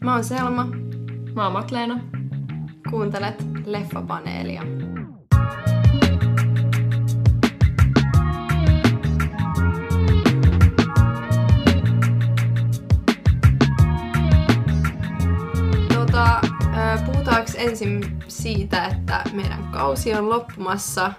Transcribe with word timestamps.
Mä 0.00 0.14
oon 0.14 0.24
Selma. 0.24 0.66
Mä 1.34 1.44
oon 1.44 1.52
Matleena. 1.52 2.00
Kuuntelet 2.90 3.44
Leffapaneelia. 3.66 4.62
Tota, 15.94 16.40
puhutaanko 17.06 17.50
ensin 17.56 18.18
siitä, 18.28 18.86
että 18.86 19.24
meidän 19.32 19.68
kausi 19.72 20.14
on 20.14 20.28
loppumassa 20.28 21.12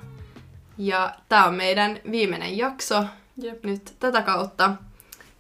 ja 0.78 1.16
tämä 1.30 1.46
on 1.46 1.56
meidän 1.56 2.00
viimeinen 2.12 2.58
jakso 2.58 3.06
Jep. 3.38 3.64
nyt 3.64 3.96
tätä 4.00 4.22
kautta. 4.22 4.76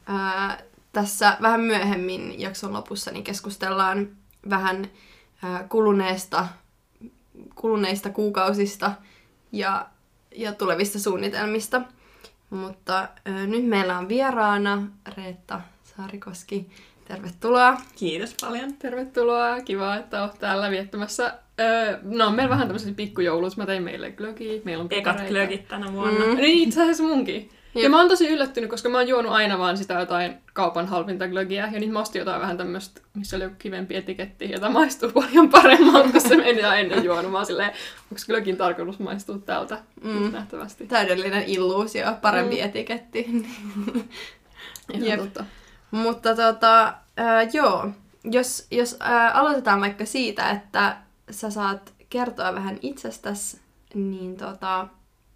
Ää, 0.07 0.57
tässä 0.93 1.37
vähän 1.41 1.61
myöhemmin 1.61 2.39
jakson 2.39 2.73
lopussa 2.73 3.11
niin 3.11 3.23
keskustellaan 3.23 4.09
vähän 4.49 4.87
kuluneesta, 5.69 6.47
kuluneista 7.55 8.09
kuukausista 8.09 8.91
ja, 9.51 9.85
ja 10.35 10.53
tulevista 10.53 10.99
suunnitelmista. 10.99 11.81
Mutta 12.49 13.07
nyt 13.47 13.65
meillä 13.65 13.97
on 13.97 14.09
vieraana 14.09 14.87
Reetta 15.17 15.61
Saarikoski. 15.83 16.69
Tervetuloa. 17.05 17.77
Kiitos 17.95 18.35
paljon. 18.41 18.73
Tervetuloa. 18.73 19.61
Kiva, 19.61 19.95
että 19.95 20.21
oot 20.21 20.39
täällä 20.39 20.71
viettämässä. 20.71 21.33
Öö, 21.59 21.99
no, 22.03 22.31
meillä 22.31 22.49
vähän 22.49 22.67
tämmöiset 22.67 22.95
pikkujoulut. 22.95 23.57
Mä 23.57 23.65
tein 23.65 23.83
meille 23.83 24.11
glögiä. 24.11 24.61
Meillä 24.65 24.81
on 24.81 24.87
Ekat 24.91 25.27
glögit 25.27 25.67
tänä 25.67 25.93
vuonna. 25.93 26.25
Mm. 26.25 26.35
Niin, 26.35 26.67
itse 26.67 26.81
asiassa 26.81 27.03
munkin. 27.03 27.49
Jep. 27.75 27.83
Ja 27.83 27.89
mä 27.89 27.99
oon 27.99 28.07
tosi 28.09 28.27
yllättynyt, 28.29 28.69
koska 28.69 28.89
mä 28.89 28.97
oon 28.97 29.07
juonut 29.07 29.31
aina 29.31 29.57
vaan 29.59 29.77
sitä 29.77 29.93
jotain 29.93 30.37
kaupan 30.53 30.87
halvinta 30.87 31.27
glögiä. 31.27 31.69
Ja 31.73 31.79
nyt 31.79 31.89
mä 31.89 31.99
ostin 31.99 32.19
jotain 32.19 32.41
vähän 32.41 32.57
tämmöistä, 32.57 33.01
missä 33.13 33.35
oli 33.35 33.43
joku 33.43 33.55
kivempi 33.59 33.95
etiketti, 33.95 34.51
jota 34.51 34.69
maistuu 34.69 35.11
paljon 35.21 35.49
paremmalta, 35.49 36.11
kun 36.11 36.21
se 36.21 36.37
meni 36.37 36.63
aina 36.63 36.95
juonut. 36.95 37.31
Mä 37.31 37.37
oon 37.37 37.45
silleen, 37.45 37.69
onko 38.11 38.23
glögin 38.25 38.57
tarkoitus 38.57 38.99
maistua 38.99 39.37
tältä? 39.37 39.77
Mm. 40.03 40.31
Nähtävästi. 40.31 40.87
Täydellinen 40.87 41.43
illuusio, 41.43 42.05
parempi 42.21 42.55
Mm. 42.55 42.65
etiketti. 42.65 43.25
Ihan 44.93 45.07
Jep. 45.07 45.19
totta. 45.19 45.45
Mutta 45.91 46.35
tota, 46.35 46.93
ää, 47.17 47.41
joo, 47.53 47.89
jos, 48.23 48.67
jos 48.71 48.97
ää, 48.99 49.31
aloitetaan 49.31 49.81
vaikka 49.81 50.05
siitä, 50.05 50.49
että 50.49 50.97
sä 51.31 51.49
saat 51.49 51.93
kertoa 52.09 52.55
vähän 52.55 52.77
itsestäsi, 52.81 53.61
niin 53.93 54.37
tota, 54.37 54.87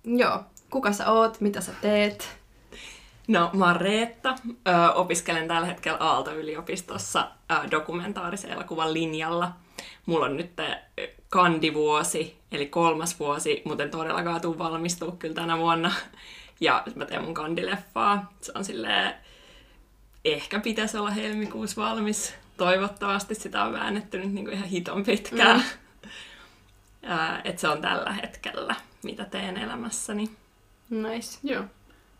joo, 0.06 0.44
kuka 0.70 0.92
sä 0.92 1.12
oot, 1.12 1.42
mitä 1.42 1.62
sä 1.62 1.72
teet? 1.82 2.38
No, 3.28 3.50
mä 3.54 3.66
oon 3.66 3.82
Reetta. 3.82 4.36
Ö, 4.48 4.92
opiskelen 4.94 5.48
tällä 5.48 5.68
hetkellä 5.68 5.98
Aalto-yliopistossa 5.98 7.28
ö, 7.52 7.72
dokumentaarisen 7.72 8.52
elokuvan 8.52 8.94
linjalla. 8.94 9.52
Mulla 10.06 10.26
on 10.26 10.38
nyt 10.38 10.52
kandivuosi, 11.30 12.38
eli 12.52 12.66
kolmas 12.66 13.20
vuosi, 13.20 13.62
mutta 13.66 13.84
en 13.84 13.92
todellakaan 13.92 14.42
tuu 14.42 14.58
valmistua 14.58 15.16
kyllä 15.20 15.36
tänä 15.36 15.58
vuonna. 15.58 15.92
Ja 16.60 16.84
mä 16.95 17.06
teen 17.06 17.23
mun 17.23 17.34
kandileffaa. 17.34 18.34
Se 18.42 18.52
on 18.56 18.66
silleen, 18.66 19.14
ehkä 20.26 20.60
pitäisi 20.60 20.98
olla 20.98 21.10
helmikuussa 21.10 21.82
valmis. 21.82 22.34
Toivottavasti 22.58 23.36
sitä 23.36 23.64
on 23.64 23.73
väännetty 23.73 24.20
nyt 24.20 24.34
niinku 24.34 24.52
ihan 24.52 24.68
hiton 24.68 25.04
pitkään. 25.04 25.60
Mm. 25.60 27.40
että 27.44 27.62
se 27.62 27.68
on 27.68 27.82
tällä 27.82 28.12
hetkellä, 28.12 28.76
mitä 29.04 29.26
teen 29.26 29.58
elämässäni. 29.58 30.30
Nice. 30.89 31.39
Joo. 31.43 31.63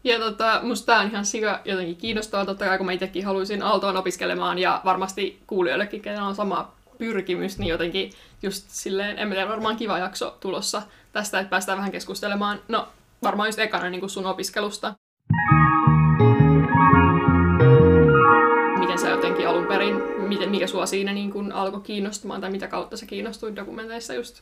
Ja 0.04 0.20
tota, 0.20 0.60
musta 0.64 0.86
tää 0.86 1.00
on 1.00 1.08
ihan 1.08 1.26
sika 1.26 1.60
jotenkin 1.66 1.96
kiinnostavaa, 1.96 2.46
totta 2.46 2.66
kai 2.66 2.78
kun 2.78 2.86
mä 2.86 2.92
itsekin 2.92 3.26
haluaisin 3.26 3.62
Aaltoon 3.64 3.98
opiskelemaan 3.98 4.60
ja 4.60 4.82
varmasti 4.86 5.40
kuulijoillekin, 5.48 6.02
kenellä 6.02 6.28
on 6.28 6.36
sama 6.36 6.72
pyrkimys, 6.98 7.58
niin 7.58 7.68
jotenkin 7.68 8.12
just 8.44 8.66
silleen, 8.70 9.20
en 9.20 9.28
mä 9.28 9.34
tiedä, 9.34 9.50
varmaan 9.50 9.78
kiva 9.78 9.98
jakso 9.98 10.38
tulossa 10.40 10.82
tästä, 11.12 11.40
että 11.40 11.50
päästään 11.50 11.78
vähän 11.78 11.92
keskustelemaan, 11.92 12.60
no 12.68 12.88
varmaan 13.24 13.48
just 13.48 13.60
ekana 13.60 13.90
niin 13.90 14.00
kuin 14.00 14.10
sun 14.10 14.26
opiskelusta. 14.26 14.94
Miten 18.80 19.00
sä 19.00 19.10
jotenkin 19.10 19.48
alun 19.48 19.66
perin, 19.68 19.96
miten, 20.20 20.50
mikä 20.50 20.68
sua 20.68 20.86
siinä 20.86 21.14
niin 21.14 21.32
kuin 21.32 21.52
alkoi 21.52 21.82
kiinnostumaan 21.82 22.42
tai 22.42 22.52
mitä 22.52 22.68
kautta 22.68 22.98
sä 22.98 23.06
kiinnostuit 23.06 23.56
dokumenteissa 23.56 24.14
just? 24.14 24.42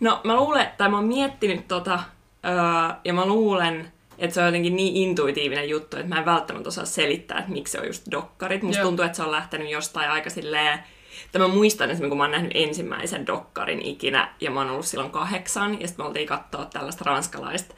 No 0.00 0.20
mä 0.24 0.36
luulen, 0.36 0.68
tai 0.78 0.88
mä 0.88 0.96
oon 0.96 1.08
miettinyt 1.08 1.68
tota, 1.68 2.00
öö, 2.46 2.94
ja 3.04 3.12
mä 3.12 3.26
luulen, 3.26 3.92
että 4.18 4.34
se 4.34 4.40
on 4.40 4.46
jotenkin 4.46 4.76
niin 4.76 4.96
intuitiivinen 4.96 5.68
juttu, 5.68 5.96
että 5.96 6.08
mä 6.08 6.18
en 6.18 6.24
välttämättä 6.24 6.68
osaa 6.68 6.84
selittää, 6.84 7.38
että 7.38 7.52
miksi 7.52 7.72
se 7.72 7.80
on 7.80 7.86
just 7.86 8.10
dokkarit. 8.10 8.62
Musta 8.62 8.80
Joo. 8.80 8.88
tuntuu, 8.88 9.04
että 9.04 9.16
se 9.16 9.22
on 9.22 9.32
lähtenyt 9.32 9.70
jostain 9.70 10.10
aika 10.10 10.30
silleen, 10.30 10.78
että 11.24 11.38
mä 11.38 11.48
muistan 11.48 11.90
esimerkiksi, 11.90 12.08
kun 12.08 12.18
mä 12.18 12.24
oon 12.24 12.30
nähnyt 12.30 12.52
ensimmäisen 12.54 13.26
dokkarin 13.26 13.82
ikinä, 13.82 14.34
ja 14.40 14.50
mä 14.50 14.60
oon 14.60 14.70
ollut 14.70 14.86
silloin 14.86 15.10
kahdeksan, 15.10 15.80
ja 15.80 15.88
sitten 15.88 16.04
me 16.04 16.08
oltiin 16.08 16.26
katsoa 16.26 16.64
tällaista 16.64 17.04
ranskalaista 17.04 17.74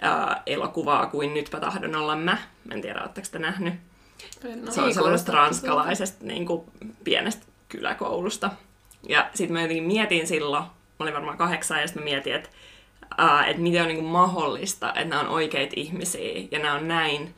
ää, 0.00 0.42
elokuvaa 0.46 1.06
kuin 1.06 1.34
Nytpä 1.34 1.60
tahdon 1.60 1.96
olla 1.96 2.16
mä. 2.16 2.38
Mä 2.64 2.74
en 2.74 2.82
tiedä, 2.82 3.00
oletteko 3.00 3.26
te 3.30 3.38
nähnyt. 3.38 3.74
No, 4.64 4.72
Se 4.72 4.80
on 4.80 4.94
sellaisesta 4.94 5.32
ranskalaisesta 5.32 6.24
niin 6.24 6.46
kuin, 6.46 6.64
pienestä 7.04 7.46
kyläkoulusta. 7.68 8.50
Ja 9.08 9.30
sitten 9.34 9.52
mä 9.52 9.62
jotenkin 9.62 9.84
mietin 9.84 10.26
silloin, 10.26 10.64
mä 10.64 10.70
olin 10.98 11.14
varmaan 11.14 11.38
kahdeksan, 11.38 11.80
ja 11.80 11.86
sitten 11.86 12.02
mä 12.02 12.10
mietin, 12.10 12.34
että 12.34 12.48
uh, 13.22 13.48
että 13.48 13.62
miten 13.62 13.82
on 13.82 13.88
niin 13.88 13.98
kuin 13.98 14.12
mahdollista, 14.12 14.88
että 14.88 15.04
nämä 15.04 15.20
on 15.20 15.28
oikeita 15.28 15.72
ihmisiä, 15.76 16.46
ja 16.50 16.58
nämä 16.58 16.74
on 16.74 16.88
näin 16.88 17.34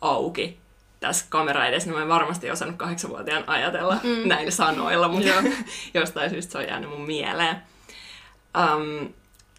auki 0.00 0.58
tässä 1.00 1.26
kamera 1.28 1.66
edessä. 1.66 1.90
No 1.90 1.96
mä 1.96 2.02
en 2.02 2.08
varmasti 2.08 2.50
osannut 2.50 2.76
kahdeksanvuotiaan 2.76 3.44
ajatella 3.46 3.98
mm. 4.02 4.28
näillä 4.28 4.50
sanoilla, 4.50 5.08
mutta 5.08 5.30
jostain 5.94 6.30
syystä 6.30 6.52
se 6.52 6.58
on 6.58 6.64
jäänyt 6.64 6.90
mun 6.90 7.06
mieleen. 7.06 7.56
Um, 8.58 9.08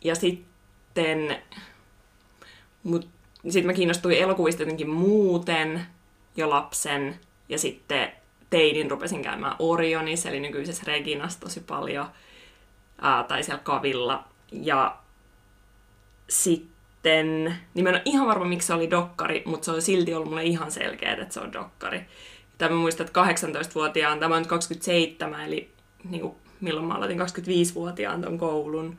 ja 0.03 0.15
sitten 0.15 1.37
mut, 2.83 3.07
sit 3.49 3.65
mä 3.65 3.73
kiinnostuin 3.73 4.17
elokuvista 4.17 4.61
jotenkin 4.61 4.89
muuten 4.89 5.85
jo 6.35 6.49
lapsen. 6.49 7.19
Ja 7.49 7.59
sitten 7.59 8.11
teidin 8.49 8.91
rupesin 8.91 9.21
käymään 9.21 9.55
Orionissa, 9.59 10.29
eli 10.29 10.39
nykyisessä 10.39 10.83
Reginassa 10.87 11.39
tosi 11.39 11.59
paljon. 11.59 12.05
Ää, 13.01 13.23
tai 13.23 13.43
siellä 13.43 13.63
Kavilla. 13.63 14.23
Ja 14.51 14.97
sitten, 16.29 17.55
niin 17.73 17.83
mä 17.83 17.89
en 17.89 17.95
ole 17.95 18.01
ihan 18.05 18.27
varma 18.27 18.45
miksi 18.45 18.67
se 18.67 18.73
oli 18.73 18.91
dokkari, 18.91 19.43
mutta 19.45 19.65
se 19.65 19.71
on 19.71 19.81
silti 19.81 20.13
ollut 20.13 20.29
mulle 20.29 20.43
ihan 20.43 20.71
selkeä, 20.71 21.13
että 21.13 21.33
se 21.33 21.39
on 21.39 21.53
dokkari. 21.53 22.01
Tai 22.57 22.69
mä 22.69 22.75
muistan, 22.75 23.07
että 23.07 23.21
18-vuotiaan, 23.23 24.19
tämä 24.19 24.35
on 24.35 24.41
nyt 24.41 24.49
27, 24.49 25.41
eli 25.45 25.69
niin 26.09 26.21
kuin, 26.21 26.35
milloin 26.61 26.85
mä 26.85 26.93
aloitin 26.93 27.19
25-vuotiaan 27.19 28.21
ton 28.21 28.37
koulun, 28.37 28.97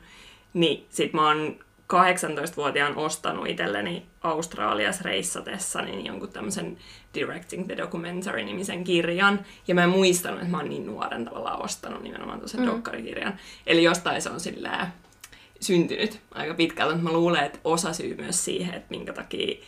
niin 0.53 0.85
sit 0.89 1.13
mä 1.13 1.27
oon 1.27 1.55
18-vuotiaan 1.93 2.97
ostanut 2.97 3.47
itselleni 3.47 4.05
Australiassa 4.21 5.03
reissatessa 5.03 5.81
niin 5.81 6.05
jonkun 6.05 6.31
tämmöisen 6.31 6.77
Directing 7.13 7.65
the 7.65 7.77
Documentary-nimisen 7.77 8.83
kirjan. 8.83 9.45
Ja 9.67 9.75
mä 9.75 9.83
en 9.83 9.89
muistanut, 9.89 10.39
että 10.39 10.51
mä 10.51 10.57
oon 10.57 10.69
niin 10.69 10.85
nuoren 10.85 11.25
tavallaan 11.25 11.61
ostanut 11.65 12.03
nimenomaan 12.03 12.39
tuossa 12.39 12.57
mm. 12.57 12.65
dokkarikirjan. 12.65 13.39
Eli 13.67 13.83
jostain 13.83 14.21
se 14.21 14.29
on 14.29 14.39
silleen 14.39 14.87
syntynyt 15.65 16.21
aika 16.31 16.53
pitkältä, 16.53 16.95
mutta 16.95 17.11
mä 17.11 17.17
luulen, 17.17 17.43
että 17.43 17.59
osa 17.63 17.93
syy 17.93 18.15
myös 18.15 18.45
siihen, 18.45 18.73
että 18.73 18.87
minkä 18.89 19.13
takia 19.13 19.65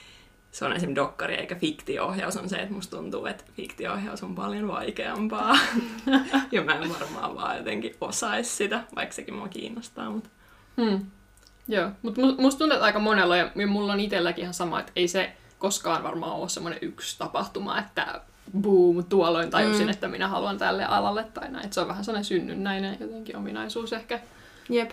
se 0.52 0.66
on 0.66 0.74
esimerkiksi 0.74 0.96
dokkari 0.96 1.35
eikä 1.35 1.56
fiktio-ohjaus, 1.56 2.38
on 2.38 2.50
se, 2.50 2.56
että 2.56 2.74
musta 2.74 2.97
tuntuu, 2.97 3.25
että 3.25 3.44
fiktio-ohjaus 3.53 4.24
on 4.24 4.35
paljon 4.35 4.68
vaikeampaa. 4.68 5.58
ja 6.52 6.62
mä 6.62 6.74
en 6.74 6.94
varmaan 7.00 7.35
vaan 7.35 7.58
jotenkin 7.58 7.96
osaisi 8.02 8.56
sitä, 8.56 8.84
vaikka 8.96 9.16
sekin 9.16 9.34
mua 9.34 9.47
kiinnostaa. 9.47 10.09
Mutta... 10.09 10.30
Hmm. 10.81 11.06
Joo, 11.68 11.90
mutta 12.02 12.22
musta 12.22 12.59
tuntuu, 12.59 12.75
että 12.75 12.85
aika 12.85 13.00
monella, 13.00 13.38
ja 13.38 13.52
mulla 13.68 13.94
on 13.94 14.00
itselläkin 14.00 14.41
ihan 14.41 14.53
sama, 14.53 14.79
että 14.79 14.91
ei 14.96 15.08
se 15.08 15.31
koskaan 15.59 16.03
varmaan 16.03 16.31
ole 16.31 16.50
semmoinen 16.50 16.79
yksi 16.81 17.18
tapahtuma, 17.18 17.79
että 17.79 18.22
boom, 18.62 19.03
tuolloin 19.03 19.50
tajusin, 19.50 19.85
mm. 19.85 19.90
että 19.90 20.08
minä 20.08 20.28
haluan 20.28 20.58
tälle 20.58 20.85
alalle 20.85 21.23
tai 21.34 21.52
näin. 21.52 21.66
Et 21.66 21.73
se 21.73 21.82
on 21.82 21.88
vähän 21.88 22.03
sellainen 22.03 22.26
synnynnäinen 22.26 22.97
jotenkin 22.99 23.38
ominaisuus 23.38 23.94
ehkä. 23.94 24.20
Jep. 24.70 24.91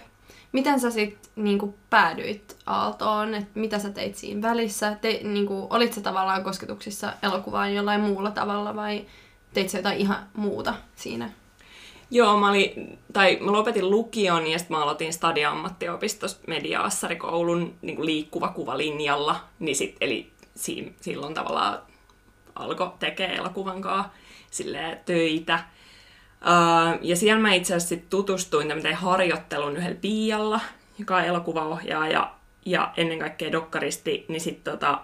Miten 0.55 0.81
sä 0.81 0.91
sit 0.91 1.31
niinku 1.37 1.75
päädyit 1.91 2.57
Aaltoon? 2.67 3.35
Et 3.35 3.55
mitä 3.55 3.79
sä 3.79 3.91
teit 3.91 4.17
siinä 4.17 4.49
välissä? 4.49 4.97
Te, 5.01 5.21
niinku, 5.23 5.67
olit 5.71 5.93
sä 5.93 6.01
tavallaan 6.01 6.45
kosketuksissa 6.45 7.13
elokuvaan 7.23 7.75
jollain 7.75 8.01
muulla 8.01 8.31
tavalla 8.31 8.77
vai 8.77 9.05
teit 9.55 9.71
sä 9.71 9.79
jotain 9.79 9.99
ihan 9.99 10.27
muuta 10.35 10.75
siinä? 10.97 11.31
Joo, 12.11 12.41
mä, 12.41 12.49
olin, 12.49 12.99
tai 13.13 13.39
mä 13.41 13.53
lopetin 13.53 13.91
lukion 13.91 14.47
ja 14.47 14.59
sitten 14.59 14.77
mä 14.77 14.83
aloitin 14.83 15.13
Stadia 15.13 15.51
ammattiopistossa 15.51 16.39
media-assarikoulun 16.47 17.75
niin 17.83 18.07
liikkuva 18.07 18.49
kuvalinjalla. 18.49 19.41
Niin 19.59 19.77
sit, 19.77 19.97
eli 20.01 20.33
si, 20.55 20.95
silloin 21.01 21.35
tavallaan 21.35 21.79
alkoi 22.55 22.93
tekemään 22.99 23.39
elokuvan 23.39 23.81
kanssa 23.81 24.13
töitä. 25.05 25.65
Uh, 26.45 26.99
ja 27.03 27.17
siellä 27.17 27.43
mä 27.43 27.55
itse 27.55 27.75
asiassa 27.75 28.07
tutustuin 28.11 28.69
tämmöiseen 28.69 28.95
harjoittelun 28.95 29.77
yhdellä 29.77 29.99
Pialla, 30.01 30.61
joka 30.99 31.17
on 31.17 31.25
elokuvaohjaaja 31.25 32.35
ja 32.67 32.93
ennen 32.97 33.19
kaikkea 33.19 33.53
dokkaristi, 33.53 34.25
niin 34.29 34.41
sitten 34.41 34.73
tota, 34.73 35.01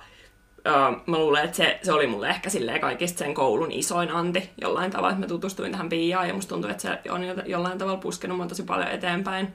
uh, 0.58 1.02
mä 1.06 1.18
luulen, 1.18 1.44
että 1.44 1.56
se, 1.56 1.78
se 1.82 1.92
oli 1.92 2.06
mulle 2.06 2.28
ehkä 2.28 2.50
silleen 2.50 2.80
kaikista 2.80 3.18
sen 3.18 3.34
koulun 3.34 3.72
isoin 3.72 4.10
anti 4.10 4.50
jollain 4.60 4.90
tavalla, 4.90 5.10
että 5.10 5.20
mä 5.20 5.26
tutustuin 5.26 5.72
tähän 5.72 5.88
Piaan 5.88 6.28
ja 6.28 6.34
musta 6.34 6.48
tuntuu, 6.48 6.70
että 6.70 6.82
se 6.82 7.10
on 7.10 7.22
jollain 7.46 7.78
tavalla 7.78 7.98
puskenut 7.98 8.36
mua 8.36 8.46
tosi 8.46 8.62
paljon 8.62 8.88
eteenpäin. 8.88 9.54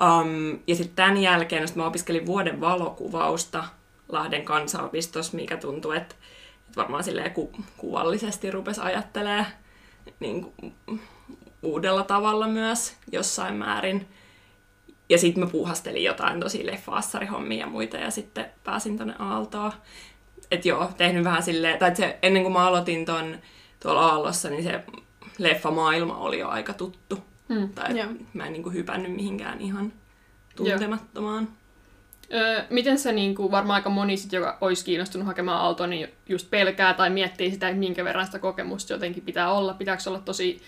Um, 0.00 0.58
ja 0.66 0.74
sitten 0.74 0.96
tämän 0.96 1.16
jälkeen, 1.16 1.68
mä 1.74 1.86
opiskelin 1.86 2.26
vuoden 2.26 2.60
valokuvausta 2.60 3.64
Lahden 4.08 4.44
kansanopistossa, 4.44 5.36
mikä 5.36 5.56
tuntuu, 5.56 5.92
että, 5.92 6.14
että 6.66 6.76
varmaan 6.76 7.04
silleen 7.04 7.30
ku, 7.30 7.52
kuvallisesti 7.76 8.50
rupesi 8.50 8.80
ajattelee 8.80 9.46
niin 10.20 10.42
kuin, 10.42 10.74
uudella 11.62 12.02
tavalla 12.02 12.48
myös 12.48 12.96
jossain 13.12 13.54
määrin. 13.54 14.08
Ja 15.08 15.18
sitten 15.18 15.44
mä 15.44 15.50
puuhastelin 15.50 16.04
jotain 16.04 16.40
tosi 16.40 16.66
leffaassarihommia 16.66 17.58
ja 17.58 17.66
muita 17.66 17.96
ja 17.96 18.10
sitten 18.10 18.46
pääsin 18.64 18.98
tonne 18.98 19.14
Aaltoon. 19.18 19.72
Että 20.50 20.68
joo, 20.68 20.90
tehnyt 20.96 21.24
vähän 21.24 21.42
silleen, 21.42 21.78
tai 21.78 21.96
se, 21.96 22.18
ennen 22.22 22.42
kuin 22.42 22.52
mä 22.52 22.66
aloitin 22.66 23.04
ton 23.04 23.38
tuolla 23.82 24.06
Aallossa, 24.06 24.50
niin 24.50 24.62
se 24.62 24.84
leffamaailma 25.38 26.16
oli 26.16 26.38
jo 26.38 26.48
aika 26.48 26.72
tuttu. 26.72 27.18
Hmm. 27.48 27.68
Tai 27.68 27.98
joo. 27.98 28.08
mä 28.34 28.46
en 28.46 28.52
niinku 28.52 28.70
hypännyt 28.70 29.12
mihinkään 29.12 29.60
ihan 29.60 29.92
tuntemattomaan. 30.56 31.48
Öö, 32.32 32.62
miten 32.70 32.98
se 32.98 33.12
niin 33.12 33.34
kuin, 33.34 33.50
varmaan 33.50 33.74
aika 33.74 33.90
moni, 33.90 34.16
sit, 34.16 34.32
joka 34.32 34.58
olisi 34.60 34.84
kiinnostunut 34.84 35.26
hakemaan 35.26 35.60
autoa, 35.60 35.86
niin 35.86 36.08
just 36.28 36.50
pelkää 36.50 36.94
tai 36.94 37.10
miettii 37.10 37.50
sitä, 37.50 37.68
että 37.68 37.78
minkä 37.78 38.04
verran 38.04 38.26
sitä 38.26 38.38
kokemusta 38.38 38.92
jotenkin 38.92 39.22
pitää 39.22 39.52
olla. 39.52 39.74
Pitääkö 39.74 40.02
olla 40.06 40.20
tosi 40.20 40.60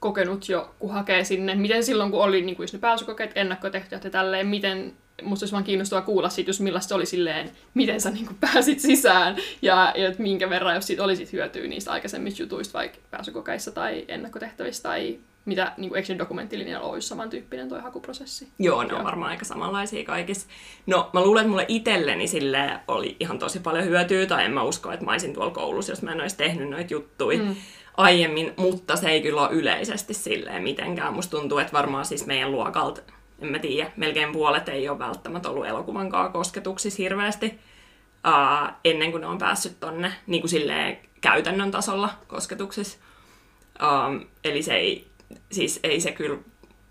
kokenut 0.00 0.48
jo, 0.48 0.74
kun 0.78 0.90
hakee 0.90 1.24
sinne. 1.24 1.54
Miten 1.54 1.84
silloin, 1.84 2.10
kun 2.10 2.20
oli 2.20 2.42
niin 2.42 2.56
kuin 2.56 2.64
just 2.64 2.74
ne 2.74 2.80
pääsykokeet, 2.80 3.32
ennakkotehtäjät 3.34 4.04
ja 4.04 4.10
tälleen, 4.10 4.46
miten, 4.46 4.92
musta 5.22 5.44
olisi 5.44 5.52
vaan 5.52 5.64
kiinnostavaa 5.64 6.02
kuulla 6.02 6.28
siitä, 6.28 6.48
jos 6.48 6.60
millaista 6.60 6.94
oli 6.94 7.06
silleen, 7.06 7.50
miten 7.74 8.00
sä 8.00 8.10
niin 8.10 8.26
kuin 8.26 8.36
pääsit 8.40 8.80
sisään 8.80 9.36
ja, 9.62 9.94
ja 9.96 10.12
minkä 10.18 10.50
verran, 10.50 10.74
jos 10.74 10.86
siitä 10.86 11.04
olisit 11.04 11.32
hyötyä 11.32 11.66
niistä 11.66 11.92
aikaisemmista 11.92 12.42
jutuista, 12.42 12.78
vaikka 12.78 12.98
pääsykokeissa 13.10 13.70
tai 13.70 14.04
ennakkotehtävissä 14.08 14.82
tai 14.82 15.18
mitä 15.44 15.72
niin 15.76 15.90
kuin 15.90 16.18
dokumenttilinjalla 16.18 16.88
olisi 16.88 17.08
samantyyppinen 17.08 17.68
tuo 17.68 17.80
hakuprosessi? 17.80 18.48
Joo, 18.58 18.82
ne 18.82 18.94
on 18.94 19.04
varmaan 19.04 19.30
aika 19.30 19.44
samanlaisia 19.44 20.04
kaikissa. 20.04 20.48
No, 20.86 21.10
mä 21.12 21.20
luulen, 21.20 21.40
että 21.40 21.50
mulle 21.50 21.64
itselleni 21.68 22.26
sille 22.26 22.80
oli 22.88 23.16
ihan 23.20 23.38
tosi 23.38 23.60
paljon 23.60 23.84
hyötyä, 23.84 24.26
tai 24.26 24.44
en 24.44 24.52
mä 24.52 24.62
usko, 24.62 24.92
että 24.92 25.04
mä 25.04 25.10
olisin 25.10 25.34
tuolla 25.34 25.54
koulussa, 25.54 25.92
jos 25.92 26.02
mä 26.02 26.12
en 26.12 26.20
olisi 26.20 26.36
tehnyt 26.36 26.68
noita 26.68 26.94
juttuja. 26.94 27.42
Mm 27.42 27.56
aiemmin, 27.96 28.52
mutta 28.56 28.96
se 28.96 29.08
ei 29.08 29.22
kyllä 29.22 29.40
ole 29.40 29.52
yleisesti 29.52 30.14
silleen 30.14 30.62
mitenkään. 30.62 31.14
Musta 31.14 31.36
tuntuu, 31.36 31.58
että 31.58 31.72
varmaan 31.72 32.04
siis 32.04 32.26
meidän 32.26 32.52
luokalta, 32.52 33.00
en 33.38 33.48
mä 33.48 33.58
tiedä, 33.58 33.90
melkein 33.96 34.32
puolet 34.32 34.68
ei 34.68 34.88
ole 34.88 34.98
välttämättä 34.98 35.48
ollut 35.48 35.66
elokuvan 35.66 36.12
kosketuksissa 36.32 37.02
hirveästi 37.02 37.58
uh, 38.26 38.72
ennen 38.84 39.10
kuin 39.10 39.20
ne 39.20 39.26
on 39.26 39.38
päässyt 39.38 39.80
tonne 39.80 40.12
niin 40.26 40.42
kuin 40.42 40.50
silleen 40.50 40.98
käytännön 41.20 41.70
tasolla 41.70 42.10
kosketuksissa. 42.26 42.98
Um, 43.82 44.26
eli 44.44 44.62
se 44.62 44.74
ei, 44.74 45.09
siis 45.52 45.80
ei 45.82 46.00
se 46.00 46.12
kyllä 46.12 46.38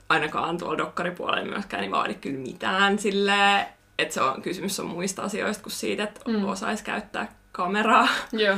ainakaan 0.10 0.58
tuolla 0.58 0.78
dokkaripuolella 0.78 1.52
myöskään 1.52 1.82
niin 1.82 1.92
vaadi 1.92 2.14
kyllä 2.14 2.40
mitään 2.40 3.00
silleen, 3.00 3.66
että 4.00 4.14
se 4.14 4.22
on, 4.22 4.42
kysymys 4.42 4.80
on 4.80 4.86
muista 4.86 5.22
asioista 5.22 5.64
kuin 5.64 5.74
siitä, 5.74 6.04
että 6.04 6.22
mm. 6.28 6.44
osaisi 6.44 6.84
käyttää 6.84 7.34
kameraa. 7.52 8.08
Joo. 8.32 8.58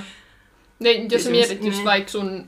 Ne, 0.80 0.92
jos 0.92 1.24
sä 1.24 1.30
mietit 1.30 1.63
just 1.63 1.78
niin. 1.78 1.86
vaikka 1.86 2.12
sun 2.12 2.48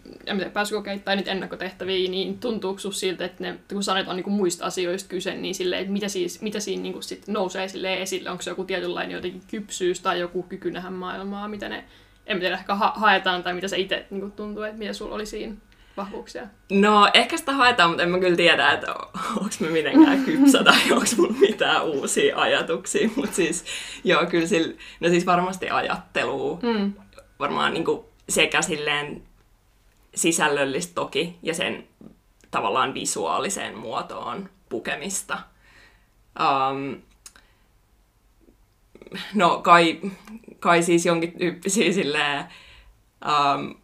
pääsykokeita 0.53 1.03
tai 1.03 1.15
niitä 1.15 1.31
ennakkotehtäviä, 1.31 2.09
niin 2.09 2.39
tuntuuko 2.39 2.80
siltä, 2.80 3.25
että 3.25 3.44
ne, 3.44 3.59
kun 3.69 3.83
sanoit 3.83 4.07
on 4.07 4.15
niinku 4.15 4.29
muista 4.29 4.65
asioista 4.65 5.09
kyse, 5.09 5.36
niin 5.36 5.56
silleen, 5.56 5.81
että 5.81 5.94
mitä, 5.94 6.07
siis, 6.07 6.41
mitä 6.41 6.59
siinä 6.59 6.83
niinku 6.83 7.01
sit 7.01 7.27
nousee 7.27 7.68
esille? 8.01 8.29
Onko 8.29 8.41
se 8.41 8.51
joku 8.51 8.63
tietynlainen 8.63 9.15
jotenkin 9.15 9.41
kypsyys 9.47 10.00
tai 10.00 10.19
joku 10.19 10.44
kyky 10.44 10.71
nähdä 10.71 10.89
maailmaa, 10.89 11.47
mitä 11.47 11.69
ne, 11.69 11.83
en 12.25 12.39
tiedä, 12.39 12.56
ehkä 12.56 12.75
ha- 12.75 12.94
haetaan 12.95 13.44
tai 13.44 13.53
mitä 13.53 13.68
se 13.68 13.77
itse 13.77 14.06
niinku 14.09 14.29
tuntuu, 14.29 14.63
että 14.63 14.77
mitä 14.77 14.94
sulla 14.94 15.15
oli 15.15 15.25
siinä 15.25 15.56
vahvuuksia? 15.97 16.47
No, 16.71 17.09
ehkä 17.13 17.37
sitä 17.37 17.53
haetaan, 17.53 17.89
mutta 17.89 18.03
en 18.03 18.09
mä 18.09 18.19
kyllä 18.19 18.35
tiedä, 18.35 18.71
että 18.71 18.93
onko 19.37 19.55
mä 19.59 19.67
mitenkään 19.69 20.23
kypsä 20.25 20.63
tai 20.63 20.79
onko 20.91 21.05
mulla 21.17 21.33
mitään 21.39 21.83
uusia 21.83 22.37
ajatuksia. 22.37 23.09
Mutta 23.15 23.35
siis, 23.35 23.65
joo, 24.03 24.25
kyllä 24.25 24.47
sillä, 24.47 24.73
no 24.99 25.09
siis 25.09 25.25
varmasti 25.25 25.69
ajattelua. 25.69 26.59
Mm. 26.63 26.93
Varmaan 27.39 27.73
niin 27.73 27.85
kuin, 27.85 28.05
sekä 28.29 28.61
silleen 28.61 29.23
sisällöllistä 30.15 30.93
toki 30.95 31.37
ja 31.43 31.53
sen 31.53 31.87
tavallaan 32.51 32.93
visuaaliseen 32.93 33.77
muotoon 33.77 34.49
pukemista. 34.69 35.39
Um, 36.39 37.01
no 39.33 39.61
kai, 39.61 40.01
kai 40.59 40.83
siis 40.83 41.05
jonkin 41.05 41.37
tyyppisiä 41.37 41.93
silleen, 41.93 42.45
um, 43.25 43.75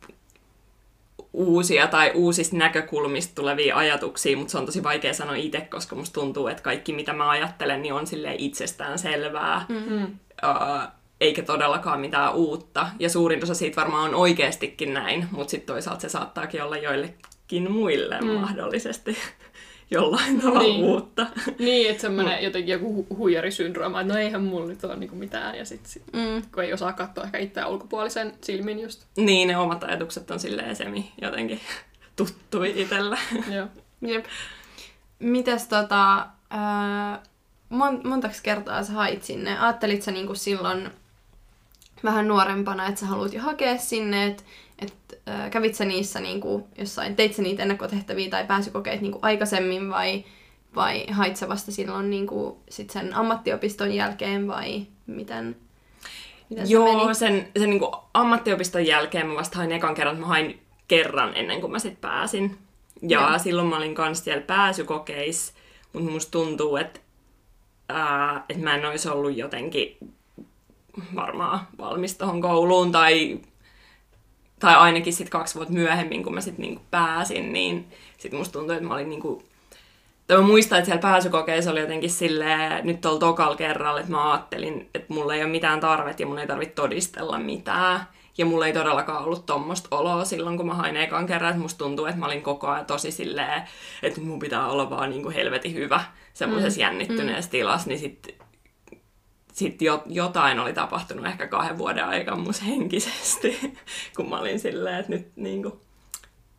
uusia 1.33 1.87
tai 1.87 2.11
uusista 2.15 2.57
näkökulmista 2.57 3.35
tulevia 3.35 3.75
ajatuksia, 3.75 4.37
mutta 4.37 4.51
se 4.51 4.57
on 4.57 4.65
tosi 4.65 4.83
vaikea 4.83 5.13
sanoa 5.13 5.35
itse, 5.35 5.61
koska 5.61 5.95
musta 5.95 6.13
tuntuu, 6.13 6.47
että 6.47 6.63
kaikki 6.63 6.93
mitä 6.93 7.13
mä 7.13 7.29
ajattelen, 7.29 7.81
niin 7.81 7.93
on 7.93 8.07
sille 8.07 8.35
itsestään 8.37 8.99
selvää. 8.99 9.65
Mm-hmm. 9.69 10.03
Uh, 10.03 10.87
eikä 11.21 11.41
todellakaan 11.41 11.99
mitään 11.99 12.33
uutta. 12.33 12.87
Ja 12.99 13.09
suurin 13.09 13.43
osa 13.43 13.53
siitä 13.53 13.81
varmaan 13.81 14.09
on 14.09 14.15
oikeastikin 14.15 14.93
näin, 14.93 15.27
mutta 15.31 15.51
sitten 15.51 15.73
toisaalta 15.73 16.01
se 16.01 16.09
saattaakin 16.09 16.63
olla 16.63 16.77
joillekin 16.77 17.71
muille 17.71 18.21
mm. 18.21 18.27
mahdollisesti 18.27 19.17
jollain 19.91 20.41
tavalla 20.41 20.59
niin. 20.59 20.83
uutta. 20.83 21.27
Niin, 21.59 21.89
että 21.89 22.01
semmoinen 22.01 22.39
mm. 22.39 22.43
jotenkin 22.43 22.71
joku 22.71 23.05
hu- 23.11 23.17
huijarisyndrooma, 23.17 24.01
että 24.01 24.13
no 24.13 24.19
eihän 24.19 24.43
mulla 24.43 24.67
nyt 24.67 24.83
ole 24.83 24.95
niinku 24.95 25.15
mitään, 25.15 25.57
ja 25.57 25.65
sitten 25.65 25.91
sit, 25.91 26.03
mm. 26.13 26.41
kun 26.51 26.63
ei 26.63 26.73
osaa 26.73 26.93
katsoa 26.93 27.23
ehkä 27.23 27.37
itseään 27.37 27.69
ulkopuolisen 27.69 28.33
silmin 28.41 28.79
just. 28.79 29.03
Niin, 29.17 29.47
ne 29.47 29.57
omat 29.57 29.83
ajatukset 29.83 30.31
on 30.31 30.39
silleen 30.39 30.75
semi 30.75 31.11
jotenkin 31.21 31.59
tuttui 32.15 32.81
itsellä. 32.81 33.17
Joo. 33.51 33.67
Jep. 34.01 34.25
Mites 35.19 35.67
tota, 35.67 36.17
äh, 36.53 37.19
mon- 37.69 38.07
montaks 38.07 38.41
kertaa 38.41 38.83
sä 38.83 38.93
hait 38.93 39.23
sinne? 39.23 39.59
Ajattelit 39.59 40.01
sä 40.01 40.11
niinku 40.11 40.35
silloin 40.35 40.89
vähän 42.03 42.27
nuorempana, 42.27 42.87
että 42.87 42.99
sä 42.99 43.05
haluat 43.05 43.33
jo 43.33 43.41
hakea 43.41 43.77
sinne, 43.77 44.25
että 44.25 44.43
et, 44.81 45.21
äh, 45.27 45.49
kävit 45.51 45.75
sä 45.75 45.85
niissä 45.85 46.19
niinku, 46.19 46.67
jossain, 46.77 47.15
teit 47.15 47.35
sä 47.35 47.41
niitä 47.41 47.61
ennakkotehtäviä 47.61 48.29
tai 48.29 48.45
pääsykokeet 48.45 49.01
niinku 49.01 49.19
aikaisemmin 49.21 49.89
vai, 49.89 50.25
vai 50.75 51.05
hait 51.11 51.37
sä 51.37 51.49
vasta 51.49 51.71
silloin 51.71 52.09
niinku, 52.09 52.63
sit 52.69 52.89
sen 52.89 53.13
ammattiopiston 53.13 53.93
jälkeen 53.93 54.47
vai 54.47 54.85
miten? 55.07 55.55
miten 56.49 56.69
Joo, 56.69 57.13
se 57.13 57.19
sen, 57.19 57.47
sen 57.59 57.69
niinku 57.69 57.95
ammattiopiston 58.13 58.85
jälkeen 58.85 59.27
mä 59.27 59.35
vasta 59.35 59.57
hain 59.57 59.71
ekan 59.71 59.95
kerran, 59.95 60.19
mä 60.19 60.25
hain 60.25 60.59
kerran 60.87 61.35
ennen 61.35 61.61
kuin 61.61 61.71
mä 61.71 61.79
sit 61.79 62.01
pääsin. 62.01 62.57
Ja 63.01 63.19
Joo. 63.19 63.39
silloin 63.39 63.67
mä 63.67 63.77
olin 63.77 63.95
kans 63.95 64.23
siellä 64.23 64.41
pääsykokeissa, 64.41 65.53
mutta 65.93 66.11
musta 66.11 66.31
tuntuu, 66.31 66.77
että, 66.77 66.99
ää, 67.89 68.45
että 68.49 68.63
mä 68.63 68.75
en 68.75 68.85
olisi 68.85 69.09
ollut 69.09 69.37
jotenkin 69.37 69.97
varmaan 71.15 71.59
valmis 71.77 72.17
tuohon 72.17 72.41
kouluun 72.41 72.91
tai, 72.91 73.39
tai 74.59 74.75
ainakin 74.75 75.13
sitten 75.13 75.31
kaksi 75.31 75.55
vuotta 75.55 75.73
myöhemmin, 75.73 76.23
kun 76.23 76.33
mä 76.33 76.41
sitten 76.41 76.63
niinku 76.63 76.81
pääsin, 76.91 77.53
niin 77.53 77.87
sitten 78.17 78.39
musta 78.39 78.59
tuntui, 78.59 78.75
että 78.75 78.87
mä 78.87 78.93
olin 78.93 79.09
niinku 79.09 79.43
tai 80.29 80.37
mä 80.37 80.43
muistan, 80.43 80.77
että 80.77 80.85
siellä 80.85 81.01
pääsykokeessa 81.01 81.71
oli 81.71 81.79
jotenkin 81.79 82.09
silleen, 82.09 82.85
nyt 82.85 83.01
tuolla 83.01 83.19
tokalla 83.19 83.55
kerralla, 83.55 83.99
että 83.99 84.11
mä 84.11 84.31
ajattelin, 84.31 84.89
että 84.95 85.13
mulla 85.13 85.35
ei 85.35 85.43
ole 85.43 85.51
mitään 85.51 85.79
tarvet 85.79 86.19
ja 86.19 86.27
mun 86.27 86.39
ei 86.39 86.47
tarvitse 86.47 86.75
todistella 86.75 87.39
mitään. 87.39 87.99
Ja 88.37 88.45
mulla 88.45 88.67
ei 88.67 88.73
todellakaan 88.73 89.23
ollut 89.23 89.45
tuommoista 89.45 89.87
oloa 89.91 90.25
silloin, 90.25 90.57
kun 90.57 90.65
mä 90.65 90.73
hain 90.73 90.97
ekan 90.97 91.25
kerran, 91.25 91.49
että 91.49 91.61
musta 91.61 91.77
tuntuu, 91.77 92.05
että 92.05 92.19
mä 92.19 92.25
olin 92.25 92.41
koko 92.41 92.67
ajan 92.67 92.85
tosi 92.85 93.11
silleen, 93.11 93.61
että 94.03 94.21
mun 94.21 94.39
pitää 94.39 94.67
olla 94.67 94.89
vaan 94.89 95.09
niin 95.09 95.23
kuin 95.23 95.35
helvetin 95.35 95.73
hyvä 95.73 96.03
semmoisessa 96.33 96.79
mm. 96.79 96.81
jännittyneessä 96.81 97.49
mm. 97.49 97.51
tilassa, 97.51 97.87
niin 97.87 97.99
sitten 97.99 98.33
sitten 99.59 99.85
jo, 99.85 100.03
jotain 100.05 100.59
oli 100.59 100.73
tapahtunut 100.73 101.25
ehkä 101.25 101.47
kahden 101.47 101.77
vuoden 101.77 102.05
aikana 102.05 102.37
mus 102.37 102.65
henkisesti, 102.65 103.59
kun 104.15 104.29
mä 104.29 104.39
olin 104.39 104.59
silleen, 104.59 104.99
että 104.99 105.11
nyt 105.11 105.27
niin 105.35 105.63
kuin, 105.63 105.73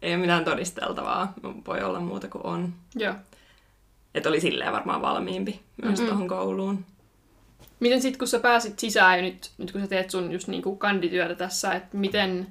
ei 0.02 0.14
ole 0.14 0.21
mitään 0.21 0.45
todisteltavaa, 0.45 1.33
voi 1.66 1.83
olla 1.83 2.00
muuta 2.00 2.28
kuin 2.28 2.47
on. 2.47 2.75
Joo. 2.95 3.14
Että 4.14 4.28
oli 4.28 4.40
silleen 4.40 4.73
varmaan 4.73 5.02
valmiimpi 5.02 5.61
myös 5.83 5.99
mm-hmm. 5.99 6.09
tuohon 6.09 6.28
kouluun. 6.28 6.85
Miten 7.80 8.02
sitten 8.02 8.19
kun 8.19 8.28
sä 8.28 8.40
pääsit 8.40 8.78
sisään 8.78 9.19
ja 9.19 9.23
nyt, 9.23 9.50
nyt 9.59 9.73
kun 9.73 9.80
sä 9.80 9.87
teet 9.87 10.11
sun 10.11 10.33
just 10.33 10.49
niinku 10.49 10.76
kandityötä 10.76 11.35
tässä, 11.35 11.73
että 11.73 11.97
miten 11.97 12.47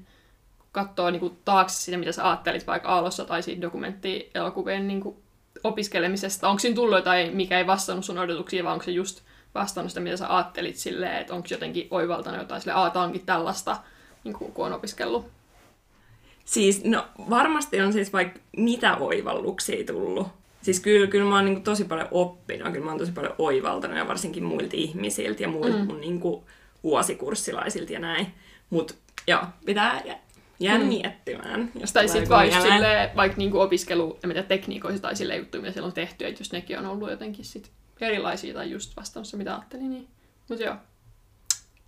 katsoo 0.72 1.10
niinku 1.10 1.38
taakse 1.46 1.75
sitä, 1.75 1.98
mitä 1.98 2.12
sä 2.12 2.29
ajattelit 2.29 2.68
vaikka 2.68 2.89
Aalossa 2.89 3.25
tai 3.25 3.44
siitä 3.44 3.62
dokumenttielokuvien 3.62 4.88
niinku 4.88 5.22
opiskelemisesta. 5.63 6.50
Onko 6.50 6.60
siinä 6.60 6.75
tullut 6.75 6.98
jotain, 6.98 7.36
mikä 7.36 7.58
ei 7.58 7.68
vastannut 7.68 8.06
sun 8.06 8.20
odotuksia, 8.20 8.63
vai 8.63 8.74
onko 8.74 8.86
se 8.86 8.91
just 8.91 9.22
vastannut 9.56 9.91
sitä, 9.91 10.00
mitä 10.00 10.18
sä 10.18 10.36
ajattelit 10.36 10.75
silleen, 10.75 11.18
että 11.18 11.34
onko 11.34 11.48
jotenkin 11.51 11.88
oivaltanut 11.91 12.39
jotain 12.39 12.62
sille, 12.62 12.88
että 12.88 13.00
onkin 13.01 13.25
tällaista, 13.25 13.77
niin 14.24 14.34
kuin, 14.34 14.51
kun 14.51 14.65
on 14.65 14.74
opiskellut? 14.74 15.25
Siis, 16.46 16.84
no 16.86 17.08
varmasti 17.29 17.82
on 17.82 17.94
siis 17.94 18.13
vaikka 18.13 18.39
mitä 18.58 18.96
oivalluksia 18.98 19.86
tullut. 19.86 20.27
Siis 20.62 20.79
kyllä, 20.79 21.08
kyllä 21.08 21.29
mä 21.29 21.36
oon 21.36 21.46
niin 21.46 21.56
kuin, 21.56 21.63
tosi 21.63 21.86
paljon 21.86 22.08
oppinut, 22.12 22.74
kyllä 22.74 22.86
mä 22.86 22.91
oon 22.91 23.00
tosi 23.00 23.12
paljon 23.12 23.36
oivaltanut 23.38 23.98
ja 23.98 24.08
varsinkin 24.08 24.44
muilta 24.44 24.75
ihmisiltä 24.75 25.44
ja 25.44 25.50
muilta 25.50 25.77
mm. 25.77 25.86
mun 25.86 26.01
niin 26.01 26.20
kuin, 26.20 26.44
vuosikurssilaisilta 26.84 27.94
ja 27.94 28.00
näin. 28.00 28.27
Mutta 28.70 28.94
joo, 29.27 29.41
pitää 29.65 30.01
jä- 30.06 30.20
jäädä 30.60 30.84
Mm. 30.84 30.89
miettimään. 30.89 31.72
Jos 31.79 31.94
Tai 31.94 32.08
sitten 32.08 32.22
joku 32.22 32.34
vaikka, 32.34 32.62
silleen, 32.62 33.15
vaikka 33.15 33.38
niinku 33.38 33.60
opiskelu, 33.60 34.20
en 34.24 34.29
tiedä, 34.29 34.44
tekniikoissa 34.44 35.01
tai 35.01 35.15
sille 35.15 35.36
juttuja, 35.36 35.62
mitä 35.62 35.74
siellä 35.74 35.88
on 35.88 35.94
tehty, 35.94 36.25
että 36.25 36.41
jos 36.41 36.51
nekin 36.51 36.79
on 36.79 36.86
ollut 36.86 37.10
jotenkin 37.10 37.46
sit 37.46 37.72
erilaisia 38.01 38.53
tai 38.53 38.72
just 38.72 38.98
vastaamassa, 38.98 39.38
mitä 39.38 39.56
ajattelin, 39.56 39.89
niin... 39.89 40.08
Mutta 40.50 40.63
joo. 40.63 40.75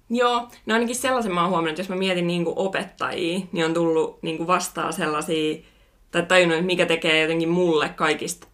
Joo, 0.10 0.50
no 0.66 0.74
ainakin 0.74 0.96
sellaisen 0.96 1.34
mä 1.34 1.42
oon 1.42 1.50
huomannut, 1.50 1.70
että 1.70 1.82
jos 1.82 1.90
mä 1.90 1.96
mietin 1.96 2.28
niin 2.28 2.46
kuin 2.46 2.58
opettajia, 2.58 3.40
niin 3.52 3.66
on 3.66 3.74
tullut 3.74 4.24
niin 4.24 4.38
kuin 4.38 4.48
vastaan 4.48 4.94
sellaisia, 4.94 5.64
tai 6.12 6.24
tajunnut, 6.24 6.58
että 6.58 6.66
mikä 6.66 6.86
tekee 6.86 7.22
jotenkin 7.22 7.50
mulle 7.50 7.90
kaikista 7.90 8.48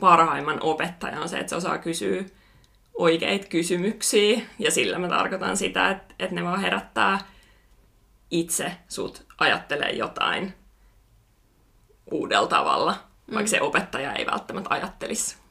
parhaimman 0.00 0.62
opettajan 0.62 1.22
on 1.22 1.28
se, 1.28 1.38
että 1.38 1.50
se 1.50 1.56
osaa 1.56 1.78
kysyä 1.78 2.24
oikeita 2.94 3.46
kysymyksiä, 3.46 4.40
ja 4.58 4.70
sillä 4.70 4.98
mä 4.98 5.08
tarkoitan 5.08 5.56
sitä, 5.56 5.90
että, 5.90 6.14
että 6.18 6.34
ne 6.34 6.44
vaan 6.44 6.60
herättää 6.60 7.18
itse 8.30 8.72
sut 8.88 9.26
ajattelee 9.38 9.90
jotain 9.90 10.54
uudella 12.10 12.48
tavalla, 12.48 12.92
mm. 13.26 13.34
vaikka 13.34 13.50
se 13.50 13.60
opettaja 13.60 14.12
ei 14.12 14.26
välttämättä 14.26 14.74
ajattelisi 14.74 15.41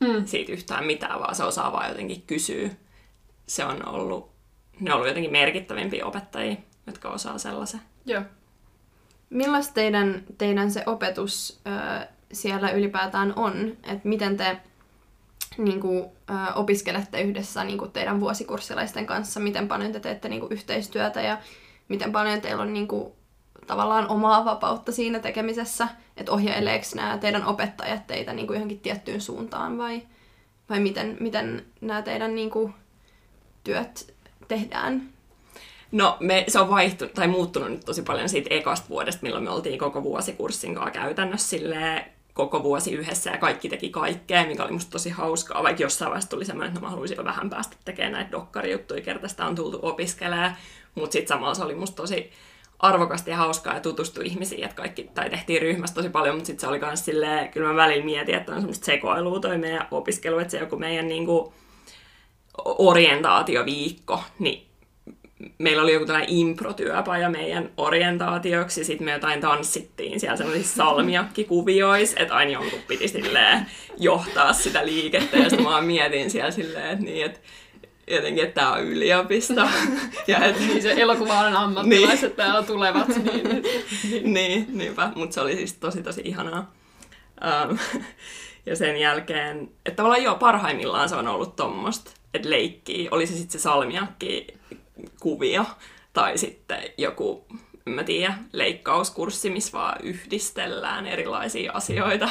Mm. 0.00 0.26
siitä 0.26 0.52
yhtään 0.52 0.86
mitään, 0.86 1.20
vaan 1.20 1.34
se 1.34 1.44
osaa 1.44 1.72
vaan 1.72 1.88
jotenkin 1.88 2.22
kysyä. 2.22 2.70
Se 3.46 3.64
on 3.64 3.88
ollut, 3.88 4.30
ne 4.80 4.90
on 4.90 4.94
ollut 4.94 5.08
jotenkin 5.08 5.32
merkittävimpiä 5.32 6.06
opettajia, 6.06 6.56
jotka 6.86 7.08
osaa 7.08 7.38
sellaisen. 7.38 7.80
Joo. 8.06 8.22
Millaista 9.30 9.74
teidän, 9.74 10.24
teidän 10.38 10.70
se 10.70 10.82
opetus 10.86 11.60
ö, 11.66 12.06
siellä 12.32 12.70
ylipäätään 12.70 13.32
on? 13.36 13.76
Että 13.82 14.08
miten 14.08 14.36
te 14.36 14.56
niin 15.58 15.80
kuin, 15.80 16.04
ö, 16.04 16.54
opiskelette 16.54 17.20
yhdessä 17.22 17.64
niin 17.64 17.78
kuin 17.78 17.92
teidän 17.92 18.20
vuosikurssilaisten 18.20 19.06
kanssa? 19.06 19.40
Miten 19.40 19.68
paljon 19.68 19.92
te 19.92 20.00
teette 20.00 20.28
niin 20.28 20.40
kuin, 20.40 20.52
yhteistyötä 20.52 21.22
ja 21.22 21.38
miten 21.88 22.12
paljon 22.12 22.40
teillä 22.40 22.62
on 22.62 22.72
niin 22.72 22.88
kuin, 22.88 23.12
tavallaan 23.66 24.08
omaa 24.08 24.44
vapautta 24.44 24.92
siinä 24.92 25.18
tekemisessä? 25.18 25.88
Että 26.16 26.32
ohjaileeko 26.32 26.86
nämä 26.94 27.18
teidän 27.18 27.44
opettajat 27.46 28.06
teitä 28.06 28.32
niin 28.32 28.46
kuin, 28.46 28.54
johonkin 28.54 28.80
tiettyyn 28.80 29.20
suuntaan 29.20 29.78
vai, 29.78 30.02
vai 30.70 30.80
miten, 30.80 31.16
miten 31.20 31.66
nämä 31.80 32.02
teidän 32.02 32.34
niin 32.34 32.50
kuin, 32.50 32.74
työt 33.64 34.14
tehdään? 34.48 35.08
No, 35.92 36.16
me, 36.20 36.44
se 36.48 36.60
on 36.60 36.70
vaihtunut, 36.70 37.14
tai 37.14 37.28
muuttunut 37.28 37.70
nyt 37.70 37.84
tosi 37.84 38.02
paljon 38.02 38.28
siitä 38.28 38.54
ekasta 38.54 38.88
vuodesta, 38.88 39.22
milloin 39.22 39.44
me 39.44 39.50
oltiin 39.50 39.78
koko 39.78 40.02
vuosikurssin 40.02 40.74
kanssa 40.74 40.90
käytännössä 40.90 41.48
silleen, 41.48 42.04
koko 42.34 42.62
vuosi 42.62 42.92
yhdessä 42.92 43.30
ja 43.30 43.38
kaikki 43.38 43.68
teki 43.68 43.90
kaikkea, 43.90 44.46
mikä 44.46 44.64
oli 44.64 44.72
musta 44.72 44.90
tosi 44.90 45.10
hauskaa, 45.10 45.62
vaikka 45.62 45.82
jossain 45.82 46.08
vaiheessa 46.08 46.30
tuli 46.30 46.44
semmoinen, 46.44 46.68
että 46.68 46.80
mä 46.80 46.90
haluaisin 46.90 47.16
jo 47.16 47.24
vähän 47.24 47.50
päästä 47.50 47.76
tekemään 47.84 48.12
näitä 48.12 48.32
dokkarijuttuja, 48.32 49.00
kerta 49.00 49.28
sitä 49.28 49.46
on 49.46 49.54
tultu 49.54 49.78
opiskelemaan, 49.82 50.56
mutta 50.94 51.12
sitten 51.12 51.28
samalla 51.28 51.54
se 51.54 51.64
oli 51.64 51.74
musta 51.74 51.96
tosi 51.96 52.30
arvokasta 52.78 53.30
ja 53.30 53.36
hauskaa 53.36 53.74
ja 53.74 53.80
tutustua 53.80 54.24
ihmisiin, 54.24 54.64
että 54.64 54.76
kaikki, 54.76 55.10
tai 55.14 55.30
tehtiin 55.30 55.62
ryhmässä 55.62 55.94
tosi 55.94 56.08
paljon, 56.08 56.34
mutta 56.34 56.46
sitten 56.46 56.60
se 56.60 56.66
oli 56.66 56.78
myös 56.78 57.04
silleen, 57.04 57.48
kyllä 57.48 57.68
mä 57.68 57.76
välillä 57.76 58.04
mietin, 58.04 58.34
että 58.34 58.52
on 58.52 58.60
semmoista 58.60 58.86
sekoilua 58.86 59.40
toi 59.40 59.58
meidän 59.58 59.88
opiskelu, 59.90 60.38
että 60.38 60.50
se 60.50 60.58
joku 60.58 60.76
meidän 60.76 61.08
niinku 61.08 61.54
orientaatioviikko, 62.64 64.22
niin 64.38 64.66
meillä 65.58 65.82
oli 65.82 65.92
joku 65.92 66.06
tällainen 66.06 66.36
improtyöpaja 66.36 67.30
meidän 67.30 67.70
orientaatioksi, 67.76 68.84
sitten 68.84 69.04
me 69.04 69.12
jotain 69.12 69.40
tanssittiin 69.40 70.20
siellä 70.20 70.36
sellaisissa 70.36 70.76
salmiakkikuvioissa, 70.84 72.20
että 72.20 72.34
aina 72.34 72.50
jonkun 72.50 72.80
piti 72.88 73.08
silleen 73.08 73.66
johtaa 73.98 74.52
sitä 74.52 74.86
liikettä, 74.86 75.36
ja 75.36 75.50
sitten 75.50 75.66
mä 75.68 75.80
mietin 75.80 76.30
siellä 76.30 76.50
silleen, 76.50 76.90
että 76.90 77.04
niin, 77.04 77.26
että 77.26 77.40
jotenkin, 78.10 78.44
että 78.44 78.60
tämä 78.60 78.72
on 78.72 78.84
yliopisto. 78.84 79.54
ja 80.26 80.44
että, 80.44 80.60
Niin 80.60 80.82
se 80.82 80.94
elokuva-alan 80.96 81.56
ammattilaiset 81.56 82.28
niin. 82.28 82.36
täällä 82.36 82.62
tulevat, 82.62 83.08
niin... 83.08 83.62
niin, 84.34 84.66
niinpä, 84.78 85.12
mutta 85.14 85.34
se 85.34 85.40
oli 85.40 85.56
siis 85.56 85.72
tosi 85.72 86.02
tosi 86.02 86.20
ihanaa. 86.24 86.72
Um, 87.70 87.78
ja 88.66 88.76
sen 88.76 88.96
jälkeen, 88.96 89.70
että 89.86 89.96
tavallaan 89.96 90.22
joo, 90.22 90.34
parhaimmillaan 90.34 91.08
se 91.08 91.16
on 91.16 91.28
ollut 91.28 91.56
tommoista, 91.56 92.10
että 92.34 92.50
leikkii, 92.50 93.08
oli 93.10 93.26
se 93.26 93.32
sitten 93.32 93.60
se 93.60 93.62
salmiakki 93.62 94.46
kuvio 95.20 95.64
tai 96.12 96.38
sitten 96.38 96.82
joku, 96.98 97.46
en 97.86 97.92
mä 97.92 98.04
tiedä, 98.04 98.34
leikkauskurssi, 98.52 99.50
missä 99.50 99.72
vaan 99.72 100.00
yhdistellään 100.02 101.06
erilaisia 101.06 101.72
asioita 101.72 102.30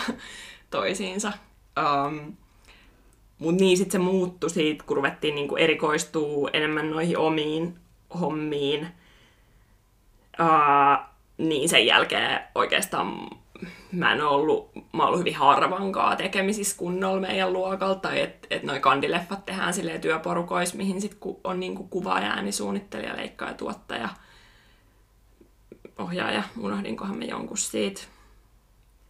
toisiinsa. 0.69 1.31
Um, 1.79 2.37
mutta 3.39 3.63
niin 3.63 3.77
sitten 3.77 3.91
se 4.01 4.05
muuttui 4.05 4.49
siitä, 4.49 4.83
kun 4.87 4.97
ruvettiin 4.97 5.35
niinku 5.35 5.55
erikoistuu 5.55 6.49
enemmän 6.53 6.89
noihin 6.89 7.17
omiin 7.17 7.75
hommiin. 8.19 8.87
Uh, 10.39 11.05
niin 11.37 11.69
sen 11.69 11.85
jälkeen 11.85 12.39
oikeastaan 12.55 13.29
mä 13.91 14.13
en 14.13 14.21
ollut, 14.21 14.71
mä 14.93 15.05
ollut 15.05 15.19
hyvin 15.19 15.35
harvankaan 15.35 16.17
tekemisissä 16.17 16.77
kunnolla 16.77 17.21
meidän 17.21 17.53
luokalla, 17.53 17.95
tai 17.95 18.21
että 18.21 18.47
et 18.49 18.63
noi 18.63 18.79
kandileffat 18.79 19.45
tehdään 19.45 19.73
silleen 19.73 20.01
työporukois, 20.01 20.73
mihin 20.73 21.01
sit 21.01 21.13
ku, 21.13 21.39
on 21.43 21.59
niinku 21.59 21.83
kuvaaja, 21.83 22.31
äänisuunnittelija, 22.31 23.17
leikkaaja, 23.17 23.53
tuottaja, 23.53 24.09
ohjaaja, 25.97 26.43
unohdinkohan 26.59 27.17
me 27.17 27.25
jonkun 27.25 27.57
siitä. 27.57 28.01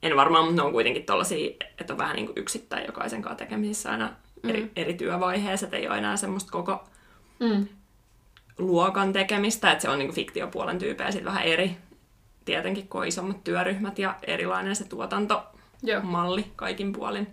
En 0.05 0.15
varmaan, 0.15 0.45
mutta 0.45 0.61
ne 0.61 0.65
on 0.65 0.71
kuitenkin 0.71 1.05
tollasia, 1.05 1.51
että 1.79 1.93
on 1.93 1.97
vähän 1.97 2.15
niinku 2.15 2.33
yksittäin 2.35 2.85
jokaisen 2.85 3.21
kanssa 3.21 3.37
tekemisissä 3.45 3.91
aina 3.91 4.09
eri, 4.49 4.61
Mm. 4.61 4.69
eri 4.75 4.93
työvaiheessa, 4.93 5.65
että 5.65 5.77
ei 5.77 5.87
ole 5.87 5.97
enää 5.97 6.17
semmoista 6.17 6.51
koko 6.51 6.83
Mm. 7.39 7.67
luokan 8.57 9.13
tekemistä, 9.13 9.71
että 9.71 9.81
se 9.81 9.89
on 9.89 9.99
niinku 9.99 10.15
fiktiopuolen 10.15 10.79
tyypejä 10.79 11.11
sitten 11.11 11.25
vähän 11.25 11.43
eri, 11.43 11.77
tietenkin 12.45 12.87
kun 12.87 13.01
on 13.01 13.07
isommat 13.07 13.43
työryhmät 13.43 13.99
ja 13.99 14.15
erilainen 14.27 14.75
se 14.75 14.83
tuotantomalli 14.87 16.41
Joo. 16.41 16.49
kaikin 16.55 16.93
puolin. 16.93 17.27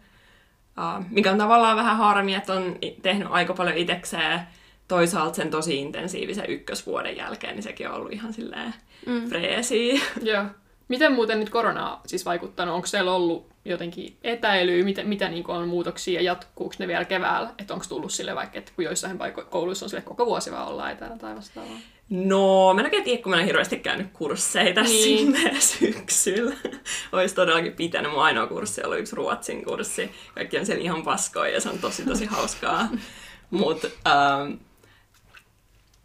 Uh, 0.79 1.05
mikä 1.11 1.31
on 1.33 1.39
tavallaan 1.39 1.77
vähän 1.77 1.97
harmi, 1.97 2.35
että 2.35 2.53
on 2.53 2.77
tehnyt 3.03 3.29
aika 3.31 3.55
paljon 3.55 3.77
itsekseen 3.77 4.41
toisaalta 4.89 5.35
sen 5.37 5.51
tosi 5.51 5.79
intensiivisen 5.81 6.47
ykkösvuoden 6.51 7.17
jälkeen, 7.17 7.55
niin 7.55 7.63
sekin 7.63 7.89
on 7.89 7.95
ollut 7.95 8.13
ihan 8.13 8.33
silleen 8.33 8.75
Mm. 9.07 9.29
freesiä. 9.29 10.01
Joo. 10.23 10.45
Miten 10.93 11.13
muuten 11.13 11.41
nyt 11.41 11.51
korona 11.51 11.93
on 11.93 12.01
siis 12.07 12.25
vaikuttanut? 12.25 12.75
Onko 12.75 12.87
siellä 12.87 13.15
ollut 13.15 13.47
jotenkin 13.65 14.17
etäilyä? 14.23 14.85
Mitä, 14.85 15.05
mitä 15.05 15.29
niin 15.29 15.51
on 15.51 15.69
muutoksia 15.69 16.21
ja 16.21 16.25
jatkuuko 16.25 16.75
ne 16.79 16.89
vielä 16.89 17.05
keväällä? 17.05 17.51
Että 17.59 17.75
onko 17.75 17.87
tullut 17.89 18.13
sille 18.13 18.35
vaikka, 18.35 18.59
että 18.59 18.73
kun 18.77 18.85
joissain 18.85 19.19
paiko- 19.19 19.45
kouluissa 19.51 19.87
on 19.87 19.91
sille 19.91 20.03
koko 20.03 20.27
vuosi 20.27 20.53
vaan 20.53 20.69
ollaan 20.69 20.93
etänä 20.93 21.19
tai 21.19 21.37
vastaavaa? 21.37 21.77
No, 22.11 22.75
mä 22.75 22.81
en 22.81 22.87
oikein 22.87 23.05
tiedä, 23.05 23.23
kun 23.23 23.31
mä 23.31 23.39
en 23.41 23.47
hirveästi 23.47 23.77
käynyt 23.79 24.07
kursseja 24.13 24.75
tässä 24.75 24.93
Niin. 24.95 25.33
niin. 25.33 25.63
syksyllä. 25.79 26.55
Olisi 27.13 27.35
todellakin 27.35 27.73
pitänyt. 27.73 28.13
Mun 28.13 28.23
ainoa 28.23 28.47
kurssi 28.47 28.85
oli 28.85 28.99
yksi 28.99 29.17
ruotsin 29.17 29.65
kurssi. 29.65 30.11
Kaikki 30.35 30.59
on 30.59 30.67
siellä 30.67 30.83
ihan 30.85 31.03
paskoja 31.03 31.53
ja 31.53 31.61
se 31.61 31.69
on 31.69 31.79
tosi 31.79 32.05
tosi 32.05 32.25
hauskaa. 32.25 32.89
Mutta 33.51 33.89
ähm, 34.07 34.53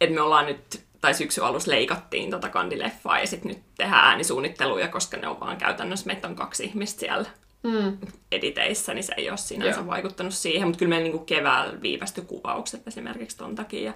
et 0.00 0.10
me 0.14 0.20
ollaan 0.20 0.46
nyt, 0.46 0.80
tai 1.00 1.14
syksy 1.14 1.44
alussa 1.44 1.70
leikattiin 1.70 2.30
tota 2.30 2.48
kandileffaa 2.48 3.18
ja 3.20 3.26
sitten 3.26 3.48
nyt 3.48 3.58
tehdään 3.76 4.04
äänisuunnitteluja, 4.04 4.88
koska 4.88 5.16
ne 5.16 5.28
on 5.28 5.40
vaan 5.40 5.56
käytännössä, 5.56 6.06
meitä 6.06 6.28
on 6.28 6.36
kaksi 6.36 6.64
ihmistä 6.64 7.00
siellä 7.00 7.30
Mm. 7.62 7.96
editeissä, 8.32 8.94
niin 8.94 9.04
se 9.04 9.14
ei 9.16 9.28
ole 9.30 9.36
sinänsä 9.38 9.80
Joo. 9.80 9.86
vaikuttanut 9.86 10.34
siihen, 10.34 10.68
mutta 10.68 10.78
kyllä 10.78 10.88
meillä 10.90 11.02
niinku 11.02 11.18
keväällä 11.24 11.82
viivästyi 11.82 12.24
kuvaukset 12.24 12.88
esimerkiksi 12.88 13.36
ton 13.36 13.54
takia. 13.54 13.92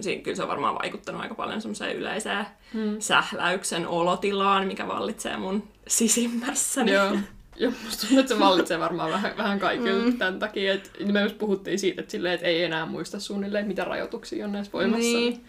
Siinä, 0.00 0.22
kyllä 0.22 0.36
se 0.36 0.42
on 0.42 0.48
varmaan 0.48 0.74
vaikuttanut 0.78 1.22
aika 1.22 1.34
paljon 1.34 1.60
semmoiseen 1.60 1.96
yleiseen 1.96 2.46
Mm. 2.74 2.96
sähläyksen 2.98 3.88
olotilaan, 3.88 4.66
mikä 4.66 4.88
vallitsee 4.88 5.36
mun 5.36 5.68
sisimmässäni. 5.88 6.92
Joo. 6.92 7.16
Ja 7.56 7.72
musta 7.84 8.00
tuntuu, 8.00 8.18
että 8.18 8.34
se 8.34 8.40
vallitsee 8.40 8.78
varmaan 8.80 9.10
vähän, 9.10 9.36
vähän 9.36 9.60
kaikilla 9.60 10.04
mm. 10.04 10.18
tämän 10.18 10.38
takia. 10.38 10.74
Että 10.74 10.90
me 11.04 11.22
just 11.22 11.38
puhuttiin 11.38 11.78
siitä, 11.78 12.00
että, 12.00 12.10
silleen, 12.12 12.34
että 12.34 12.46
ei 12.46 12.64
enää 12.64 12.86
muista 12.86 13.20
suunnilleen, 13.20 13.66
mitä 13.66 13.84
rajoituksia 13.84 14.44
on 14.44 14.52
näissä 14.52 14.72
voimassa. 14.72 15.02
Niin. 15.02 15.44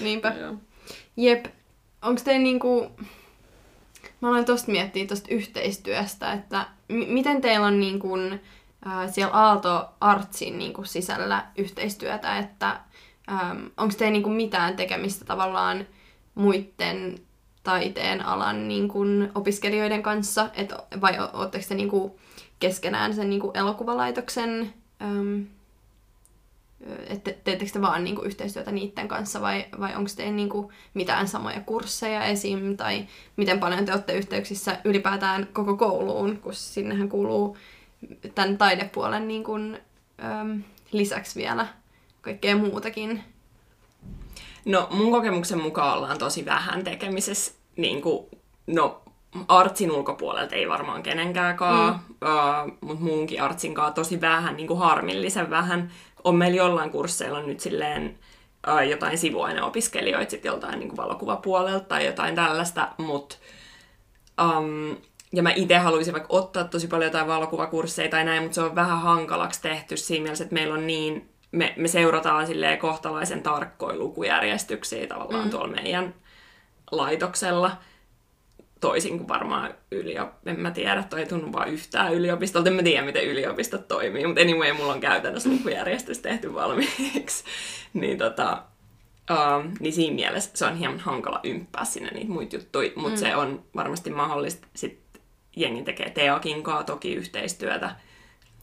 Niinpä. 0.00 0.34
Joo. 0.40 0.54
Jep. 1.16 1.46
Onko 2.02 2.20
teillä 2.24 2.42
niinku... 2.42 2.90
Mä 4.20 4.28
aloin 4.28 4.44
tosta 4.44 4.72
miettiä 4.72 5.06
tosta 5.06 5.28
yhteistyöstä, 5.30 6.32
että 6.32 6.66
m- 6.88 7.12
miten 7.12 7.40
teillä 7.40 7.66
on 7.66 7.80
niinku, 7.80 8.16
äh, 8.86 9.10
siellä 9.12 9.34
Aalto 9.34 9.88
Artsin 10.00 10.58
niinku 10.58 10.84
sisällä 10.84 11.46
yhteistyötä, 11.58 12.38
että 12.38 12.80
ähm, 13.30 13.66
onko 13.76 13.94
teillä 13.98 14.12
niinku 14.12 14.30
mitään 14.30 14.76
tekemistä 14.76 15.24
tavallaan 15.24 15.86
muiden 16.34 17.18
taiteen 17.62 18.26
alan 18.26 18.68
niinku, 18.68 18.98
opiskelijoiden 19.34 20.02
kanssa, 20.02 20.50
et, 20.54 20.72
vai 21.00 21.18
o- 21.20 21.38
ootteko 21.38 21.64
te 21.68 21.74
niinku 21.74 22.18
keskenään 22.58 23.14
sen 23.14 23.30
niinku 23.30 23.50
elokuvalaitoksen 23.54 24.74
ähm, 25.02 25.42
että 27.08 27.32
teettekö 27.44 27.72
te 27.72 27.80
vaan 27.80 28.04
niinku 28.04 28.22
yhteistyötä 28.22 28.72
niiden 28.72 29.08
kanssa 29.08 29.40
vai, 29.40 29.64
vai 29.80 29.96
onko 29.96 30.10
teillä 30.16 30.32
niinku 30.32 30.72
mitään 30.94 31.28
samoja 31.28 31.60
kursseja 31.60 32.24
esim. 32.24 32.76
tai 32.76 33.06
miten 33.36 33.60
paljon 33.60 33.84
te 33.84 33.92
olette 33.92 34.12
yhteyksissä 34.12 34.78
ylipäätään 34.84 35.48
koko 35.52 35.76
kouluun, 35.76 36.38
kun 36.38 36.54
sinnehän 36.54 37.08
kuuluu 37.08 37.56
tämän 38.34 38.58
taidepuolen 38.58 39.28
niinku, 39.28 39.54
äm, 39.54 40.62
lisäksi 40.92 41.40
vielä 41.40 41.66
kaikkea 42.20 42.56
muutakin. 42.56 43.24
No 44.64 44.88
mun 44.90 45.10
kokemuksen 45.10 45.62
mukaan 45.62 45.96
ollaan 45.98 46.18
tosi 46.18 46.44
vähän 46.44 46.84
tekemisessä, 46.84 47.52
niin 47.76 48.02
kuin, 48.02 48.26
no 48.66 49.02
artsin 49.48 49.92
ulkopuolelta 49.92 50.54
ei 50.54 50.68
varmaan 50.68 51.02
kenenkäänkään, 51.02 51.88
mm. 51.88 51.94
uh, 51.94 52.78
mutta 52.80 53.04
muunkin 53.04 53.42
artsin 53.42 53.74
kanssa 53.74 53.94
tosi 53.94 54.20
vähän, 54.20 54.56
niin 54.56 54.66
kuin 54.66 54.78
harmillisen 54.78 55.50
vähän. 55.50 55.90
On 56.24 56.36
meillä 56.36 56.56
jollain 56.56 56.90
kursseilla 56.90 57.42
nyt 57.42 57.60
silleen 57.60 58.18
uh, 58.68 58.88
jotain 58.88 59.18
sivuaineopiskelijoita 59.18 60.30
sitten 60.30 60.50
joltain 60.50 60.78
niin 60.78 60.88
kuin 60.88 60.96
valokuvapuolelta 60.96 61.84
tai 61.84 62.06
jotain 62.06 62.34
tällaista, 62.34 62.88
mutta 62.98 63.36
um, 64.42 64.96
ja 65.32 65.42
mä 65.42 65.52
itse 65.56 65.78
haluaisin 65.78 66.12
vaikka 66.12 66.36
ottaa 66.36 66.64
tosi 66.64 66.88
paljon 66.88 67.08
jotain 67.08 67.26
valokuvakursseja 67.26 68.08
tai 68.08 68.24
näin, 68.24 68.42
mutta 68.42 68.54
se 68.54 68.60
on 68.60 68.74
vähän 68.74 69.00
hankalaksi 69.00 69.62
tehty 69.62 69.96
siinä 69.96 70.22
mielessä, 70.22 70.44
että 70.44 70.54
meillä 70.54 70.74
on 70.74 70.86
niin, 70.86 71.28
me, 71.52 71.74
me 71.76 71.88
seurataan 71.88 72.46
silleen 72.46 72.78
kohtalaisen 72.78 73.42
tarkkoja 73.42 73.98
lukujärjestyksiä 73.98 75.06
tavallaan 75.06 75.44
mm. 75.44 75.50
tuolla 75.50 75.68
meidän 75.68 76.14
laitoksella. 76.92 77.76
Toisin 78.82 79.18
kuin 79.18 79.28
varmaan 79.28 79.74
yliopisto, 79.90 80.50
en 80.50 80.60
mä 80.60 80.70
tiedä, 80.70 81.02
toi 81.02 81.20
ei 81.20 81.26
tunnu 81.26 81.52
vaan 81.52 81.68
yhtään 81.68 82.14
yliopistolta, 82.14 82.68
en 82.68 82.74
mä 82.74 82.82
tiedä 82.82 83.06
miten 83.06 83.24
yliopistot 83.24 83.88
toimii, 83.88 84.26
mutta 84.26 84.40
anyway, 84.40 84.72
mulla 84.72 84.92
on 84.92 85.00
käytännössä 85.00 85.50
lukujärjestys 85.50 86.18
tehty 86.18 86.54
valmiiksi. 86.54 87.44
niin 87.94 88.18
tota, 88.18 88.62
Um, 89.30 89.72
niin 89.80 89.92
siinä 89.92 90.14
mielessä 90.14 90.50
se 90.54 90.64
on 90.66 90.76
hieman 90.76 90.98
hankala 90.98 91.40
ymppää 91.44 91.84
sinne 91.84 92.10
niitä 92.10 92.32
muita 92.32 92.56
juttuja, 92.56 92.90
mutta 92.96 93.10
mm. 93.10 93.16
se 93.16 93.36
on 93.36 93.64
varmasti 93.76 94.10
mahdollista 94.10 94.66
sit 94.76 95.00
jengi 95.56 95.82
tekee 95.82 96.10
Teakin 96.10 96.62
kanssa 96.62 96.84
toki 96.84 97.14
yhteistyötä 97.14 97.96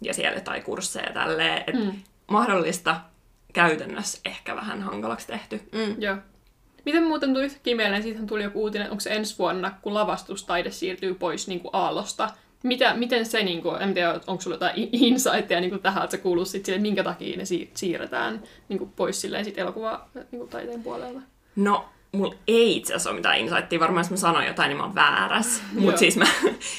ja 0.02 0.14
siellä 0.14 0.38
jotain 0.38 0.64
kursseja 0.64 1.14
tälleen. 1.14 1.64
Et 1.68 1.76
mm. 1.76 1.92
Mahdollista 2.28 3.02
käytännössä 3.54 4.20
ehkä 4.26 4.56
vähän 4.56 4.82
hankalaksi 4.82 5.28
tehty. 5.28 5.62
Mm. 5.72 6.02
Joo. 6.02 6.18
Miten 6.86 7.04
muuten 7.04 7.34
tuli 7.34 7.46
yhtäkkiä 7.46 7.76
mieleen, 7.76 8.04
siitähän 8.04 8.28
tuli 8.28 8.44
joku 8.44 8.62
uutinen, 8.62 8.92
onko 8.92 9.00
se 9.00 9.10
ensi 9.10 9.38
vuonna, 9.40 9.72
kun 9.82 9.94
lavastustaide 9.94 10.72
siirtyy 10.72 11.14
pois 11.14 11.48
niin 11.48 11.60
kuin 11.60 11.70
Aallosta. 11.74 12.30
Mitä, 12.64 12.94
miten 12.94 13.26
se, 13.26 13.44
niin 13.44 13.62
kuin, 13.62 13.82
en 13.82 13.94
tiedä, 13.94 14.20
onko 14.28 14.42
sulla 14.42 14.56
jotain 14.56 14.90
insightia 14.92 15.62
niin 15.62 15.70
kuin 15.70 15.82
tähän, 15.82 16.04
että 16.04 16.18
se 16.18 16.24
kuuluu 16.24 16.46
sitten 16.46 16.66
sille, 16.66 16.80
minkä 16.80 17.04
takia 17.04 17.38
ne 17.38 17.44
siirretään 17.74 18.44
niin 18.70 18.80
kuin 18.80 18.92
pois 18.96 19.22
silleen 19.22 19.46
sit 19.46 19.58
elokuva 19.58 20.08
niin 20.14 20.40
kuin 20.40 20.50
taiteen 20.50 20.84
puolelta? 20.84 21.22
No, 21.56 21.86
mulla 22.12 22.36
ei 22.48 22.78
itse 22.78 22.94
asiassa 22.94 23.10
ole 23.10 23.18
mitään 23.18 23.38
insightia. 23.38 23.80
Varmaan 23.80 24.04
jos 24.04 24.12
mä 24.12 24.18
sanon 24.18 24.46
jotain, 24.46 24.70
niin 24.70 24.78
mä 24.78 24.84
oon 24.84 24.96
väärässä. 24.96 25.64
Mutta 25.74 26.00
siis 26.00 26.18
mä, 26.18 26.26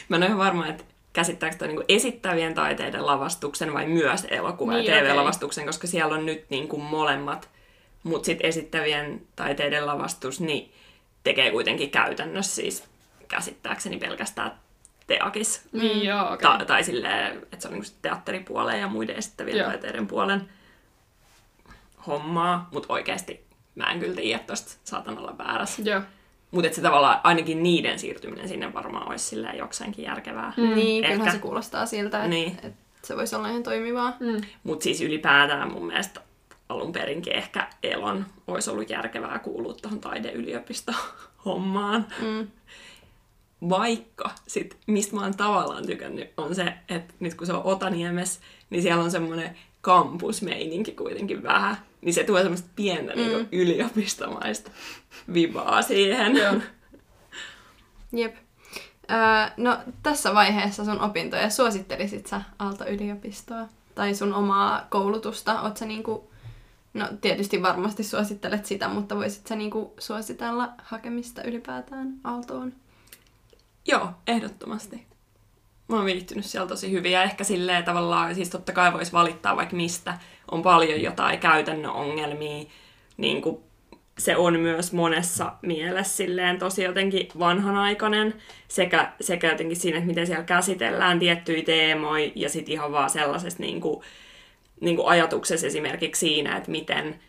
mä 0.09 0.17
en 0.17 0.23
ole 0.23 0.39
varma, 0.39 0.67
että 0.67 0.85
käsittääkö 1.13 1.57
toi 1.57 1.69
niin 1.69 1.85
esittävien 1.89 2.55
taiteiden 2.55 3.07
lavastuksen 3.07 3.73
vai 3.73 3.87
myös 3.87 4.27
elokuva- 4.31 4.73
niin, 4.73 4.85
ja 4.85 5.01
TV-lavastuksen, 5.01 5.63
okay. 5.63 5.69
koska 5.69 5.87
siellä 5.87 6.15
on 6.15 6.27
nyt 6.27 6.45
niin 6.51 6.69
kuin 6.69 6.83
molemmat. 6.83 7.49
Mutta 8.03 8.27
sitten 8.27 8.47
esittävien 8.47 9.23
taiteiden 9.37 9.87
lavastus 9.87 10.41
niin 10.41 10.73
tekee 11.25 11.51
kuitenkin 11.51 11.91
käytännössä 11.91 12.55
siis 12.55 12.85
käsittääkseni 13.29 13.99
pelkästään 13.99 14.53
teakis. 15.07 15.69
Niin, 15.73 15.97
mm. 15.97 16.03
joo, 16.03 16.33
okay. 16.33 16.59
Ta- 16.59 16.65
tai 16.65 16.85
silleen, 16.85 17.37
että 17.37 17.61
se 17.61 17.69
on 17.69 17.75
niin 17.75 17.85
teatteripuolen 18.03 18.81
ja 18.81 18.89
muiden 18.89 19.17
esittävien 19.17 19.57
joo. 19.57 19.69
taiteiden 19.69 20.07
puolen 20.07 20.49
hommaa, 22.07 22.69
mutta 22.73 22.93
oikeasti 22.93 23.45
mä 23.75 23.91
en 23.93 24.01
kyllä 24.01 24.17
tiedä, 24.17 24.37
että 24.37 24.53
tosta 24.53 24.73
saatan 24.85 25.19
olla 25.19 25.39
väärässä. 25.39 25.83
Joo. 25.83 26.01
Mutta 26.51 26.75
se 26.75 26.83
tavallaan 26.83 27.21
ainakin 27.25 27.63
niiden 27.63 27.99
siirtyminen 27.99 28.49
sinne 28.49 28.75
varmaan 28.75 29.09
olisi 29.09 29.25
silleen 29.25 29.59
jokseenkin 29.59 30.05
järkevää. 30.05 30.53
Mm. 30.57 30.75
Niin, 30.75 31.05
Ehkä. 31.05 31.15
kyllähän 31.15 31.35
se 31.35 31.43
kuulostaa 31.43 31.87
siltä, 31.87 32.19
että, 32.19 32.29
niin. 32.29 32.59
että 32.63 32.79
se 33.03 33.17
voisi 33.17 33.37
olla 33.37 33.49
ihan 33.49 33.63
toimivaa. 33.63 34.17
Mm. 34.21 34.41
Mutta 34.65 34.83
siis 34.85 35.01
ylipäätään 35.01 35.73
mun 35.73 35.87
mielestä 35.87 36.21
alun 36.71 36.93
perinkin 36.93 37.33
ehkä 37.33 37.69
Elon 37.83 38.27
olisi 38.47 38.71
ollut 38.71 38.91
järkevää 38.91 39.39
kuulua 39.39 39.75
tuohon 39.75 40.01
taideyliopisto-hommaan. 40.01 42.07
Mm. 42.23 42.49
Vaikka 43.69 44.31
sit, 44.47 44.77
mistä 44.87 45.17
mä 45.17 45.23
oon 45.23 45.37
tavallaan 45.37 45.87
tykännyt, 45.87 46.31
on 46.37 46.55
se, 46.55 46.75
että 46.89 47.15
nyt 47.21 47.35
kun 47.35 47.47
se 47.47 47.53
on 47.53 47.63
Otaniemes, 47.65 48.41
niin 48.71 48.83
siellä 48.83 49.05
on 49.05 49.11
semmoinen 49.11 49.59
kampusmeininki 49.81 50.93
kuitenkin 50.93 51.43
vähän 51.43 51.77
niin 52.01 52.15
se 52.15 52.25
tuo 52.25 52.39
semmoista 52.39 52.69
pientä 52.77 53.13
mm. 53.13 53.19
niin 53.19 53.49
yliopistomaista 53.53 54.71
vibaa 55.33 55.83
siihen. 55.83 56.37
Joo. 56.37 56.55
Jep. 58.13 58.37
Öö, 59.11 59.19
no 59.57 59.79
tässä 60.03 60.35
vaiheessa 60.35 60.85
sun 60.85 61.01
opintoja 61.01 61.51
suosittelisit 61.51 62.27
sä 62.27 62.43
Aalto-yliopistoa? 62.59 63.69
Tai 63.95 64.15
sun 64.15 64.35
omaa 64.35 64.87
koulutusta? 64.91 65.63
Oot 65.63 65.77
sä 65.77 65.85
niinku, 65.85 66.30
no 66.95 67.09
tietysti 67.21 67.63
varmasti 67.63 68.05
suosittelet 68.05 68.67
sitä, 68.67 68.89
mutta 68.89 69.17
voisit 69.17 69.47
sä 69.47 69.57
niinku 69.57 69.95
suositella 69.99 70.69
hakemista 70.83 71.43
ylipäätään 71.43 72.15
Aaltoon? 72.25 72.73
Joo, 73.89 74.09
ehdottomasti. 74.27 75.07
Mä 75.89 75.97
oon 75.97 76.05
viihtynyt 76.05 76.45
siellä 76.45 76.69
tosi 76.69 76.91
hyvin 76.93 77.13
ja 77.13 77.23
ehkä 77.23 77.45
silleen 77.45 77.85
tavallaan, 77.85 78.35
siis 78.35 78.51
totta 78.51 78.73
kai 78.73 78.93
voisi 78.93 79.13
valittaa 79.13 79.57
vaikka 79.57 79.77
mistä, 79.77 80.19
on 80.51 80.63
paljon 80.63 81.03
jotain 81.03 81.39
käytännön 81.39 81.91
ongelmia, 81.91 82.65
niin 83.17 83.43
kuin 83.43 83.59
se 84.19 84.37
on 84.37 84.61
myös 84.61 84.93
monessa 84.93 85.53
mielessä 85.63 86.17
silleen 86.17 86.59
tosi 86.59 86.83
jotenkin 86.83 87.29
vanhanaikainen, 87.39 88.35
sekä, 88.69 89.13
sekä 89.21 89.51
jotenkin 89.51 89.77
siinä, 89.77 89.99
että 89.99 90.09
miten 90.09 90.27
siellä 90.27 90.45
käsitellään 90.45 91.19
tiettyjä 91.19 91.63
teemoja, 91.63 92.31
ja 92.35 92.49
sitten 92.49 92.73
ihan 92.73 92.93
vaan 92.93 93.11
sellaisessa 93.11 93.63
niin 93.63 93.81
kuin, 93.81 94.03
niin 94.81 94.97
kuin 94.97 95.09
ajatuksessa 95.09 95.67
esimerkiksi 95.67 96.21
siinä, 96.21 96.57
että 96.57 96.71
miten 96.71 97.21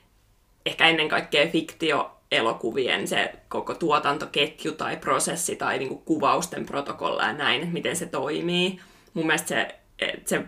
ehkä 0.66 0.88
ennen 0.88 1.10
kaikkea 1.10 1.48
fiktio 1.48 2.18
elokuvien 2.32 3.08
se 3.08 3.34
koko 3.50 3.74
tuotantoketju 3.74 4.72
tai 4.72 4.98
prosessi 4.98 5.56
tai 5.56 5.78
niin 5.78 5.90
kuin 5.90 6.02
kuvausten 6.02 6.66
protokolla 6.66 7.24
ja 7.24 7.34
näin, 7.34 7.62
että 7.62 7.74
miten 7.74 7.96
se 7.96 8.06
toimii. 8.06 8.80
Mun 9.14 9.26
mielestä 9.26 9.48
se, 9.48 9.80
se 10.26 10.44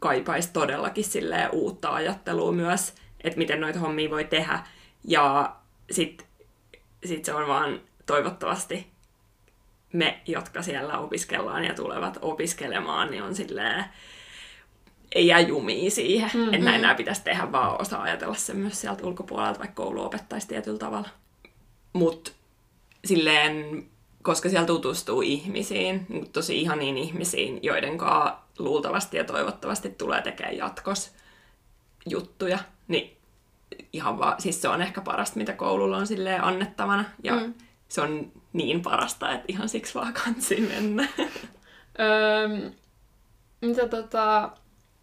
kaipaisi 0.00 0.52
todellakin 0.52 1.04
silleen 1.04 1.50
uutta 1.50 1.94
ajattelua 1.94 2.52
myös, 2.52 2.94
että 3.24 3.38
miten 3.38 3.60
noita 3.60 3.78
hommia 3.78 4.10
voi 4.10 4.24
tehdä. 4.24 4.62
Ja 5.04 5.56
sitten 5.90 6.26
sit 7.04 7.24
se 7.24 7.34
on 7.34 7.48
vaan 7.48 7.80
toivottavasti 8.06 8.86
me, 9.92 10.20
jotka 10.26 10.62
siellä 10.62 10.98
opiskellaan 10.98 11.64
ja 11.64 11.74
tulevat 11.74 12.18
opiskelemaan, 12.22 13.10
niin 13.10 13.22
on 13.22 13.34
silleen, 13.34 13.84
ei 15.14 15.26
jää 15.26 15.40
jumia 15.40 15.90
siihen, 15.90 16.30
mm-hmm. 16.34 16.54
että 16.54 16.64
näin 16.64 16.82
nämä 16.82 16.94
pitäisi 16.94 17.24
tehdä, 17.24 17.52
vaan 17.52 17.80
osaa 17.80 18.02
ajatella 18.02 18.34
se 18.34 18.54
myös 18.54 18.80
sieltä 18.80 19.06
ulkopuolelta, 19.06 19.58
vaikka 19.58 19.82
koulu 19.82 20.04
opettaisi 20.04 20.48
tietyllä 20.48 20.78
tavalla. 20.78 21.08
Mutta 21.92 22.32
silleen, 23.04 23.86
koska 24.22 24.48
siellä 24.48 24.66
tutustuu 24.66 25.22
ihmisiin, 25.22 26.06
tosi 26.32 26.60
ihaniin 26.60 26.98
ihmisiin, 26.98 27.58
joiden 27.62 27.98
kanssa 27.98 28.38
luultavasti 28.58 29.16
ja 29.16 29.24
toivottavasti 29.24 29.90
tulee 29.90 30.22
tekemään 30.22 30.56
jatkos 30.56 31.12
juttuja, 32.06 32.58
niin 32.88 33.16
ihan 33.92 34.18
vaan, 34.18 34.40
siis 34.42 34.62
se 34.62 34.68
on 34.68 34.82
ehkä 34.82 35.00
parasta, 35.00 35.38
mitä 35.38 35.52
koululla 35.52 35.96
on 35.96 36.06
silleen 36.06 36.44
annettavana, 36.44 37.04
ja 37.22 37.36
mm. 37.36 37.54
se 37.88 38.00
on 38.00 38.32
niin 38.52 38.82
parasta, 38.82 39.32
että 39.32 39.44
ihan 39.48 39.68
siksi 39.68 39.94
vaan 39.94 40.12
kansi 40.12 40.60
mennä. 40.60 41.08
öö, 42.00 42.70
mitä 43.60 43.88
tota, 43.88 44.50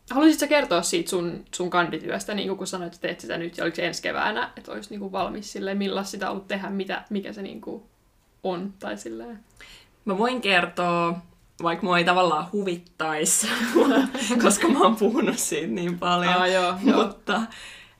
haluaisitko 0.09 0.47
kertoa 0.47 0.81
siitä 0.81 1.09
sun, 1.09 1.45
sun 1.55 1.69
kandityöstä, 1.69 2.33
niin 2.33 2.57
kun 2.57 2.67
sanoit, 2.67 2.93
että 2.93 3.07
teet 3.07 3.19
sitä 3.19 3.37
nyt, 3.37 3.57
ja 3.57 3.63
oliko 3.63 3.75
se 3.75 3.87
ensi 3.87 4.01
keväänä, 4.01 4.49
että 4.57 4.71
olisi 4.71 4.89
niin 4.89 4.99
kuin 4.99 5.11
valmis 5.11 5.51
silleen, 5.51 5.77
millaista 5.77 6.11
sitä 6.11 6.31
ollut 6.31 6.47
tehdä, 6.47 6.69
mitä, 6.69 7.03
mikä 7.09 7.33
se 7.33 7.41
niin 7.41 7.61
kuin 7.61 7.83
on, 8.43 8.73
tai 8.79 8.97
silleen? 8.97 9.39
Mä 10.05 10.17
voin 10.17 10.41
kertoa 10.41 11.19
vaikka 11.63 11.85
mua 11.85 11.97
ei 11.97 12.03
tavallaan 12.03 12.51
huvittaisi, 12.51 13.47
koska 14.43 14.67
mä 14.67 14.79
oon 14.79 14.95
puhunut 14.95 15.39
siitä 15.39 15.67
niin 15.67 15.99
paljon. 15.99 16.33
Ah, 16.33 16.51
joo, 16.51 16.75
Mutta 17.05 17.41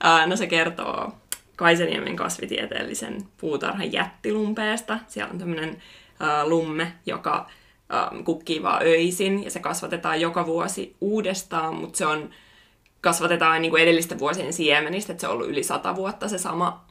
ää, 0.00 0.26
no 0.26 0.36
se 0.36 0.46
kertoo 0.46 1.12
Kaiseniemen 1.56 2.16
kasvitieteellisen 2.16 3.28
puutarhan 3.36 3.92
jättilumpeesta. 3.92 4.98
Siellä 5.08 5.32
on 5.32 5.38
tämmöinen 5.38 5.82
lumme, 6.44 6.92
joka 7.06 7.50
ää, 7.90 8.10
kukkii 8.24 8.62
vaan 8.62 8.82
öisin 8.82 9.44
ja 9.44 9.50
se 9.50 9.60
kasvatetaan 9.60 10.20
joka 10.20 10.46
vuosi 10.46 10.96
uudestaan, 11.00 11.74
mutta 11.74 11.98
se 11.98 12.06
on 12.06 12.30
kasvatetaan 13.00 13.62
niin 13.62 13.70
kuin 13.70 13.82
edellisten 13.82 14.18
vuosien 14.18 14.52
siemenistä, 14.52 15.12
että 15.12 15.20
se 15.20 15.26
on 15.26 15.34
ollut 15.34 15.48
yli 15.48 15.62
sata 15.62 15.96
vuotta 15.96 16.28
se 16.28 16.38
sama 16.38 16.84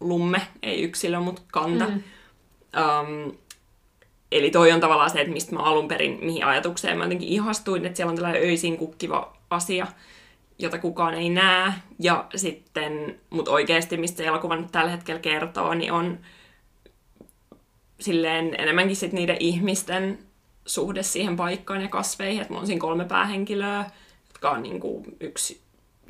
lumme, 0.00 0.40
ei 0.62 0.82
yksilö, 0.82 1.20
mutta 1.20 1.42
kanta. 1.52 1.86
Mm. 1.86 2.02
Um, 2.76 3.32
Eli 4.32 4.50
toi 4.50 4.72
on 4.72 4.80
tavallaan 4.80 5.10
se, 5.10 5.20
että 5.20 5.32
mistä 5.32 5.54
mä 5.54 5.62
alun 5.62 5.88
perin, 5.88 6.18
mihin 6.22 6.44
ajatukseen 6.44 6.98
mä 6.98 7.04
jotenkin 7.04 7.28
ihastuin, 7.28 7.86
että 7.86 7.96
siellä 7.96 8.10
on 8.10 8.16
tällainen 8.16 8.42
öisin 8.42 8.76
kukkiva 8.76 9.36
asia, 9.50 9.86
jota 10.58 10.78
kukaan 10.78 11.14
ei 11.14 11.28
näe. 11.28 11.72
Ja 11.98 12.24
sitten, 12.36 13.20
mutta 13.30 13.50
oikeasti, 13.50 13.96
mistä 13.96 14.16
se 14.16 14.26
elokuva 14.26 14.56
nyt 14.56 14.72
tällä 14.72 14.90
hetkellä 14.90 15.20
kertoo, 15.20 15.74
niin 15.74 15.92
on 15.92 16.18
silleen 18.00 18.60
enemmänkin 18.60 18.96
sit 18.96 19.12
niiden 19.12 19.36
ihmisten 19.40 20.18
suhde 20.66 21.02
siihen 21.02 21.36
paikkaan 21.36 21.82
ja 21.82 21.88
kasveihin. 21.88 22.40
Että 22.42 22.52
mulla 22.52 22.60
on 22.60 22.66
siinä 22.66 22.80
kolme 22.80 23.04
päähenkilöä, 23.04 23.84
jotka 24.28 24.50
on 24.50 24.62
niinku 24.62 25.04
yksi 25.20 25.60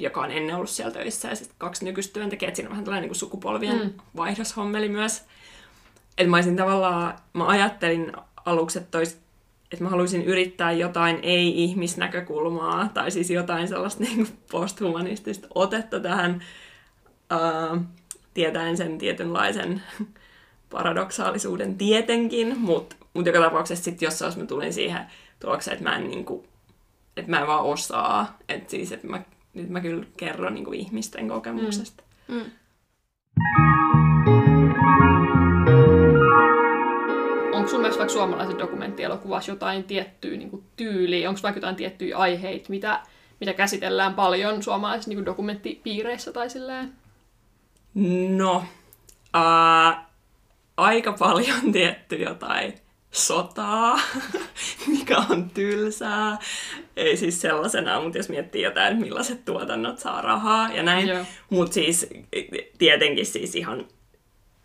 joka 0.00 0.20
on 0.20 0.30
ennen 0.30 0.56
ollut 0.56 0.70
siellä 0.70 0.92
töissä, 0.92 1.28
ja 1.28 1.34
sitten 1.34 1.54
kaksi 1.58 1.84
nykyistä 1.84 2.12
työntekijää, 2.12 2.48
että 2.48 2.56
siinä 2.56 2.68
on 2.68 2.70
vähän 2.70 2.84
tällainen 2.84 3.08
niin 3.08 3.18
sukupolvien 3.18 3.78
Mm. 3.78 3.84
mm. 3.84 3.92
vaihdoshommeli 4.16 4.88
myös. 4.88 5.22
Että 6.18 6.30
mä 6.30 6.36
olisin 6.36 6.56
tavallaan, 6.56 7.14
mä 7.32 7.46
ajattelin 7.46 8.12
aluksi, 8.44 8.78
että, 8.78 8.90
tois, 8.90 9.20
että 9.72 9.84
mä 9.84 9.90
haluaisin 9.90 10.24
yrittää 10.24 10.72
jotain 10.72 11.18
ei-ihmisnäkökulmaa, 11.22 12.88
tai 12.94 13.10
siis 13.10 13.30
jotain 13.30 13.68
sellaista 13.68 14.02
niin 14.04 14.16
kuin 14.16 14.38
posthumanistista 14.50 15.48
otetta 15.54 16.00
tähän, 16.00 16.42
ää, 17.30 17.80
tietäen 18.34 18.76
sen 18.76 18.98
tietynlaisen 18.98 19.82
paradoksaalisuuden 20.70 21.78
tietenkin, 21.78 22.58
mutta 22.58 22.96
mut 23.14 23.26
joka 23.26 23.40
tapauksessa 23.40 23.84
sitten 23.84 24.06
jossain 24.06 24.38
mä 24.38 24.46
tulin 24.46 24.72
siihen 24.72 25.00
tulokseen, 25.40 25.76
että 25.76 25.90
mä 25.90 25.96
en, 25.96 26.08
niinku, 26.08 26.44
että 27.16 27.30
mä 27.30 27.40
en 27.40 27.46
vaan 27.46 27.64
osaa. 27.64 28.38
Että 28.48 28.70
siis, 28.70 28.92
että 28.92 29.06
mä, 29.06 29.22
nyt 29.54 29.68
mä 29.68 29.80
kyllä 29.80 30.06
kerron 30.16 30.54
niinku 30.54 30.72
ihmisten 30.72 31.28
kokemuksesta. 31.28 32.02
Mm. 32.28 32.44
Onko 37.52 37.68
sun 37.68 37.80
mielestä 37.80 37.98
vaikka 37.98 38.12
suomalaisen 38.12 38.58
dokumenttielokuvassa 38.58 39.52
jotain 39.52 39.84
tiettyä 39.84 40.36
niin 40.36 40.64
tyyliä? 40.76 41.28
Onko 41.28 41.40
vaikka 41.42 41.58
jotain 41.58 41.76
tiettyjä 41.76 42.16
aiheita, 42.16 42.70
mitä, 42.70 43.00
mitä 43.40 43.52
käsitellään 43.52 44.14
paljon 44.14 44.62
suomalaisissa 44.62 45.10
niin 45.10 45.26
dokumenttipiireissä 45.26 46.32
tai 46.32 46.50
silleen? 46.50 46.92
No, 48.36 48.64
ää, 49.34 50.09
aika 50.80 51.12
paljon 51.12 51.72
tietty 51.72 52.16
jotain 52.16 52.74
sotaa, 53.10 54.00
mikä 54.98 55.16
on 55.30 55.50
tylsää. 55.50 56.38
Ei 56.96 57.16
siis 57.16 57.40
sellaisena, 57.40 58.00
mutta 58.00 58.18
jos 58.18 58.28
miettii 58.28 58.62
jotain, 58.62 59.00
millaiset 59.00 59.44
tuotannot 59.44 59.98
saa 59.98 60.20
rahaa 60.20 60.72
ja 60.72 60.82
näin. 60.82 61.08
Joo. 61.08 61.24
Mutta 61.50 61.74
siis 61.74 62.06
tietenkin 62.78 63.26
siis 63.26 63.54
ihan 63.54 63.86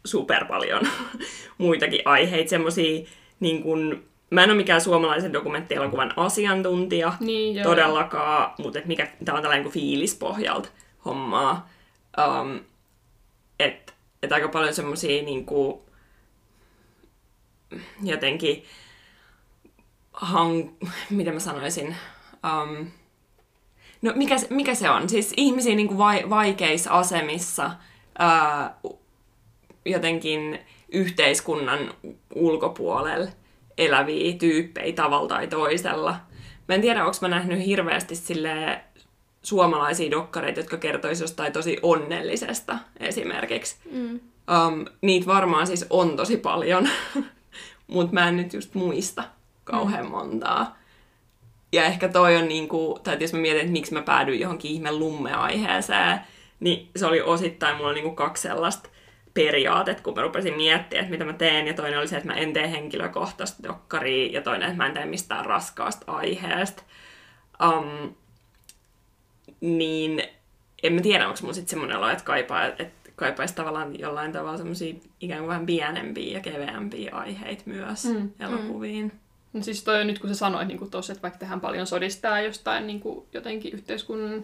super 0.05 0.45
paljon 0.45 0.81
muitakin 1.57 2.01
aiheita, 2.05 2.49
semmosia 2.49 3.05
niin 3.39 3.63
kun, 3.63 4.03
mä 4.29 4.43
en 4.43 4.49
ole 4.49 4.57
mikään 4.57 4.81
suomalaisen 4.81 5.33
dokumenttielokuvan 5.33 6.13
asiantuntija 6.17 7.13
Niin, 7.19 7.55
joo. 7.55 7.63
todellakaan, 7.63 8.53
mutta 8.59 8.79
et 8.79 8.85
mikä, 8.85 9.07
tää 9.25 9.35
on 9.35 9.41
tällainen 9.41 9.63
kuin 9.63 9.73
fiilispohjalta 9.73 10.69
hommaa. 11.05 11.69
Um, 12.41 12.59
että 13.59 13.93
et 14.23 14.31
aika 14.31 14.47
paljon 14.47 14.73
semmosia 14.73 15.23
niinku, 15.23 15.84
jotenkin 18.03 18.63
hang, 20.13 20.69
miten 21.09 21.33
mä 21.33 21.39
sanoisin, 21.39 21.95
um, 22.43 22.87
no 24.01 24.11
mikä, 24.15 24.37
se- 24.37 24.47
mikä 24.49 24.75
se 24.75 24.89
on? 24.89 25.09
Siis 25.09 25.33
ihmisiä 25.37 25.75
niinku 25.75 25.97
vai, 25.97 26.29
vaikeissa 26.29 26.91
asemissa 26.91 27.71
ää, 28.19 28.75
jotenkin 29.85 30.59
yhteiskunnan 30.91 31.93
ulkopuolella 32.35 33.31
eläviä 33.77 34.37
tyyppejä 34.37 34.93
tavalla 34.93 35.27
tai 35.27 35.47
toisella. 35.47 36.15
Mä 36.67 36.75
en 36.75 36.81
tiedä, 36.81 37.05
onko 37.05 37.17
mä 37.21 37.27
nähnyt 37.27 37.65
hirveästi 37.65 38.15
sille 38.15 38.81
suomalaisia 39.43 40.11
dokkareita, 40.11 40.59
jotka 40.59 40.77
kertoisi 40.77 41.23
jostain 41.23 41.53
tosi 41.53 41.77
onnellisesta 41.81 42.77
esimerkiksi. 42.99 43.75
Mm. 43.91 44.19
Um, 44.67 44.85
niitä 45.01 45.27
varmaan 45.27 45.67
siis 45.67 45.85
on 45.89 46.15
tosi 46.15 46.37
paljon, 46.37 46.89
mutta 47.87 48.13
mä 48.13 48.27
en 48.27 48.37
nyt 48.37 48.53
just 48.53 48.73
muista 48.73 49.23
kauhean 49.63 50.11
montaa. 50.11 50.77
Ja 51.71 51.85
ehkä 51.85 52.09
toi 52.09 52.37
on 52.37 52.47
niinku, 52.47 52.99
tai 53.03 53.17
jos 53.19 53.33
mä 53.33 53.39
mietin, 53.39 53.61
että 53.61 53.71
miksi 53.71 53.93
mä 53.93 54.01
päädyin 54.01 54.39
johonkin 54.39 54.71
ihme 54.71 54.91
lumme-aiheeseen, 54.91 56.19
niin 56.59 56.89
se 56.95 57.05
oli 57.05 57.21
osittain, 57.21 57.77
mulla 57.77 57.93
niinku 57.93 58.11
kaksi 58.11 58.41
sellaista 58.41 58.89
periaatet, 59.33 60.01
kun 60.01 60.15
mä 60.15 60.21
rupesin 60.21 60.57
miettimään, 60.57 61.05
että 61.05 61.11
mitä 61.11 61.25
mä 61.25 61.33
teen, 61.33 61.67
ja 61.67 61.73
toinen 61.73 61.99
oli 61.99 62.07
se, 62.07 62.17
että 62.17 62.27
mä 62.27 62.35
en 62.35 62.53
tee 62.53 62.71
henkilökohtaista 62.71 63.63
dokkaria, 63.63 64.31
ja 64.31 64.41
toinen, 64.41 64.67
että 64.67 64.77
mä 64.77 64.85
en 64.85 64.93
tee 64.93 65.05
mistään 65.05 65.45
raskaasta 65.45 66.11
aiheesta. 66.11 66.83
Um, 67.63 68.15
niin 69.61 70.23
en 70.83 70.93
mä 70.93 71.01
tiedä, 71.01 71.27
onko 71.27 71.39
mulla 71.41 71.53
sitten 71.53 71.69
semmoinen 71.69 71.97
olo, 71.97 72.09
että 72.09 72.23
kaipaa, 72.23 72.65
että 72.65 72.94
kaipaisi 73.15 73.55
tavallaan 73.55 73.99
jollain 73.99 74.31
tavalla 74.31 74.57
semmoisia 74.57 74.95
ikään 75.21 75.39
kuin 75.39 75.49
vähän 75.49 75.65
pienempiä 75.65 76.33
ja 76.33 76.39
keveämpiä 76.39 77.15
aiheita 77.15 77.63
myös 77.65 78.05
Mm, 78.05 78.15
mm, 78.19 78.29
elokuviin. 78.39 79.11
No 79.53 79.63
siis 79.63 79.83
toi 79.83 80.05
nyt 80.05 80.19
kun 80.19 80.29
sä 80.29 80.35
sanoit 80.35 80.67
niin 80.67 80.91
tuossa, 80.91 81.13
että 81.13 81.21
vaikka 81.21 81.39
tehdään 81.39 81.61
paljon 81.61 81.87
sodistaa 81.87 82.41
jostain 82.41 82.87
niin 82.87 82.99
kuin 82.99 83.25
jotenkin 83.33 83.73
yhteiskunnan 83.73 84.43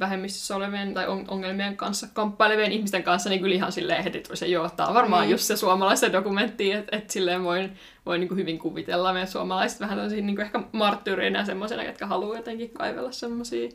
vähemmistössä 0.00 0.56
olevien 0.56 0.94
tai 0.94 1.08
on- 1.08 1.24
ongelmien 1.28 1.76
kanssa 1.76 2.06
kamppailevien 2.12 2.72
ihmisten 2.72 3.02
kanssa, 3.02 3.30
niin 3.30 3.40
kyllä 3.40 3.54
ihan 3.54 3.72
silleen 3.72 4.04
heti 4.04 4.20
tuli 4.20 4.36
se, 4.36 4.46
on 4.58 4.94
varmaan 4.94 5.22
Niin. 5.22 5.30
just 5.30 5.44
se 5.44 5.56
suomalaisen 5.56 6.12
dokumentti, 6.12 6.72
että 6.72 6.96
et 6.96 7.10
silleen 7.10 7.44
voin, 7.44 7.72
voin 8.06 8.20
niin 8.20 8.28
kuin 8.28 8.38
hyvin 8.38 8.58
kuvitella 8.58 9.12
meidän 9.12 9.28
suomalaiset 9.28 9.80
vähän 9.80 9.98
tämmöisiä 9.98 10.20
niin 10.22 10.36
kuin 10.36 10.44
ehkä 10.46 10.60
marttyyrinä 10.72 11.38
ja 11.38 11.44
semmoisena, 11.44 11.82
jotka 11.82 12.06
haluaa 12.06 12.36
jotenkin 12.36 12.70
kaivella 12.70 13.12
semmoisia 13.12 13.68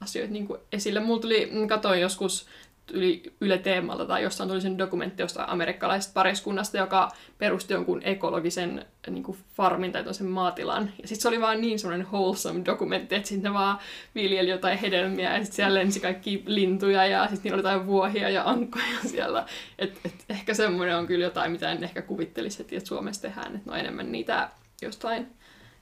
asioita 0.00 0.32
niin 0.32 0.46
kuin 0.46 0.60
esille. 0.72 1.00
Mulla 1.00 1.20
tuli, 1.20 1.48
mm, 1.52 1.68
katoin 1.68 2.00
joskus 2.00 2.46
yli 2.92 3.22
Yle 3.40 3.58
Teemalta 3.58 4.06
tai 4.06 4.22
jossain 4.22 4.48
tuli 4.48 4.60
sen 4.60 4.78
dokumentti 4.78 5.22
jostain 5.22 5.48
amerikkalaisesta 5.48 6.14
pariskunnasta, 6.14 6.76
joka 6.76 7.08
perusti 7.38 7.74
jonkun 7.74 8.02
ekologisen 8.04 8.86
niin 9.10 9.22
kuin 9.22 9.38
farmin 9.54 9.92
tai 9.92 10.14
sen 10.14 10.26
maatilan. 10.26 10.92
Ja 11.02 11.08
sitten 11.08 11.22
se 11.22 11.28
oli 11.28 11.40
vaan 11.40 11.60
niin 11.60 11.78
semmoinen 11.78 12.06
wholesome 12.06 12.64
dokumentti, 12.64 13.14
että 13.14 13.28
sitten 13.28 13.50
ne 13.50 13.54
vaan 13.58 13.78
viljeli 14.14 14.50
jotain 14.50 14.78
hedelmiä 14.78 15.32
ja 15.32 15.38
sitten 15.38 15.56
siellä 15.56 15.74
lensi 15.74 16.00
kaikki 16.00 16.42
lintuja 16.46 17.06
ja 17.06 17.22
sitten 17.22 17.40
niillä 17.42 17.54
oli 17.54 17.74
jotain 17.74 17.86
vuohia 17.86 18.28
ja 18.28 18.42
ankkoja 18.44 18.98
siellä. 19.06 19.46
Et, 19.78 19.98
et 20.04 20.14
ehkä 20.28 20.54
semmoinen 20.54 20.96
on 20.96 21.06
kyllä 21.06 21.24
jotain, 21.24 21.52
mitä 21.52 21.72
en 21.72 21.84
ehkä 21.84 22.02
kuvittelisi 22.02 22.58
heti, 22.58 22.76
että 22.76 22.88
Suomessa 22.88 23.22
tehdään. 23.22 23.56
Että 23.56 23.70
no 23.70 23.76
enemmän 23.76 24.12
niitä 24.12 24.50
jostain, 24.82 25.26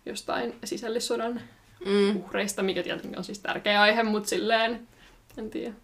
jostain 0.07 0.55
sisällissodan 0.65 1.41
Mm. 1.87 2.17
uhreista, 2.17 2.63
mikä 2.63 2.83
tietenkin 2.83 3.19
on 3.19 3.25
siis 3.25 3.39
tärkeä 3.39 3.83
aihe, 3.83 4.03
mutta 4.03 4.29
silleen, 4.29 4.89
en 5.39 5.51
tiedä. 5.51 5.75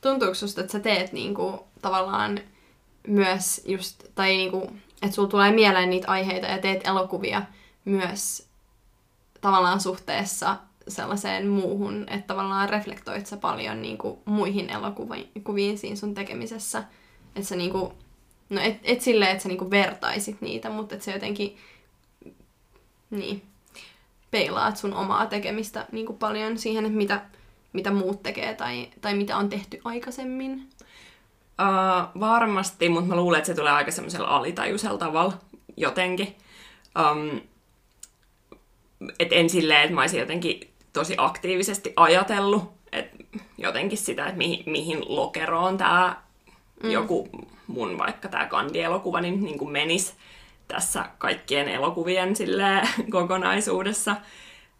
Tuntuuko 0.00 0.34
susta, 0.34 0.60
että 0.60 0.72
sä 0.72 0.80
teet 0.80 1.12
niinku, 1.12 1.66
tavallaan 1.82 2.40
myös 3.06 3.62
just, 3.66 4.04
tai 4.14 4.36
niinku, 4.36 4.72
että 5.02 5.14
sulla 5.14 5.28
tulee 5.28 5.52
mieleen 5.52 5.90
niitä 5.90 6.08
aiheita 6.08 6.46
ja 6.46 6.58
teet 6.58 6.86
elokuvia 6.86 7.42
myös 7.84 8.48
tavallaan 9.40 9.80
suhteessa 9.80 10.56
sellaiseen 10.88 11.48
muuhun, 11.48 12.06
että 12.08 12.26
tavallaan 12.26 12.68
reflektoit 12.68 13.26
sä 13.26 13.36
paljon 13.36 13.82
niinku 13.82 14.22
muihin 14.24 14.70
elokuviin 14.70 15.78
siinä 15.78 15.96
sun 15.96 16.14
tekemisessä. 16.14 16.84
Että 17.36 17.48
sä 17.48 17.56
niinku, 17.56 17.92
no 18.50 18.60
et, 18.60 18.80
et 18.84 19.00
silleen, 19.00 19.30
että 19.30 19.42
sä 19.42 19.48
niinku 19.48 19.70
vertaisit 19.70 20.40
niitä, 20.40 20.70
mutta 20.70 20.94
että 20.94 21.04
sä 21.04 21.12
jotenkin, 21.12 21.56
niin, 23.10 23.42
peilaat 24.30 24.76
sun 24.76 24.94
omaa 24.94 25.26
tekemistä 25.26 25.86
niinku 25.92 26.12
paljon 26.12 26.58
siihen, 26.58 26.84
että 26.86 26.98
mitä, 26.98 27.20
mitä 27.72 27.90
muut 27.90 28.22
tekee 28.22 28.54
tai, 28.54 28.88
tai 29.00 29.14
mitä 29.14 29.36
on 29.36 29.48
tehty 29.48 29.80
aikaisemmin. 29.84 30.68
Uh, 31.60 32.20
varmasti, 32.20 32.88
mutta 32.88 33.08
mä 33.08 33.16
luulen, 33.16 33.38
että 33.38 33.46
se 33.46 33.54
tulee 33.54 33.72
aika 33.72 33.90
semmoisella 33.90 34.28
alitajuisella 34.28 34.98
tavalla 34.98 35.32
jotenkin. 35.76 36.36
Um, 36.98 37.40
et 39.18 39.32
en 39.32 39.50
silleen, 39.50 39.82
että 39.82 39.94
mä 39.94 40.00
olisin 40.00 40.20
jotenkin 40.20 40.60
tosi 40.92 41.14
aktiivisesti 41.18 41.92
ajatellut, 41.96 42.72
että 42.92 43.24
jotenkin 43.58 43.98
sitä, 43.98 44.24
että 44.24 44.38
mihin, 44.38 44.62
mihin 44.66 45.00
lokeroon 45.06 45.78
tämä 45.78 46.16
mm. 46.82 46.90
joku 46.90 47.28
mun 47.66 47.98
vaikka 47.98 48.28
tämä 48.28 48.46
kandielokuva 48.46 49.20
niin, 49.20 49.44
niin 49.44 49.58
kuin 49.58 49.70
menisi 49.70 50.14
tässä 50.68 51.04
kaikkien 51.18 51.68
elokuvien 51.68 52.36
silleen, 52.36 52.88
kokonaisuudessa. 53.10 54.16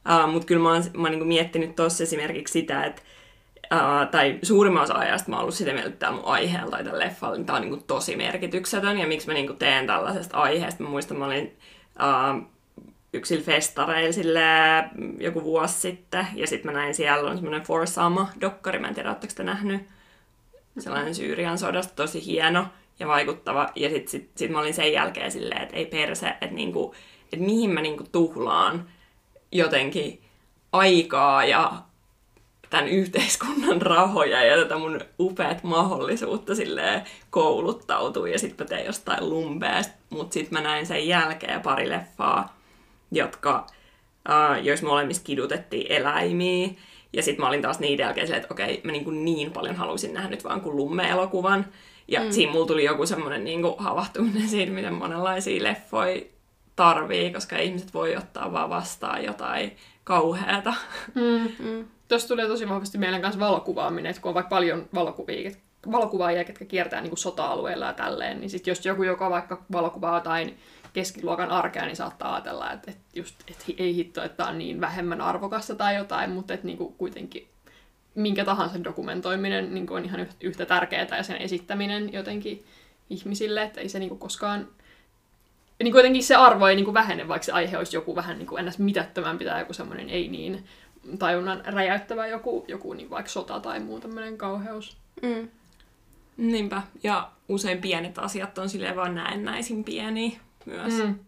Uh, 0.09 0.33
Mutta 0.33 0.47
kyllä 0.47 0.63
mä 0.63 0.73
oon, 0.73 0.83
mä 0.95 1.03
oon 1.03 1.11
niin 1.11 1.21
kuin 1.21 1.29
miettinyt 1.29 1.77
tuossa 1.77 2.03
esimerkiksi 2.03 2.53
sitä, 2.53 2.85
että 2.85 3.03
Uh, 3.75 4.11
tai 4.11 4.39
suurimman 4.43 4.83
osa 4.83 4.95
ajasta 4.95 5.31
mä 5.31 5.37
oon 5.37 5.43
ollut 5.43 5.55
sitä 5.55 5.73
mieltä, 5.73 5.89
että 5.89 5.99
tämä 5.99 6.13
mun 6.13 6.25
aiheella 6.25 6.71
tai 6.71 6.85
tällä 6.85 6.99
leffalla, 6.99 7.37
niin 7.37 7.47
tää 7.47 7.57
on 7.57 7.63
niinku 7.63 7.85
tosi 7.87 8.17
merkityksetön, 8.17 8.99
ja 8.99 9.07
miksi 9.07 9.27
mä 9.27 9.33
niinku 9.33 9.53
teen 9.53 9.87
tällaisesta 9.87 10.37
aiheesta. 10.37 10.83
Mä 10.83 10.89
muistan, 10.89 11.17
mä 11.17 11.27
olin 11.27 11.57
uh, 11.99 12.43
yksillä 13.13 13.45
festareilla 13.45 14.13
silleen, 14.13 14.91
joku 15.19 15.43
vuosi 15.43 15.75
sitten, 15.75 16.27
ja 16.35 16.47
sitten 16.47 16.73
mä 16.73 16.79
näin 16.79 16.95
siellä 16.95 17.31
on 17.31 17.37
semmoinen 17.37 17.63
For 17.63 17.87
Sama-dokkari, 17.87 18.79
mä 18.79 18.89
en 18.89 18.95
tiedä, 18.95 19.09
ootteko 19.09 19.33
te 19.37 19.45
nähnyt? 19.45 19.89
Sellainen 20.79 21.15
Syyrian 21.15 21.59
sodasta, 21.59 21.95
tosi 21.97 22.27
hieno 22.27 22.67
ja 22.99 23.09
vaikuttava, 23.09 23.69
ja 23.75 23.89
sitten 23.89 24.09
sit, 24.09 24.31
sit 24.37 24.51
mä 24.51 24.61
olin 24.61 24.75
sen 24.75 24.93
jälkeen 24.93 25.31
silleen, 25.31 25.63
että 25.63 25.77
ei 25.77 25.87
perse, 25.87 26.29
että 26.29 26.55
niinku, 26.55 26.95
et 27.33 27.41
mihin 27.41 27.71
mä 27.71 27.81
niinku 27.81 28.05
tuhlaan 28.13 28.89
jotenkin 29.53 30.23
aikaa 30.73 31.45
ja 31.45 31.73
tämän 32.71 32.89
yhteiskunnan 32.89 33.83
rahoja 33.93 34.45
ja 34.45 34.57
tätä 34.57 34.79
mun 34.79 35.01
upeat 35.19 35.63
mahdollisuutta 35.63 36.55
silleen 36.55 37.03
kouluttautua 37.31 38.29
ja 38.29 38.39
sitten 38.39 38.67
mä 38.67 38.69
tein 38.69 38.87
jostain 38.87 39.31
lumpeesta, 39.31 39.95
mutta 40.11 40.35
sitten 40.35 40.59
mä 40.59 40.69
näin 40.69 40.87
sen 40.87 41.09
jälkeen 41.09 41.61
pari 41.61 41.89
leffaa, 41.89 42.59
jotka, 43.11 43.67
uh, 44.29 44.65
joissa 44.65 44.87
molemmissa 44.87 45.23
kidutettiin 45.23 45.93
eläimiä 45.93 46.69
Ja 47.13 47.23
sitten 47.23 47.45
mä 47.45 47.49
olin 47.49 47.63
taas 47.63 47.79
niiden 47.79 48.05
jälkeen 48.05 48.27
silleen, 48.27 48.43
että 48.43 48.55
okei, 48.55 48.81
mä 48.85 48.93
niin, 48.93 49.05
kuin 49.05 49.25
niin 49.25 49.51
paljon 49.53 49.77
halusin 49.77 50.15
nähdä 50.15 50.29
nyt 50.29 50.45
vaan 50.45 50.61
kuin 50.61 50.77
lumme-elokuvan. 50.77 51.67
Ja 52.09 52.21
mm. 52.21 52.33
siinä 52.33 52.53
mulla 52.53 52.67
tuli 52.67 52.85
joku 52.85 53.07
semmoinen 53.07 53.45
niin 53.45 53.63
havahtuminen 53.79 54.49
siitä, 54.49 54.73
miten 54.73 54.95
monenlaisia 54.95 55.65
leffoja 55.65 56.21
tarvii, 56.79 57.33
koska 57.33 57.57
ihmiset 57.57 57.95
voi 57.95 58.17
ottaa 58.17 58.53
vaan 58.53 58.71
vastaan 58.71 59.25
jotain 59.25 59.77
kauheata. 60.05 60.75
Mm. 61.15 61.67
Mm. 61.67 61.85
Tuossa 62.09 62.29
tulee 62.29 62.47
tosi 62.47 62.69
vahvasti 62.69 62.99
meidän 62.99 63.23
kanssa 63.23 63.41
valokuvaaminen, 63.41 64.11
että 64.11 64.23
kun 64.23 64.29
on 64.29 64.35
vaikka 64.35 64.51
paljon 64.51 64.89
valokuvia, 64.95 65.51
valokuvaajia, 65.93 66.43
jotka 66.43 66.65
kiertää 66.65 67.01
niin 67.01 67.11
kuin 67.11 67.19
sota-alueella 67.19 67.87
ja 67.87 67.93
tälleen, 67.93 68.41
niin 68.41 68.51
sitten 68.51 68.71
jos 68.71 68.87
joku, 68.87 69.03
joka 69.03 69.31
vaikka 69.31 69.65
valokuvaa 69.73 70.15
jotain 70.15 70.59
keskiluokan 70.93 71.51
arkea, 71.51 71.87
niin 71.87 71.97
saattaa 71.97 72.35
ajatella, 72.35 72.73
että, 72.73 72.91
että, 72.91 73.03
just, 73.15 73.35
että 73.51 73.65
ei 73.79 73.95
hitto, 73.95 74.23
että 74.23 74.47
on 74.47 74.59
niin 74.59 74.81
vähemmän 74.81 75.21
arvokasta 75.21 75.75
tai 75.75 75.97
jotain, 75.97 76.31
mutta 76.31 76.55
että 76.55 76.67
niin 76.67 76.79
kuin 76.79 76.95
kuitenkin 76.95 77.49
minkä 78.15 78.45
tahansa 78.45 78.85
dokumentoiminen 78.85 79.75
niin 79.75 79.87
kuin 79.87 79.99
on 79.99 80.05
ihan 80.05 80.27
yhtä 80.41 80.67
tärkeää 80.67 81.17
ja 81.17 81.23
sen 81.23 81.37
esittäminen 81.37 82.13
jotenkin 82.13 82.65
ihmisille, 83.11 83.63
että 83.63 83.81
ei 83.81 83.89
se 83.89 83.99
niin 83.99 84.09
kuin 84.09 84.19
koskaan 84.19 84.69
niin 85.83 85.93
kuitenkin 85.93 86.23
se 86.23 86.35
arvo 86.35 86.67
ei 86.67 86.77
niin 86.77 86.85
kuin 86.85 86.95
vähene, 86.95 87.29
vaikka 87.29 87.47
se 87.47 87.53
aihe 87.53 87.79
olisi 87.79 87.97
joku 87.97 88.17
vähän 88.17 88.39
niin 88.39 88.47
kuin 88.47 88.59
ennäs 88.59 88.79
mitättömämpi 88.79 89.45
tai 89.45 89.61
joku 89.61 89.73
semmoinen 89.73 90.11
ei 90.11 90.29
niin 90.29 90.65
tajunnan 91.19 91.63
räjäyttävä 91.67 92.27
joku, 92.27 92.65
joku 92.69 92.93
niin 92.93 93.11
vaikka 93.11 93.31
sota 93.31 93.61
tai 93.61 93.81
muu 93.81 94.01
tämmöinen 94.01 94.39
kauheus. 94.39 94.97
Mm. 95.23 95.49
Niinpä. 96.37 96.83
Ja 97.03 97.31
usein 97.49 97.81
pienet 97.81 98.19
asiat 98.19 98.59
on 98.59 98.69
silleen 98.69 98.97
vaan 98.97 99.15
näennäisin 99.15 99.85
pieniä 99.85 100.41
myös. 100.67 100.95
Mm. 100.95 101.19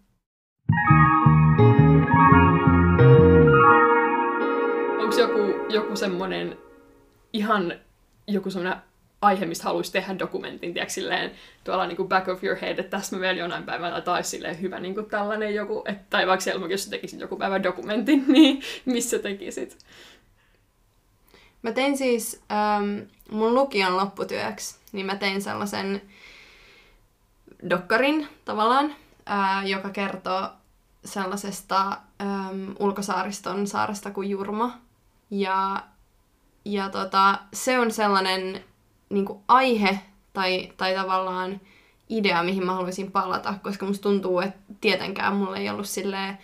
Onko 4.99 5.17
joku, 5.19 5.73
joku 5.73 5.97
semmoinen 5.97 6.59
ihan 7.33 7.75
joku 8.27 8.51
semmoinen 8.51 8.83
aihe, 9.21 9.47
mistä 9.47 9.65
haluaisi 9.65 9.93
tehdä 9.93 10.19
dokumentin, 10.19 10.75
tiedätkö, 10.75 10.93
silleen, 10.93 11.31
tuolla 11.65 11.87
niin 11.87 11.97
kuin 11.97 12.09
back 12.09 12.29
of 12.29 12.45
your 12.45 12.59
head, 12.61 12.79
että 12.79 12.97
tässä 12.97 13.17
mä 13.17 13.23
vielä 13.23 13.39
jonain 13.39 13.65
päivänä 13.65 14.01
taisi 14.01 14.31
silleen 14.31 14.61
hyvä 14.61 14.81
niin 14.81 14.95
kuin 14.95 15.07
tällainen 15.07 15.55
joku, 15.55 15.83
että, 15.87 16.05
tai 16.11 16.27
vaikka 16.27 16.45
Selma, 16.45 16.67
jos 16.67 16.87
tekisit 16.87 17.21
joku 17.21 17.37
päivä 17.37 17.63
dokumentin, 17.63 18.25
niin 18.33 18.63
missä 18.85 19.19
tekisit? 19.19 19.79
Mä 21.63 21.73
tein 21.73 21.99
siis 21.99 22.43
ähm, 22.53 22.99
mun 23.31 23.55
lukion 23.55 23.97
lopputyöksi, 23.97 24.77
niin 24.93 25.07
mä 25.07 25.17
tein 25.17 25.43
sellaisen 25.43 26.03
dokkarin 27.71 28.29
tavallaan, 28.45 28.95
äh, 29.31 29.67
joka 29.67 29.91
kertoo 29.91 30.49
sellaisesta 31.05 31.97
ähm, 32.21 32.73
ulkosaariston 32.79 33.67
saaresta 33.67 34.11
kuin 34.11 34.31
Jurma. 34.31 34.79
Ja, 35.31 35.85
ja 36.65 36.89
tota, 36.89 37.39
se 37.53 37.79
on 37.79 37.91
sellainen 37.91 38.65
niin 39.11 39.25
kuin 39.25 39.39
aihe 39.49 39.99
tai, 40.33 40.73
tai 40.77 40.95
tavallaan 40.95 41.61
idea, 42.09 42.43
mihin 42.43 42.67
mä 42.67 42.75
haluaisin 42.75 43.13
palata, 43.13 43.55
koska 43.63 43.87
musta 43.87 44.03
tuntuu, 44.03 44.41
että 44.41 44.61
tietenkään 44.81 45.37
mulla 45.37 45.57
ei 45.57 45.71
ollut 45.71 45.89
silleen 45.89 46.39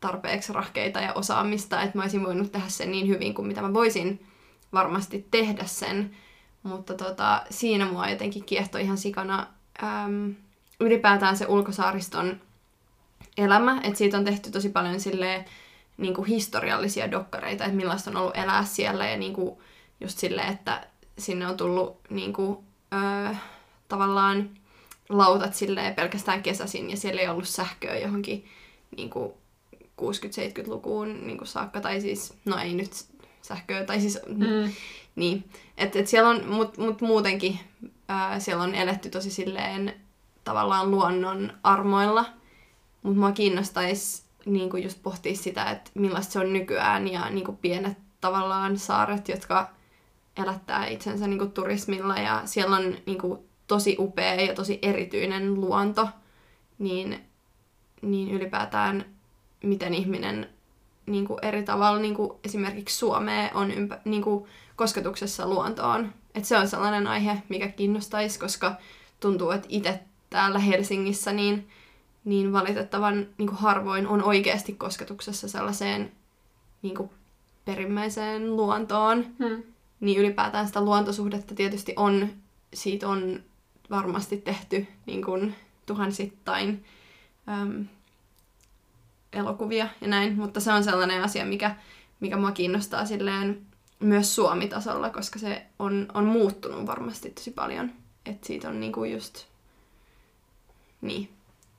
tarpeeksi 0.00 0.52
rahkeita 0.52 1.00
ja 1.00 1.12
osaamista, 1.12 1.82
että 1.82 1.98
mä 1.98 2.02
olisin 2.02 2.24
voinut 2.24 2.52
tehdä 2.52 2.68
sen 2.68 2.90
niin 2.90 3.08
hyvin 3.08 3.34
kuin 3.34 3.48
mitä 3.48 3.62
mä 3.62 3.74
voisin 3.74 4.26
varmasti 4.72 5.26
tehdä 5.30 5.64
sen. 5.64 6.16
Mutta 6.62 6.94
tota, 6.94 7.42
siinä 7.50 7.86
mua 7.86 8.08
jotenkin 8.08 8.44
kiehtoi 8.44 8.82
ihan 8.82 8.98
sikana 8.98 9.46
äm, 9.82 10.34
ylipäätään 10.80 11.36
se 11.36 11.46
ulkosaariston 11.46 12.40
elämä, 13.36 13.80
että 13.82 13.98
siitä 13.98 14.18
on 14.18 14.24
tehty 14.24 14.50
tosi 14.50 14.68
paljon 14.68 15.00
silleen, 15.00 15.44
niin 15.96 16.14
kuin 16.14 16.26
historiallisia 16.26 17.10
dokkareita, 17.10 17.64
että 17.64 17.76
millaista 17.76 18.10
on 18.10 18.16
ollut 18.16 18.36
elää 18.36 18.64
siellä 18.64 19.08
ja 19.08 19.16
niin 19.16 19.32
kuin 19.32 19.58
just 20.00 20.18
silleen, 20.18 20.52
että 20.52 20.86
sinne 21.18 21.46
on 21.46 21.56
tullut 21.56 22.00
niin 22.10 22.32
kuin, 22.32 22.58
öö, 22.92 23.34
tavallaan 23.88 24.50
lautat 25.08 25.54
silleen 25.54 25.94
pelkästään 25.94 26.42
kesäsin 26.42 26.90
ja 26.90 26.96
siellä 26.96 27.20
ei 27.20 27.28
ollut 27.28 27.48
sähköä 27.48 27.98
johonkin 27.98 28.44
niin 28.96 29.10
kuin 29.10 29.32
60-70-lukuun 29.76 31.26
niin 31.26 31.38
kuin 31.38 31.48
saakka, 31.48 31.80
tai 31.80 32.00
siis, 32.00 32.34
no 32.44 32.58
ei 32.58 32.74
nyt 32.74 32.90
sähköä, 33.42 33.84
tai 33.84 34.00
siis, 34.00 34.18
mm. 34.26 34.72
niin, 35.16 35.44
että 35.76 35.98
et 35.98 36.06
siellä 36.06 36.30
on, 36.30 36.46
mut, 36.46 36.78
mut 36.78 37.00
muutenkin 37.00 37.58
ää, 38.08 38.40
siellä 38.40 38.62
on 38.62 38.74
eletty 38.74 39.10
tosi 39.10 39.30
silleen 39.30 39.94
tavallaan 40.44 40.90
luonnon 40.90 41.52
armoilla, 41.62 42.24
mutta 43.02 43.18
mua 43.18 43.32
kiinnostaisi 43.32 44.22
niin 44.46 44.70
kuin 44.70 44.82
just 44.82 45.02
pohtia 45.02 45.36
sitä, 45.36 45.70
että 45.70 45.90
millaista 45.94 46.32
se 46.32 46.38
on 46.38 46.52
nykyään 46.52 47.08
ja 47.08 47.30
niin 47.30 47.44
kuin 47.44 47.56
pienet 47.56 47.98
tavallaan 48.20 48.78
saaret, 48.78 49.28
jotka 49.28 49.70
elättää 50.36 50.86
itsensä 50.86 51.26
niin 51.26 51.38
kuin 51.38 51.52
turismilla 51.52 52.16
ja 52.16 52.42
siellä 52.44 52.76
on 52.76 52.96
niin 53.06 53.18
kuin, 53.18 53.38
tosi 53.66 53.96
upea 53.98 54.34
ja 54.34 54.54
tosi 54.54 54.78
erityinen 54.82 55.54
luonto, 55.54 56.08
niin, 56.78 57.24
niin 58.02 58.30
ylipäätään 58.30 59.04
miten 59.62 59.94
ihminen 59.94 60.48
niin 61.06 61.26
kuin 61.26 61.38
eri 61.42 61.62
tavalla 61.62 62.00
niin 62.00 62.14
kuin 62.14 62.32
esimerkiksi 62.44 62.98
Suomea 62.98 63.50
on 63.54 63.70
ympä, 63.70 64.00
niin 64.04 64.22
kuin 64.22 64.44
kosketuksessa 64.76 65.48
luontoon. 65.48 66.12
Et 66.34 66.44
se 66.44 66.58
on 66.58 66.68
sellainen 66.68 67.06
aihe, 67.06 67.42
mikä 67.48 67.68
kiinnostaisi, 67.68 68.38
koska 68.38 68.74
tuntuu, 69.20 69.50
että 69.50 69.66
itse 69.70 70.00
täällä 70.30 70.58
Helsingissä 70.58 71.32
niin, 71.32 71.68
niin 72.24 72.52
valitettavan 72.52 73.26
niin 73.38 73.48
kuin 73.48 73.58
harvoin 73.58 74.08
on 74.08 74.22
oikeasti 74.22 74.72
kosketuksessa 74.72 75.48
sellaiseen 75.48 76.12
niin 76.82 76.94
kuin 76.94 77.10
perimmäiseen 77.64 78.56
luontoon. 78.56 79.26
Hmm 79.38 79.71
niin 80.02 80.18
ylipäätään 80.18 80.66
sitä 80.66 80.80
luontosuhdetta 80.80 81.54
tietysti 81.54 81.92
on, 81.96 82.28
siitä 82.74 83.08
on 83.08 83.42
varmasti 83.90 84.36
tehty 84.36 84.86
niin 85.06 85.24
kuin 85.24 85.54
tuhansittain 85.86 86.84
äm, 87.48 87.86
elokuvia 89.32 89.88
ja 90.00 90.08
näin, 90.08 90.36
mutta 90.36 90.60
se 90.60 90.72
on 90.72 90.84
sellainen 90.84 91.22
asia, 91.22 91.44
mikä, 91.44 91.76
mikä 92.20 92.36
mua 92.36 92.52
kiinnostaa 92.52 93.06
silleen 93.06 93.66
myös 94.00 94.34
Suomi-tasolla, 94.34 95.10
koska 95.10 95.38
se 95.38 95.66
on, 95.78 96.08
on 96.14 96.24
muuttunut 96.24 96.86
varmasti 96.86 97.30
tosi 97.30 97.50
paljon. 97.50 97.92
Että 98.26 98.46
siitä 98.46 98.68
on 98.68 98.80
niinku 98.80 99.04
just, 99.04 99.46
niin, 101.00 101.28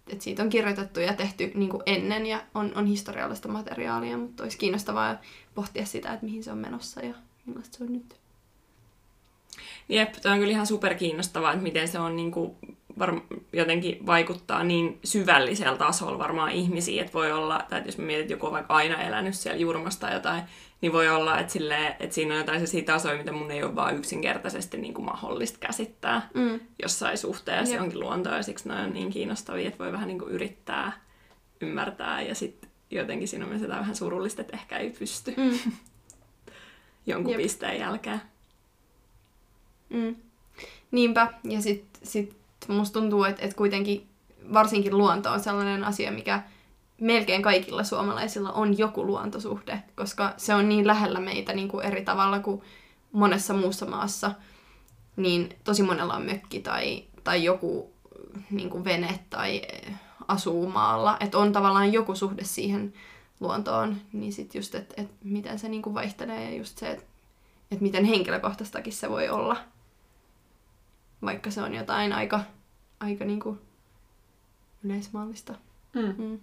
että 0.07 0.23
siitä 0.23 0.43
on 0.43 0.49
kirjoitettu 0.49 0.99
ja 0.99 1.13
tehty 1.13 1.51
niinku 1.55 1.83
ennen 1.85 2.25
ja 2.25 2.41
on, 2.53 2.71
on 2.75 2.85
historiallista 2.85 3.47
materiaalia, 3.47 4.17
mutta 4.17 4.43
olisi 4.43 4.57
kiinnostavaa 4.57 5.15
pohtia 5.55 5.85
sitä, 5.85 6.13
että 6.13 6.25
mihin 6.25 6.43
se 6.43 6.51
on 6.51 6.57
menossa 6.57 7.05
ja 7.05 7.13
millaista 7.45 7.77
se 7.77 7.83
on 7.83 7.93
nyt. 7.93 8.15
Jep, 9.89 10.13
tämä 10.13 10.33
on 10.33 10.39
kyllä 10.39 10.51
ihan 10.51 10.67
super 10.67 10.95
kiinnostavaa, 10.95 11.51
että 11.51 11.63
miten 11.63 11.87
se 11.87 11.99
on 11.99 12.15
niin 12.15 12.31
kuin, 12.31 12.55
var, 12.99 13.21
jotenkin 13.53 14.05
vaikuttaa 14.05 14.63
niin 14.63 14.99
syvällisellä 15.03 15.77
tasolla 15.77 16.19
varmaan 16.19 16.51
ihmisiin, 16.51 17.01
että 17.01 17.13
voi 17.13 17.31
olla, 17.31 17.65
tai 17.69 17.77
että 17.77 17.87
jos 17.87 17.97
mä 17.97 18.05
mietin, 18.05 18.21
että 18.21 18.33
joku 18.33 18.45
on 18.45 18.51
vaikka 18.53 18.73
aina 18.73 19.01
elänyt 19.01 19.35
siellä 19.35 19.59
jurmasta 19.59 20.09
jotain, 20.09 20.43
niin 20.81 20.93
voi 20.93 21.09
olla, 21.09 21.39
että, 21.39 21.53
silleen, 21.53 21.95
että 21.99 22.15
siinä 22.15 22.33
on 22.33 22.39
jotain 22.39 22.57
sellaisia 22.57 22.93
tasoja, 22.93 23.17
mitä 23.17 23.31
mun 23.31 23.51
ei 23.51 23.63
ole 23.63 23.75
vaan 23.75 23.97
yksinkertaisesti 23.97 24.77
niin 24.77 24.93
kuin 24.93 25.05
mahdollista 25.05 25.59
käsittää 25.59 26.29
mm. 26.33 26.59
jossain 26.81 27.17
suhteessa 27.17 27.73
Jep. 27.73 27.81
jonkin 27.81 27.99
luontoon, 27.99 28.35
ja 28.35 28.43
siksi 28.43 28.69
ne 28.69 28.75
on 28.75 28.93
niin 28.93 29.09
kiinnostavia, 29.09 29.67
että 29.67 29.83
voi 29.83 29.91
vähän 29.91 30.07
niin 30.07 30.19
kuin 30.19 30.31
yrittää 30.31 31.01
ymmärtää, 31.61 32.21
ja 32.21 32.35
sitten 32.35 32.69
jotenkin 32.91 33.27
siinä 33.27 33.45
on 33.45 33.49
myös 33.49 33.61
jotain 33.61 33.79
vähän 33.79 33.95
surullista, 33.95 34.41
että 34.41 34.57
ehkä 34.57 34.77
ei 34.77 34.89
pysty. 34.89 35.33
Mm. 35.37 35.71
jonkun 37.05 37.31
Jep. 37.31 37.41
pisteen 37.41 37.79
jälkeen. 37.79 38.21
Mm. 39.89 40.15
Niinpä, 40.91 41.33
ja 41.43 41.61
sitten 41.61 42.07
sit 42.07 42.35
musta 42.67 42.99
tuntuu, 42.99 43.23
että 43.23 43.45
et 43.45 43.53
kuitenkin 43.53 44.07
varsinkin 44.53 44.97
luonto 44.97 45.31
on 45.31 45.39
sellainen 45.39 45.83
asia, 45.83 46.11
mikä 46.11 46.43
melkein 47.01 47.41
kaikilla 47.41 47.83
suomalaisilla 47.83 48.51
on 48.51 48.77
joku 48.77 49.05
luontosuhde, 49.05 49.83
koska 49.95 50.33
se 50.37 50.55
on 50.55 50.69
niin 50.69 50.87
lähellä 50.87 51.19
meitä 51.19 51.53
niin 51.53 51.67
kuin 51.67 51.85
eri 51.85 52.03
tavalla 52.03 52.39
kuin 52.39 52.61
monessa 53.11 53.53
muussa 53.53 53.85
maassa. 53.85 54.31
Niin 55.15 55.49
tosi 55.63 55.83
monella 55.83 56.15
on 56.15 56.25
mökki 56.25 56.59
tai, 56.59 57.03
tai 57.23 57.43
joku 57.43 57.93
niin 58.51 58.69
kuin 58.69 58.85
vene 58.85 59.19
tai 59.29 59.61
asuu 60.27 60.69
maalla. 60.69 61.17
Että 61.19 61.37
on 61.37 61.51
tavallaan 61.51 61.93
joku 61.93 62.15
suhde 62.15 62.43
siihen 62.43 62.93
luontoon, 63.43 64.01
niin 64.13 64.33
sitten 64.33 64.59
just, 64.59 64.75
että 64.75 65.01
et 65.01 65.09
miten 65.23 65.59
se 65.59 65.69
niinku 65.69 65.93
vaihtelee 65.93 66.49
ja 66.49 66.57
just 66.57 66.77
se, 66.77 66.91
että 66.91 67.05
et 67.71 67.81
miten 67.81 68.05
henkilökohtaistakin 68.05 68.93
se 68.93 69.09
voi 69.09 69.29
olla. 69.29 69.57
Vaikka 71.21 71.51
se 71.51 71.61
on 71.61 71.73
jotain 71.73 72.13
aika, 72.13 72.39
aika 72.99 73.25
niinku 73.25 73.57
yleismallista. 74.83 75.53
Mm. 75.93 76.15
Mm. 76.17 76.39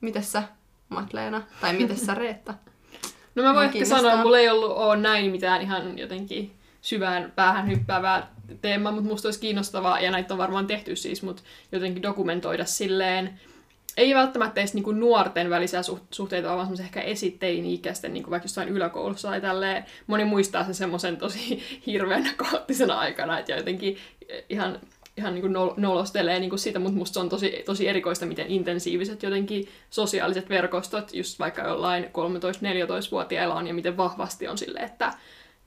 Mites 0.00 0.32
sä, 0.32 0.42
Matleena? 0.88 1.42
Tai 1.60 1.72
mites 1.72 2.06
sä, 2.06 2.14
Reetta? 2.24 2.54
No 3.34 3.42
mä 3.42 3.54
voin 3.54 3.66
ehkä 3.66 3.84
sanoa, 3.84 4.12
että 4.12 4.22
mulla 4.22 4.38
ei 4.38 4.48
ollut 4.48 4.70
ole 4.70 4.96
näin 4.96 5.30
mitään 5.30 5.62
ihan 5.62 5.98
jotenkin 5.98 6.56
syvään 6.80 7.32
päähän 7.36 7.68
hyppäävää 7.68 8.34
teemaa, 8.62 8.92
mutta 8.92 9.08
musta 9.08 9.28
olisi 9.28 9.40
kiinnostavaa, 9.40 10.00
ja 10.00 10.10
näitä 10.10 10.34
on 10.34 10.38
varmaan 10.38 10.66
tehty 10.66 10.96
siis, 10.96 11.22
mutta 11.22 11.42
jotenkin 11.72 12.02
dokumentoida 12.02 12.64
silleen, 12.64 13.40
ei 13.96 14.14
välttämättä 14.14 14.60
edes 14.60 14.74
niinku 14.74 14.92
nuorten 14.92 15.50
välisiä 15.50 15.80
suht- 15.80 16.06
suhteita, 16.10 16.48
vaan 16.48 16.60
semmoisia 16.60 16.84
ehkä 16.84 17.00
esiteini-ikäisten, 17.00 18.12
niinku 18.12 18.30
vaikka 18.30 18.44
jossain 18.44 18.68
yläkoulussa 18.68 19.28
tai 19.28 19.40
tälleen. 19.40 19.84
Moni 20.06 20.24
muistaa 20.24 20.64
sen 20.64 20.74
semmoisen 20.74 21.16
tosi 21.16 21.62
hirveän 21.86 22.30
kaoottisena 22.36 22.98
aikana, 22.98 23.38
että 23.38 23.52
jotenkin 23.52 23.96
ihan 24.48 24.78
ihan 25.16 25.34
niin 25.34 25.42
kuin 25.42 25.52
nolostelee 25.76 26.40
niin 26.40 26.50
kuin 26.50 26.58
sitä, 26.58 26.78
mutta 26.78 26.98
musta 26.98 27.14
se 27.14 27.20
on 27.20 27.28
tosi, 27.28 27.62
tosi 27.66 27.88
erikoista, 27.88 28.26
miten 28.26 28.46
intensiiviset 28.46 29.22
jotenkin 29.22 29.68
sosiaaliset 29.90 30.48
verkostot 30.48 31.14
just 31.14 31.38
vaikka 31.38 31.62
jollain 31.62 32.04
13-14-vuotiailla 32.04 33.54
on 33.54 33.66
ja 33.66 33.74
miten 33.74 33.96
vahvasti 33.96 34.48
on 34.48 34.58
sille, 34.58 34.78
että 34.78 35.12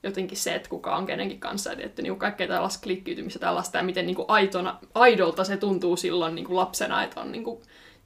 jotenkin 0.03 0.37
se, 0.37 0.55
että 0.55 0.69
kuka 0.69 0.95
on 0.95 1.05
kenenkin 1.05 1.39
kanssa, 1.39 1.71
että 1.71 2.01
niin 2.01 2.19
kaikkea 2.19 2.47
tällaista 2.47 2.83
klikkiytymistä 2.83 3.39
tällaista 3.39 3.77
ja 3.77 3.83
miten 3.83 4.05
niin 4.05 4.15
kuin 4.15 4.25
aitona, 4.27 4.79
aidolta 4.93 5.43
se 5.43 5.57
tuntuu 5.57 5.97
silloin 5.97 6.35
niin 6.35 6.45
kuin 6.45 6.57
lapsena, 6.57 7.03
että 7.03 7.21
on 7.21 7.31
niin 7.31 7.43
kuin 7.43 7.61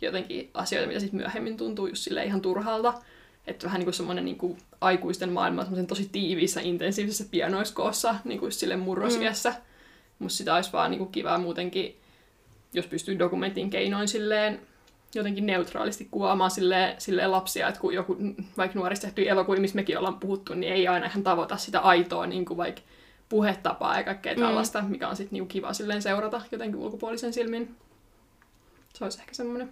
jotenkin 0.05 0.49
asioita, 0.53 0.87
mitä 0.87 0.99
sitten 0.99 1.19
myöhemmin 1.19 1.57
tuntuu 1.57 1.87
just 1.87 2.03
sille 2.03 2.25
ihan 2.25 2.41
turhalta. 2.41 2.93
Että 3.47 3.65
vähän 3.65 3.79
niin 3.79 3.85
kuin 3.85 3.93
semmoinen 3.93 4.25
niin 4.25 4.37
kuin 4.37 4.57
aikuisten 4.81 5.31
maailma 5.31 5.61
semmoisen 5.61 5.87
tosi 5.87 6.09
tiiviissä, 6.11 6.61
intensiivisessä 6.61 7.25
pianoiskoossa 7.31 8.15
niin 8.23 8.39
kuin 8.39 8.51
sille 8.51 8.75
murrosiässä. 8.75 9.49
Mm. 9.49 9.55
Musta 10.19 10.37
sitä 10.37 10.55
olisi 10.55 10.73
vaan 10.73 10.91
niin 10.91 10.99
kuin 10.99 11.11
kiva 11.11 11.37
muutenkin, 11.37 11.97
jos 12.73 12.87
pystyy 12.87 13.19
dokumentin 13.19 13.69
keinoin 13.69 14.07
silleen 14.07 14.59
jotenkin 15.15 15.45
neutraalisti 15.45 16.07
kuvaamaan 16.11 16.51
silleen, 16.51 16.95
silleen 17.01 17.31
lapsia, 17.31 17.67
että 17.67 17.81
kun 17.81 17.93
joku 17.93 18.17
vaikka 18.57 18.79
nuorista 18.79 19.05
tehty 19.05 19.29
elokuva, 19.29 19.57
missä 19.57 19.75
mekin 19.75 19.97
ollaan 19.97 20.19
puhuttu, 20.19 20.53
niin 20.53 20.73
ei 20.73 20.87
aina 20.87 21.05
ihan 21.05 21.23
tavoita 21.23 21.57
sitä 21.57 21.79
aitoa 21.79 22.27
niin 22.27 22.45
kuin 22.45 22.57
vaikka 22.57 22.81
puhetapaa 23.29 23.97
ja 23.97 24.03
kaikkea 24.03 24.33
mm. 24.33 24.39
tällaista, 24.41 24.81
mm. 24.81 24.87
mikä 24.87 25.07
on 25.07 25.15
sitten 25.15 25.37
niin 25.37 25.47
kiva 25.47 25.73
silleen 25.73 26.01
seurata 26.01 26.41
jotenkin 26.51 26.79
ulkopuolisen 26.79 27.33
silmin. 27.33 27.75
Se 28.93 29.03
olisi 29.03 29.19
ehkä 29.19 29.33
semmoinen. 29.33 29.71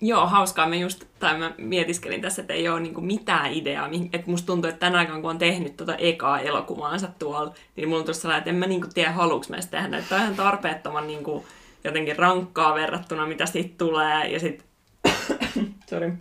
Joo, 0.00 0.26
hauskaa. 0.26 0.68
Mä 0.68 0.76
just, 0.76 1.04
tai 1.18 1.38
mä 1.38 1.54
mietiskelin 1.58 2.20
tässä, 2.20 2.42
että 2.42 2.54
ei 2.54 2.68
ole 2.68 2.80
niinku 2.80 3.00
mitään 3.00 3.52
ideaa. 3.52 3.88
Että 4.12 4.30
musta 4.30 4.46
tuntuu, 4.46 4.68
että 4.68 4.80
tänä 4.80 4.98
aikaan, 4.98 5.22
kun 5.22 5.30
on 5.30 5.38
tehnyt 5.38 5.76
tota 5.76 5.96
ekaa 5.96 6.40
elokuvaansa 6.40 7.08
tuolla, 7.18 7.54
niin 7.76 7.88
mulla 7.88 7.98
on 7.98 8.04
tuossa 8.04 8.22
sellainen, 8.22 8.38
että 8.38 8.50
en 8.50 8.56
mä 8.56 8.66
niinku 8.66 8.86
tiedä, 8.94 9.12
haluuks 9.12 9.48
mä 9.48 9.56
tehdä. 9.70 9.98
Että 9.98 10.14
on 10.14 10.20
ihan 10.20 10.34
tarpeettoman 10.34 11.06
niinku, 11.06 11.46
jotenkin 11.84 12.18
rankkaa 12.18 12.74
verrattuna, 12.74 13.26
mitä 13.26 13.46
siitä 13.46 13.74
tulee. 13.78 14.28
Ja 14.28 14.40
sit, 14.40 14.64
sorry. 15.90 16.12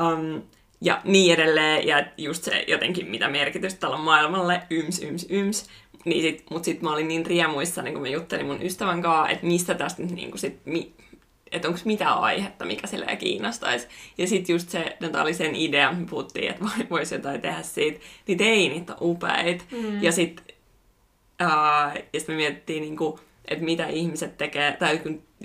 Um, 0.00 0.42
ja 0.80 1.00
niin 1.04 1.34
edelleen. 1.34 1.86
Ja 1.86 2.04
just 2.16 2.44
se 2.44 2.64
jotenkin, 2.68 3.10
mitä 3.10 3.28
merkitystä 3.28 3.80
tällä 3.80 3.98
maailmalle, 3.98 4.62
yms, 4.70 5.02
yms, 5.02 5.26
yms. 5.30 5.66
Niin 6.04 6.22
sit, 6.22 6.50
mut 6.50 6.64
sit 6.64 6.82
mä 6.82 6.92
olin 6.92 7.08
niin 7.08 7.26
riemuissa, 7.26 7.82
niin 7.82 7.94
kun 7.94 8.02
mä 8.02 8.08
juttelin 8.08 8.46
mun 8.46 8.62
ystävän 8.62 9.02
kanssa, 9.02 9.28
että 9.28 9.46
mistä 9.46 9.74
tästä 9.74 10.02
nyt 10.02 10.10
niin 10.10 10.38
sit, 10.38 10.60
mi, 10.64 10.92
että 11.52 11.68
onko 11.68 11.80
mitään 11.84 12.18
aihetta, 12.18 12.64
mikä 12.64 12.86
sille 12.86 13.16
kiinnostaisi. 13.16 13.88
Ja 14.18 14.26
sitten 14.26 14.52
just 14.52 14.68
se, 14.68 14.96
että 15.00 15.22
oli 15.22 15.34
sen 15.34 15.54
idea, 15.54 15.92
me 15.92 16.06
puhuttiin, 16.10 16.50
että 16.50 16.64
voisi 16.90 17.14
jotain 17.14 17.40
tehdä 17.40 17.62
siitä, 17.62 18.00
niin 18.26 18.38
teinit 18.38 18.90
on 18.90 18.96
upeit. 19.00 19.66
Mm. 19.72 20.02
Ja 20.02 20.12
sitten 20.12 20.44
uh, 21.42 22.02
ja 22.12 22.20
sit 22.20 22.28
me 22.28 22.34
mietittiin, 22.34 22.80
niin 22.80 22.96
kuin, 22.96 23.20
että 23.44 23.64
mitä 23.64 23.86
ihmiset 23.86 24.38
tekee, 24.38 24.72
tai 24.72 25.00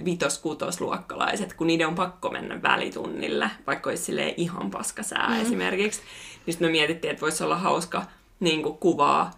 vitos-kutosluokkalaiset, 0.06 1.54
kun 1.54 1.68
niiden 1.68 1.88
on 1.88 1.96
pakko 1.96 2.30
mennä 2.30 2.62
välitunnille, 2.62 3.52
vaikka 3.68 3.90
olisi 3.90 4.34
ihan 4.38 4.72
paskasää 4.72 5.30
mm. 5.30 5.42
esimerkiksi. 5.42 6.02
Niin 6.46 6.54
sitten 6.54 6.68
me 6.68 6.72
mietittiin, 6.72 7.12
että 7.12 7.22
voisi 7.22 7.44
olla 7.44 7.58
hauska 7.58 8.06
niin 8.40 8.64
kuin 8.64 8.78
kuvaa, 8.78 9.32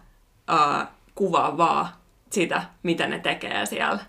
uh, 0.52 0.86
kuvaa 1.14 1.56
vaan 1.56 1.88
sitä, 2.30 2.62
mitä 2.82 3.06
ne 3.06 3.18
tekee 3.18 3.66
siellä. 3.66 4.00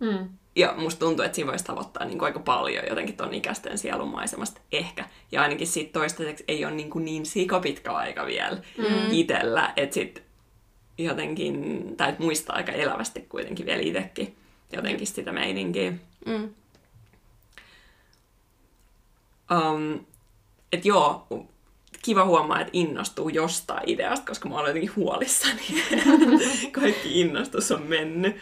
Mm 0.00 0.28
ja 0.56 0.74
musta 0.76 0.98
tuntuu, 0.98 1.24
että 1.24 1.34
siinä 1.36 1.50
voisi 1.50 1.64
tavoittaa 1.64 2.04
niin 2.04 2.18
kuin 2.18 2.26
aika 2.26 2.40
paljon 2.40 2.84
jotenkin 2.88 3.16
ton 3.16 3.34
ikäisten 3.34 3.78
sielunmaisemasta 3.78 4.60
ehkä. 4.72 5.08
Ja 5.32 5.42
ainakin 5.42 5.66
siitä 5.66 5.92
toistaiseksi 5.92 6.44
ei 6.48 6.64
ole 6.64 6.74
niin, 6.74 6.90
kuin 6.90 7.04
niin 7.04 7.26
sikapitkä 7.26 7.92
aika 7.92 8.26
vielä 8.26 8.62
mm. 8.78 9.10
itsellä, 9.10 9.72
että 9.76 9.94
sit 9.94 10.22
jotenkin, 10.98 11.84
tai 11.96 12.16
muistaa 12.18 12.56
aika 12.56 12.72
elävästi 12.72 13.20
kuitenkin 13.20 13.66
vielä 13.66 13.82
itsekin 13.82 14.36
jotenkin 14.72 15.06
sitä 15.06 15.32
meininkiä. 15.32 15.92
Mm. 16.26 16.54
Um, 19.56 20.04
että 20.72 20.88
joo, 20.88 21.26
kiva 22.02 22.24
huomaa, 22.24 22.60
että 22.60 22.70
innostuu 22.72 23.28
jostain 23.28 23.88
ideasta, 23.88 24.26
koska 24.26 24.48
mä 24.48 24.54
olen 24.54 24.68
jotenkin 24.68 24.96
huolissani. 24.96 25.62
Kaikki 26.80 27.20
innostus 27.20 27.72
on 27.72 27.82
mennyt. 27.82 28.36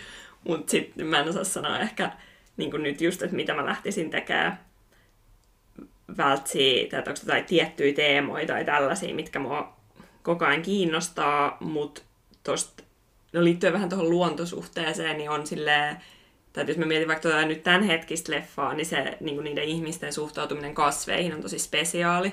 Mutta 0.49 0.71
sitten 0.71 1.07
mä 1.07 1.19
en 1.19 1.29
osaa 1.29 1.45
sanoa 1.45 1.79
ehkä 1.79 2.11
niin 2.57 2.83
nyt 2.83 3.01
just, 3.01 3.23
että 3.23 3.37
mitä 3.37 3.55
mä 3.55 3.67
lähtisin 3.67 4.11
tekemään 4.11 4.61
vältsiä, 6.17 6.89
tai 6.91 6.99
onko 6.99 7.21
jotain 7.23 7.45
tiettyjä 7.45 7.93
teemoja 7.93 8.47
tai 8.47 8.65
tällaisia, 8.65 9.15
mitkä 9.15 9.39
mua 9.39 9.77
koko 10.23 10.45
ajan 10.45 10.63
kiinnostaa, 10.63 11.57
mutta 11.61 12.03
tosta, 12.43 12.83
no 13.33 13.45
liittyen 13.45 13.73
vähän 13.73 13.89
tuohon 13.89 14.11
luontosuhteeseen, 14.11 15.19
niin 15.19 15.31
on 15.31 15.47
silleen, 15.47 15.97
tai 16.53 16.65
jos 16.69 16.77
mä 16.77 16.87
mietin 16.87 17.09
vaikka 17.09 17.23
tuota 17.23 17.47
nyt 17.47 17.63
tämän 17.63 17.83
hetkistä 17.83 18.33
leffaa, 18.33 18.75
niin 18.75 18.87
se 18.87 19.17
niin 19.21 19.45
niiden 19.45 19.65
ihmisten 19.65 20.13
suhtautuminen 20.13 20.75
kasveihin 20.75 21.35
on 21.35 21.43
tosi 21.43 21.59
spesiaali. 21.59 22.33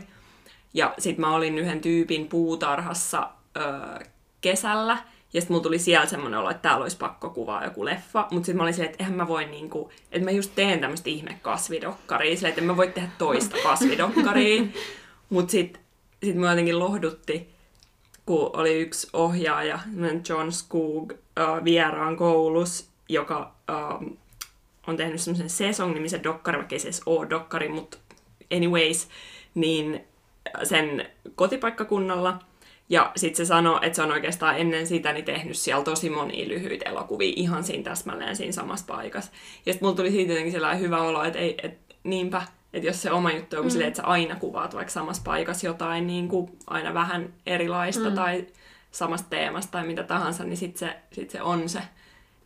Ja 0.74 0.93
sitten 0.98 1.22
mä 1.22 1.36
olin 1.36 1.58
yhden 1.58 1.82
tyypin 1.82 2.28
puutarhassa 2.28 3.30
öö, 3.58 4.06
kesällä, 4.41 4.98
ja 5.33 5.41
sitten 5.41 5.53
mulla 5.53 5.63
tuli 5.63 5.79
siellä 5.79 6.07
semmoinen 6.07 6.39
olo, 6.39 6.49
että 6.49 6.61
täällä 6.61 6.83
olisi 6.83 6.97
pakko 6.97 7.29
kuvaa 7.29 7.63
joku 7.63 7.85
leffa. 7.85 8.27
Mutta 8.31 8.45
sitten 8.45 8.57
mä 8.57 8.63
olin 8.63 8.73
silleen, 8.73 8.91
että 8.91 9.03
eihän 9.03 9.17
mä 9.17 9.27
voi 9.27 9.45
niinku, 9.45 9.91
että 10.11 10.25
mä 10.25 10.31
just 10.31 10.51
teen 10.55 10.79
tämmöistä 10.79 11.09
ihme 11.09 11.39
kasvidokkaria. 11.41 12.35
Silleen, 12.35 12.49
että 12.49 12.61
en 12.61 12.67
mä 12.67 12.77
voi 12.77 12.87
tehdä 12.87 13.09
toista 13.17 13.57
kasvidokkaria. 13.63 14.63
Mutta 15.29 15.51
sitten 15.51 15.81
sit 16.23 16.35
mä 16.35 16.49
jotenkin 16.49 16.79
lohdutti, 16.79 17.49
kun 18.25 18.49
oli 18.53 18.81
yksi 18.81 19.07
ohjaaja, 19.13 19.79
John 20.29 20.51
Skoog, 20.51 21.13
äh, 21.39 21.63
vieraan 21.63 22.17
koulus, 22.17 22.89
joka 23.09 23.55
äh, 23.69 24.09
on 24.87 24.97
tehnyt 24.97 25.21
semmoisen 25.21 25.49
Sesong-nimisen 25.49 26.23
dokkari, 26.23 26.57
vaikka 26.57 26.75
ei 26.75 26.79
se 26.79 26.87
edes 26.87 27.01
ole 27.05 27.29
dokkari, 27.29 27.69
mutta 27.69 27.97
anyways, 28.55 29.07
niin 29.55 30.05
sen 30.63 31.09
kotipaikkakunnalla– 31.35 32.39
ja 32.89 33.12
sitten 33.15 33.45
se 33.45 33.47
sanoi, 33.47 33.80
että 33.82 33.95
se 33.95 34.02
on 34.02 34.12
oikeastaan 34.12 34.58
ennen 34.58 34.88
sitä 34.88 35.13
niin 35.13 35.26
tehnyt 35.26 35.58
siellä 35.58 35.84
tosi 35.84 36.10
monia 36.10 36.47
lyhyitä 36.47 36.89
elokuvia 36.89 37.34
ihan 37.36 37.63
siinä 37.63 37.84
täsmälleen 37.84 38.36
siinä 38.36 38.52
samassa 38.52 38.86
paikassa. 38.88 39.32
Ja 39.65 39.73
sitten 39.73 39.88
mulla 39.88 39.97
tuli 39.97 40.12
siitä 40.12 40.32
jotenkin 40.32 40.52
sellainen 40.52 40.82
hyvä 40.82 41.02
olo, 41.02 41.23
että 41.23 41.39
ei, 41.39 41.58
et, 41.63 41.78
niinpä, 42.04 42.41
että 42.73 42.88
jos 42.88 43.02
se 43.02 43.12
oma 43.12 43.32
juttu 43.32 43.58
on 43.58 43.63
mm. 43.63 43.69
silleen, 43.69 43.88
että 43.88 44.02
sä 44.02 44.08
aina 44.08 44.36
kuvaat 44.36 44.76
vaikka 44.76 44.91
samassa 44.91 45.21
paikassa 45.26 45.67
jotain 45.67 46.08
niin 46.08 46.28
kuin 46.28 46.58
aina 46.67 46.93
vähän 46.93 47.34
erilaista 47.45 48.10
mm. 48.10 48.15
tai 48.15 48.45
samasta 48.91 49.30
teemasta 49.30 49.71
tai 49.71 49.88
mitä 49.88 50.04
tahansa, 50.04 50.43
niin 50.43 50.58
sitten 50.58 50.80
se, 50.80 50.95
sit 51.12 51.30
se 51.30 51.41
on 51.41 51.69
se. 51.69 51.80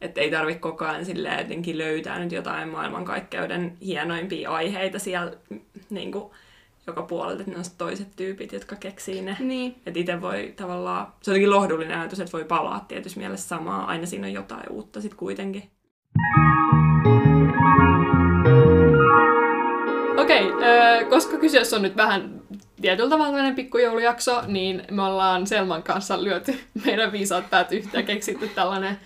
Että 0.01 0.21
ei 0.21 0.31
tarvitse 0.31 0.59
koko 0.59 0.85
ajan 0.85 1.05
silleen 1.05 1.39
jotenkin 1.39 1.77
löytää 1.77 2.19
nyt 2.19 2.31
jotain 2.31 2.69
maailmankaikkeuden 2.69 3.77
hienoimpia 3.81 4.51
aiheita 4.51 4.99
siellä 4.99 5.31
niin 5.89 6.11
kuin, 6.11 6.31
joka 6.91 7.01
puolelta, 7.01 7.41
että 7.41 7.51
ne 7.51 7.57
on 7.57 7.63
toiset 7.77 8.07
tyypit, 8.15 8.53
jotka 8.53 8.75
keksii 8.75 9.21
ne. 9.21 9.37
Niin. 9.39 9.75
Että 9.85 9.99
itse 9.99 10.21
voi 10.21 10.53
tavallaan, 10.55 11.07
se 11.21 11.31
on 11.31 11.35
jotenkin 11.35 11.49
lohdullinen 11.49 11.99
ajatus, 11.99 12.19
että 12.19 12.31
voi 12.31 12.43
palaa 12.43 12.85
tietysti 12.87 13.19
mielessä 13.19 13.47
samaa, 13.47 13.85
aina 13.85 14.05
siinä 14.05 14.27
on 14.27 14.33
jotain 14.33 14.69
uutta 14.69 15.01
sitten 15.01 15.17
kuitenkin. 15.17 15.63
Okei, 20.17 20.51
okay, 20.51 21.05
koska 21.09 21.37
kyseessä 21.37 21.75
on 21.75 21.81
nyt 21.81 21.97
vähän 21.97 22.41
tietyllä 22.81 23.09
tavalla 23.09 23.31
tämmöinen 23.31 23.55
pikkujoulujakso, 23.55 24.43
niin 24.47 24.83
me 24.91 25.03
ollaan 25.03 25.47
Selman 25.47 25.83
kanssa 25.83 26.23
lyöty 26.23 26.59
meidän 26.85 27.11
viisaat 27.11 27.49
päät 27.49 27.71
yhteen 27.71 28.05
keksitty 28.05 28.47
tällainen 28.47 28.99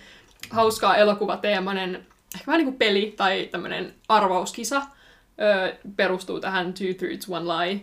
hauskaa 0.50 0.96
elokuvateemainen, 0.96 1.94
ehkä 2.34 2.46
vähän 2.46 2.58
niin 2.58 2.66
kuin 2.66 2.78
peli 2.78 3.14
tai 3.16 3.48
tämmöinen 3.52 3.94
arvauskisa, 4.08 4.82
ö, 5.40 5.76
perustuu 5.96 6.40
tähän 6.40 6.74
Two 6.74 6.94
Truths 6.98 7.30
One 7.30 7.44
Lie. 7.44 7.80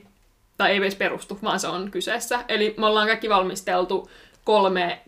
Tai 0.58 0.72
ei 0.72 0.78
edes 0.78 0.96
perustu, 0.96 1.40
vaan 1.44 1.60
se 1.60 1.68
on 1.68 1.92
kyseessä. 1.92 2.46
Eli 2.48 2.76
me 2.78 2.86
ollaan 2.86 3.08
kaikki 3.08 3.30
valmisteltu 3.30 4.10
kolme 4.44 5.02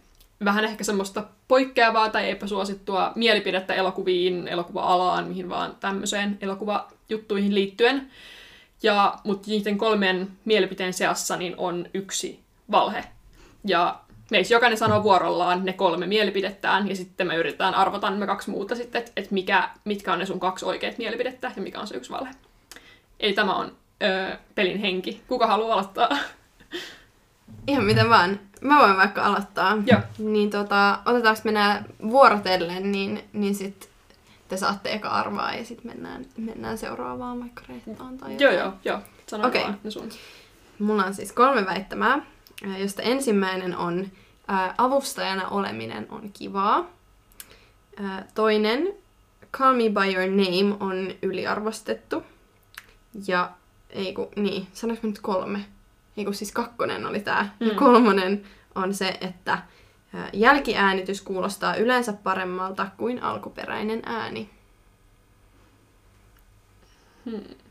vähän 0.45 0.65
ehkä 0.65 0.83
semmoista 0.83 1.23
poikkeavaa 1.47 2.09
tai 2.09 2.29
epäsuosittua 2.29 3.11
mielipidettä 3.15 3.73
elokuviin, 3.73 4.47
elokuva-alaan, 4.47 5.27
mihin 5.27 5.49
vaan 5.49 5.75
tämmöiseen 5.79 6.37
elokuvajuttuihin 6.41 7.55
liittyen. 7.55 8.11
Ja, 8.83 9.15
mutta 9.23 9.49
niiden 9.51 9.77
kolmen 9.77 10.27
mielipiteen 10.45 10.93
seassa 10.93 11.37
niin 11.37 11.53
on 11.57 11.85
yksi 11.93 12.39
valhe. 12.71 13.03
Ja 13.65 13.99
meissä 14.31 14.53
jokainen 14.53 14.77
sanoo 14.77 15.03
vuorollaan 15.03 15.65
ne 15.65 15.73
kolme 15.73 16.07
mielipidettään, 16.07 16.89
ja 16.89 16.95
sitten 16.95 17.27
me 17.27 17.35
yritetään 17.35 17.75
arvata 17.75 18.11
me 18.11 18.25
kaksi 18.25 18.49
muuta 18.49 18.75
sitten, 18.75 18.99
että 18.99 19.11
et 19.15 19.31
mikä, 19.31 19.69
mitkä 19.85 20.13
on 20.13 20.19
ne 20.19 20.25
sun 20.25 20.39
kaksi 20.39 20.65
oikeat 20.65 20.97
mielipidettä, 20.97 21.51
ja 21.55 21.61
mikä 21.61 21.79
on 21.79 21.87
se 21.87 21.97
yksi 21.97 22.11
valhe. 22.11 22.31
Eli 23.19 23.33
tämä 23.33 23.55
on 23.55 23.71
öö, 24.03 24.37
pelin 24.55 24.79
henki. 24.79 25.23
Kuka 25.27 25.47
haluaa 25.47 25.73
aloittaa? 25.73 26.09
Ihan 27.67 27.83
miten 27.83 28.09
vaan. 28.09 28.39
Mä 28.61 28.79
voin 28.79 28.97
vaikka 28.97 29.23
aloittaa. 29.23 29.77
Joo. 29.85 29.99
Niin 30.17 30.49
tota, 30.49 30.99
otetaanko 31.05 31.41
me 31.43 31.51
nää 31.51 31.83
vuorotellen, 32.09 32.91
niin, 32.91 33.23
niin 33.33 33.55
sit 33.55 33.89
te 34.47 34.57
saatte 34.57 34.93
eka 34.93 35.09
arvaa 35.09 35.55
ja 35.55 35.65
sitten 35.65 35.91
mennään, 35.91 36.25
mennään 36.37 36.77
seuraavaan 36.77 37.39
vaikka 37.39 37.61
Reettaan 37.69 38.17
tai 38.17 38.35
Joo, 38.39 38.51
jotain. 38.51 38.57
joo, 38.59 38.73
joo. 38.85 38.99
Sano 39.27 39.47
Okei. 39.47 39.61
okay. 39.61 39.71
vaan 39.71 39.81
ne 39.83 39.91
sun. 39.91 40.09
Mulla 40.79 41.05
on 41.05 41.13
siis 41.13 41.31
kolme 41.31 41.65
väittämää, 41.65 42.11
ää, 42.11 42.25
josta 42.61 43.01
ensimmäinen 43.01 43.77
on 43.77 44.11
ää, 44.47 44.75
avustajana 44.77 45.47
oleminen 45.47 46.07
on 46.09 46.29
kivaa. 46.33 46.89
Ää, 48.03 48.27
toinen, 48.35 48.93
Call 49.51 49.75
Me 49.75 49.83
By 49.89 50.13
Your 50.13 50.29
Name 50.29 50.75
on 50.79 51.11
yliarvostettu. 51.21 52.23
Ja, 53.27 53.51
ei 53.89 54.13
kun, 54.13 54.27
niin, 54.35 54.67
sanoinko 54.73 55.07
mä 55.07 55.11
nyt 55.11 55.21
kolme? 55.21 55.65
Ei 56.17 56.25
kun 56.25 56.33
siis 56.33 56.51
kakkonen 56.51 57.05
oli 57.05 57.19
tää. 57.19 57.55
Mm. 57.59 57.67
Ja 57.67 57.73
kolmonen 57.75 58.43
on 58.75 58.93
se, 58.93 59.17
että 59.21 59.57
ää, 60.13 60.29
jälkiäänitys 60.33 61.21
kuulostaa 61.21 61.75
yleensä 61.75 62.13
paremmalta 62.13 62.87
kuin 62.97 63.23
alkuperäinen 63.23 64.01
ääni. 64.05 64.49
Hmm. 67.25 67.64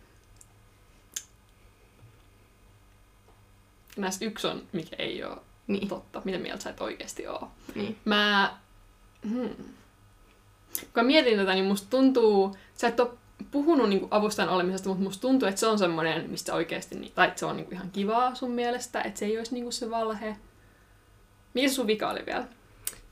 Näistä 3.96 4.24
yksi 4.24 4.46
on, 4.46 4.62
mikä 4.72 4.96
ei 4.98 5.24
ole 5.24 5.36
Niin, 5.66 5.88
totta. 5.88 6.22
Mitä 6.24 6.38
mieltä 6.38 6.62
sä 6.62 6.70
et 6.70 6.80
oikeasti 6.80 7.26
ole? 7.26 7.48
niin. 7.74 7.98
Mä... 8.04 8.56
Hmm. 9.28 9.54
Kun 10.80 10.90
mä 10.94 11.02
mietin 11.02 11.38
tätä, 11.38 11.54
niin 11.54 11.64
musta 11.64 11.90
tuntuu... 11.90 12.56
Sä 12.74 12.88
et 12.88 13.00
ole 13.00 13.10
puhunut 13.50 13.88
niinku 13.88 14.08
avustajan 14.10 14.48
olemisesta, 14.48 14.88
mutta 14.88 15.04
musta 15.04 15.20
tuntuu, 15.20 15.48
että 15.48 15.60
se 15.60 15.66
on 15.66 15.78
semmoinen, 15.78 16.30
mistä 16.30 16.54
oikeasti... 16.54 17.12
Tai 17.14 17.28
että 17.28 17.40
se 17.40 17.46
on 17.46 17.56
niinku 17.56 17.72
ihan 17.74 17.90
kivaa 17.90 18.34
sun 18.34 18.50
mielestä, 18.50 19.00
että 19.02 19.18
se 19.18 19.24
ei 19.26 19.38
olisi 19.38 19.54
niinku 19.54 19.70
se 19.70 19.90
valhe. 19.90 20.36
Mikä 21.54 21.68
sun 21.68 21.86
vika 21.86 22.10
oli 22.10 22.26
vielä? 22.26 22.44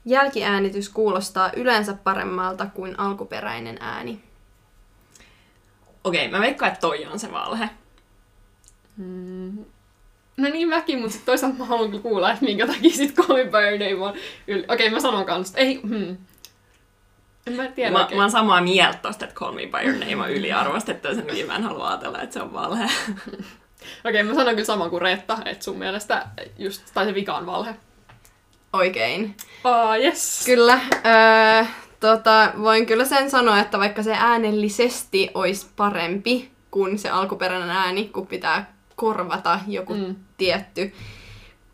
Jälkiäänitys 0.05 0.89
kuulostaa 0.89 1.51
yleensä 1.55 1.93
paremmalta 1.93 2.65
kuin 2.65 2.99
alkuperäinen 2.99 3.77
ääni. 3.79 4.21
Okei, 6.03 6.31
mä 6.31 6.39
veikkaan, 6.39 6.71
että 6.71 6.81
toi 6.81 7.05
on 7.05 7.19
se 7.19 7.31
valhe. 7.31 7.69
Hmm. 8.97 9.65
No 10.37 10.49
niin 10.49 10.69
mäkin, 10.69 10.99
mutta 10.99 11.13
sit 11.13 11.25
toisaalta 11.25 11.57
mä 11.57 11.65
haluan 11.65 11.89
kyllä 11.89 12.01
kuulla, 12.03 12.31
että 12.31 12.45
minkä 12.45 12.67
takia 12.67 12.91
sit 12.91 13.15
Call 13.15 13.37
Me 13.37 13.43
By 13.45 13.57
Your 13.57 13.79
Name 13.79 14.05
on 14.09 14.13
yl... 14.47 14.63
Okei, 14.67 14.89
mä 14.89 14.99
sanon 14.99 15.25
kans. 15.25 15.53
Ei, 15.55 15.81
hmm. 15.81 16.17
En 17.47 17.53
mä 17.53 17.67
tiedä 17.67 17.91
Mä, 17.91 17.99
oikein. 18.01 18.17
mä 18.17 18.23
oon 18.23 18.31
samaa 18.31 18.61
mieltä 18.61 18.99
tosta, 19.01 19.25
että 19.25 19.35
Call 19.35 19.51
Me 19.53 19.61
By 19.61 19.87
Your 19.89 19.99
Name 19.99 20.23
on 20.23 20.31
yliarvostettu, 20.31 21.07
ja 21.07 21.15
sen 21.15 21.25
takia 21.25 21.45
mä 21.45 21.55
en 21.55 21.63
halua 21.63 21.87
ajatella, 21.89 22.21
että 22.21 22.33
se 22.33 22.41
on 22.41 22.53
valhe. 22.53 22.89
Okei, 24.05 24.23
mä 24.23 24.33
sanon 24.33 24.53
kyllä 24.53 24.65
sama 24.65 24.89
kuin 24.89 25.01
Reetta, 25.01 25.37
että 25.45 25.63
sun 25.65 25.77
mielestä 25.77 26.27
just, 26.57 26.81
tai 26.93 27.05
se 27.05 27.13
vika 27.13 27.35
on 27.35 27.45
valhe. 27.45 27.75
Oikein. 28.73 29.35
Ah, 29.63 29.99
yes. 29.99 30.43
Kyllä. 30.45 30.79
Öö, 31.05 31.65
tota, 31.99 32.51
voin 32.61 32.85
kyllä 32.85 33.05
sen 33.05 33.29
sanoa, 33.29 33.59
että 33.59 33.79
vaikka 33.79 34.03
se 34.03 34.13
äänellisesti 34.13 35.29
olisi 35.33 35.67
parempi 35.75 36.51
kuin 36.71 36.99
se 36.99 37.09
alkuperäinen 37.09 37.69
ääni, 37.69 38.09
kun 38.09 38.27
pitää 38.27 38.72
korvata 38.95 39.59
joku 39.67 39.93
Mm. 39.93 40.15
tietty 40.37 40.93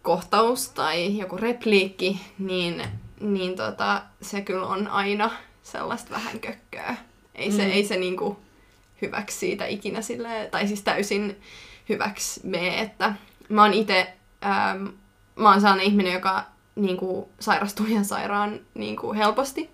kohtaus 0.01 0.69
tai 0.69 1.17
joku 1.17 1.37
repliikki, 1.37 2.21
niin, 2.39 2.83
niin 3.19 3.55
tota, 3.55 4.01
se 4.21 4.41
kyllä 4.41 4.67
on 4.67 4.87
aina 4.87 5.31
sellaista 5.63 6.11
vähän 6.11 6.39
kökköä. 6.39 6.95
Ei 7.35 7.51
se, 7.51 7.63
Mm. 7.65 7.71
ei 7.71 7.83
se 7.85 7.97
niinku 7.97 8.39
hyväksi 9.01 9.37
siitä 9.37 9.65
ikinä 9.65 10.01
sille, 10.01 10.47
tai 10.51 10.67
siis 10.67 10.81
täysin 10.81 11.41
hyväksi 11.89 12.39
mene, 12.43 12.81
että 12.81 13.13
mä 13.49 13.61
oon 13.63 13.73
itse, 13.73 14.13
ähm, 14.45 14.85
mä 15.35 15.49
oon 15.51 15.61
sellainen 15.61 15.85
ihminen, 15.85 16.13
joka 16.13 16.43
niinku, 16.75 17.29
sairastuu 17.39 17.85
ihan 17.85 18.05
sairaan 18.05 18.59
niinku, 18.73 19.13
helposti. 19.13 19.69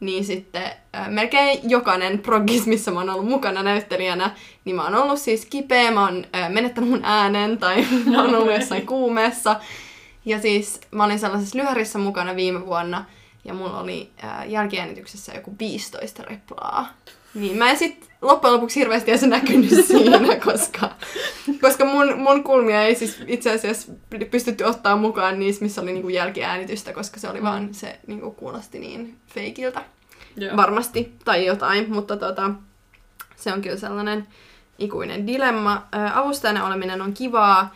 Niin 0.00 0.24
sitten 0.24 0.64
äh, 0.96 1.08
melkein 1.08 1.70
jokainen 1.70 2.18
progis, 2.18 2.66
missä 2.66 2.90
mä 2.90 2.98
oon 2.98 3.10
ollut 3.10 3.28
mukana 3.28 3.62
näyttelijänä, 3.62 4.30
niin 4.64 4.76
mä 4.76 4.84
oon 4.84 4.94
ollut 4.94 5.18
siis 5.18 5.46
kipeä, 5.46 5.90
mä 5.90 6.04
oon 6.04 6.24
äh, 6.34 6.50
menettänyt 6.50 6.90
mun 6.90 7.04
äänen 7.04 7.58
tai 7.58 7.86
mä 8.10 8.22
oon 8.22 8.34
ollut 8.34 8.54
jossain 8.54 8.86
kuumeessa. 8.86 9.60
Ja 10.24 10.40
siis 10.40 10.80
mä 10.90 11.04
olin 11.04 11.18
sellaisessa 11.18 11.58
lyhärissä 11.58 11.98
mukana 11.98 12.36
viime 12.36 12.66
vuonna 12.66 13.04
ja 13.44 13.54
mulla 13.54 13.80
oli 13.80 14.10
äh, 14.24 14.50
jälkiäänityksessä 14.50 15.34
joku 15.34 15.54
15 15.58 16.22
replaa. 16.22 16.88
Niin 17.34 17.56
mä 17.58 17.70
en 17.70 17.78
sit 17.78 18.10
loppujen 18.26 18.54
lopuksi 18.54 18.80
hirveästi 18.80 19.10
edes 19.10 19.22
näkynyt 19.22 19.70
siinä, 19.86 20.36
koska, 20.44 20.90
koska 21.60 21.84
mun, 21.84 22.18
mun 22.18 22.44
kulmia 22.44 22.82
ei 22.82 22.94
siis 22.94 23.22
itse 23.26 23.52
asiassa 23.52 23.92
pystytty 24.30 24.64
ottaa 24.64 24.96
mukaan 24.96 25.38
niissä, 25.38 25.64
missä 25.64 25.80
oli 25.80 25.92
niinku 25.92 26.08
jälkiäänitystä, 26.08 26.92
koska 26.92 27.20
se 27.20 27.28
oli 27.28 27.42
vaan, 27.42 27.74
se 27.74 28.00
niinku 28.06 28.30
kuulosti 28.30 28.78
niin 28.78 29.18
feikiltä. 29.26 29.82
Joo. 30.36 30.56
Varmasti, 30.56 31.12
tai 31.24 31.46
jotain, 31.46 31.92
mutta 31.92 32.16
tota, 32.16 32.50
se 33.36 33.52
on 33.52 33.62
kyllä 33.62 33.76
sellainen 33.76 34.26
ikuinen 34.78 35.26
dilemma. 35.26 35.86
Ä, 35.94 36.20
avustajana 36.20 36.66
oleminen 36.66 37.02
on 37.02 37.12
kivaa, 37.14 37.74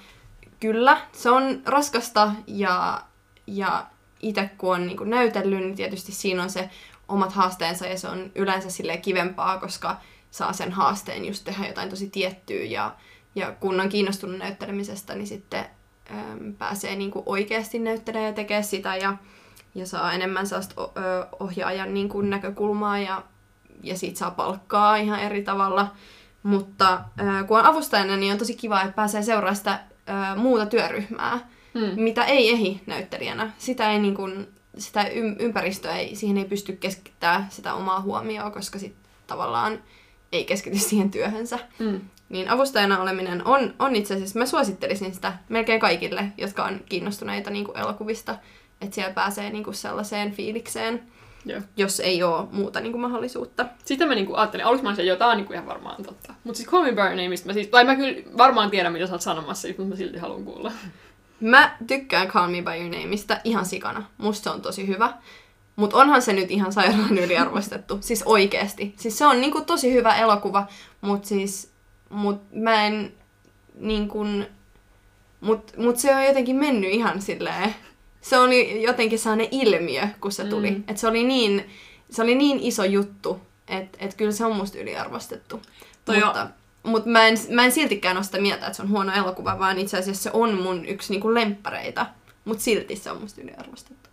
kyllä. 0.61 1.01
Se 1.12 1.30
on 1.30 1.62
raskasta 1.66 2.32
ja, 2.46 3.03
ja 3.46 3.86
itse 4.22 4.51
kun 4.59 4.74
on 4.74 4.86
niin 4.86 5.11
näytellyt, 5.11 5.59
niin 5.59 5.76
tietysti 5.76 6.12
siinä 6.12 6.42
on 6.42 6.51
se 6.51 6.70
omat 7.09 7.32
haasteensa 7.32 7.86
ja 7.86 7.98
se 7.98 8.09
on 8.09 8.32
yleensä 8.34 8.70
sille 8.70 8.96
kivempaa, 8.96 9.59
koska 9.59 9.96
saa 10.30 10.52
sen 10.52 10.72
haasteen 10.72 11.24
just 11.24 11.44
tehdä 11.44 11.66
jotain 11.66 11.90
tosi 11.90 12.10
tiettyä 12.10 12.62
ja, 12.62 12.94
ja 13.34 13.52
kun 13.60 13.80
on 13.80 13.88
kiinnostunut 13.88 14.38
näyttelemisestä, 14.38 15.14
niin 15.14 15.26
sitten 15.26 15.64
äm, 16.10 16.54
pääsee 16.54 16.96
niin 16.96 17.12
oikeasti 17.26 17.78
näyttelemään 17.78 18.26
ja 18.26 18.32
tekee 18.32 18.62
sitä 18.62 18.96
ja, 18.96 19.16
ja 19.74 19.86
saa 19.86 20.12
enemmän 20.12 20.46
sellaista 20.46 20.74
ohjaajan 21.40 21.94
niin 21.94 22.08
kuin 22.08 22.30
näkökulmaa 22.30 22.98
ja, 22.98 23.22
ja 23.82 23.96
siitä 23.98 24.18
saa 24.18 24.30
palkkaa 24.30 24.96
ihan 24.96 25.20
eri 25.20 25.42
tavalla. 25.42 25.94
Mutta 26.42 26.92
äh, 27.20 27.46
kun 27.46 27.58
on 27.58 27.64
avustajana, 27.66 28.16
niin 28.16 28.32
on 28.32 28.38
tosi 28.38 28.54
kiva, 28.56 28.80
että 28.82 28.92
pääsee 28.92 29.22
seuraamaan 29.22 29.56
sitä 29.56 29.80
äh, 30.10 30.36
muuta 30.36 30.66
työryhmää, 30.66 31.48
Mm. 31.74 32.02
mitä 32.02 32.24
ei 32.24 32.50
ehi 32.50 32.80
näyttelijänä. 32.86 33.50
Sitä, 33.58 33.90
ei, 33.90 33.98
niin 33.98 34.14
kuin, 34.14 34.48
sitä 34.78 35.02
ym- 35.02 35.36
ympäristöä 35.38 35.96
ei, 35.96 36.16
siihen 36.16 36.38
ei 36.38 36.44
pysty 36.44 36.72
keskittämään 36.72 37.46
sitä 37.50 37.74
omaa 37.74 38.00
huomioon, 38.00 38.52
koska 38.52 38.78
sit 38.78 38.94
tavallaan 39.26 39.78
ei 40.32 40.44
keskity 40.44 40.78
siihen 40.78 41.10
työhönsä. 41.10 41.58
Mm. 41.78 42.00
Niin 42.28 42.48
avustajana 42.48 43.02
oleminen 43.02 43.46
on, 43.46 43.74
on 43.78 43.96
itse 43.96 44.14
asiassa, 44.14 44.38
mä 44.38 44.46
suosittelisin 44.46 45.14
sitä 45.14 45.32
melkein 45.48 45.80
kaikille, 45.80 46.24
jotka 46.38 46.64
on 46.64 46.80
kiinnostuneita 46.88 47.50
niin 47.50 47.64
kuin 47.64 47.78
elokuvista, 47.78 48.36
että 48.80 48.94
siellä 48.94 49.14
pääsee 49.14 49.50
niin 49.50 49.64
kuin 49.64 49.74
sellaiseen 49.74 50.32
fiilikseen, 50.32 51.02
Joo. 51.46 51.60
jos 51.76 52.00
ei 52.00 52.22
ole 52.22 52.48
muuta 52.52 52.80
niin 52.80 52.92
kuin 52.92 53.02
mahdollisuutta. 53.02 53.66
Sitä 53.84 54.06
mä 54.06 54.14
niinku 54.14 54.34
ajattelin, 54.34 54.66
aluksi 54.66 54.82
mä 54.82 54.88
olisin, 54.88 55.08
että 55.08 55.18
tää 55.18 55.28
on 55.28 55.36
niinku 55.36 55.52
ihan 55.52 55.66
varmaan 55.66 56.02
totta. 56.04 56.34
Mutta 56.44 56.56
siis 56.56 56.68
Call 56.68 56.82
Me 56.82 56.92
By 56.92 57.00
Your 57.00 57.16
Nameista 57.16 57.46
mä 57.46 57.52
siis, 57.52 57.68
tai 57.68 57.84
mä 57.84 57.96
kyllä 57.96 58.22
varmaan 58.38 58.70
tiedän, 58.70 58.92
mitä 58.92 59.06
sä 59.06 59.12
oot 59.12 59.22
sanomassa, 59.22 59.68
mutta 59.68 59.82
mä 59.82 59.96
silti 59.96 60.18
haluan 60.18 60.44
kuulla. 60.44 60.72
Mä 61.40 61.76
tykkään 61.86 62.28
Call 62.28 62.50
Me 62.50 62.62
By 62.62 62.70
Your 62.70 63.00
Nameista 63.00 63.36
ihan 63.44 63.66
sikana. 63.66 64.04
Musta 64.18 64.44
se 64.44 64.50
on 64.50 64.62
tosi 64.62 64.86
hyvä. 64.86 65.12
Mutta 65.80 65.96
onhan 65.96 66.22
se 66.22 66.32
nyt 66.32 66.50
ihan 66.50 66.72
sairaan 66.72 67.18
yliarvostettu. 67.18 67.98
Siis 68.00 68.22
oikeesti. 68.22 68.94
Siis 68.96 69.18
se 69.18 69.26
on 69.26 69.40
niinku 69.40 69.60
tosi 69.60 69.92
hyvä 69.92 70.16
elokuva, 70.16 70.66
mutta 71.00 71.28
siis... 71.28 71.70
Mut 72.08 72.42
mä 72.52 72.86
en 72.86 73.12
niinku... 73.74 74.24
Mut, 75.40 75.72
mut 75.76 75.96
se 75.96 76.14
on 76.14 76.24
jotenkin 76.24 76.56
mennyt 76.56 76.90
ihan 76.90 77.22
silleen... 77.22 77.74
Se 78.20 78.38
oli 78.38 78.82
jotenkin 78.82 79.18
sellainen 79.18 79.48
ilmiö, 79.50 80.08
kun 80.20 80.32
se 80.32 80.44
tuli. 80.44 80.70
Mm. 80.70 80.84
Et 80.88 80.98
se 80.98 81.08
oli 81.08 81.24
niin... 81.24 81.70
Se 82.10 82.22
oli 82.22 82.34
niin 82.34 82.60
iso 82.60 82.84
juttu, 82.84 83.40
että 83.68 83.98
et 84.00 84.14
kyllä 84.14 84.32
se 84.32 84.44
on 84.44 84.56
musta 84.56 84.78
yliarvostettu. 84.78 85.62
Toi 86.04 86.20
mutta 86.24 86.48
mutta 86.82 87.10
mä, 87.10 87.28
en, 87.28 87.38
mä 87.50 87.64
en 87.64 87.72
siltikään 87.72 88.16
ole 88.16 88.24
sitä 88.24 88.40
mieltä, 88.40 88.66
että 88.66 88.76
se 88.76 88.82
on 88.82 88.90
huono 88.90 89.12
elokuva, 89.12 89.58
vaan 89.58 89.78
itse 89.78 89.98
asiassa 89.98 90.22
se 90.22 90.30
on 90.32 90.62
mun 90.62 90.86
yksi 90.86 91.12
niinku 91.12 91.34
lemppareita. 91.34 92.06
Mutta 92.44 92.62
silti 92.62 92.96
se 92.96 93.10
on 93.10 93.20
musta 93.20 93.40
yliarvostettu. 93.40 94.09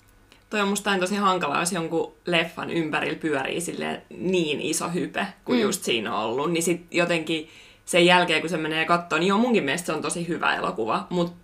Toi 0.49 0.61
on 0.61 0.67
musta 0.67 0.97
tosi 0.99 1.15
hankalaa, 1.15 1.59
jos 1.59 1.71
jonkun 1.71 2.13
leffan 2.25 2.69
ympärillä 2.69 3.19
pyörii 3.19 3.61
silleen 3.61 4.01
niin 4.09 4.61
iso 4.61 4.89
hype 4.89 5.27
kuin 5.45 5.59
Mm. 5.59 5.63
just 5.63 5.83
siinä 5.83 6.15
on 6.15 6.23
ollut. 6.23 6.51
Niin 6.51 6.63
sit 6.63 6.81
jotenkin 6.91 7.49
sen 7.85 8.05
jälkeen, 8.05 8.41
kun 8.41 8.49
se 8.49 8.57
menee 8.57 8.85
kattoon, 8.85 9.19
niin 9.19 9.27
joo, 9.29 9.37
munkin 9.37 9.63
mielestä 9.63 9.85
se 9.85 9.93
on 9.93 10.01
tosi 10.01 10.27
hyvä 10.27 10.55
elokuva, 10.55 11.07
mutta 11.09 11.35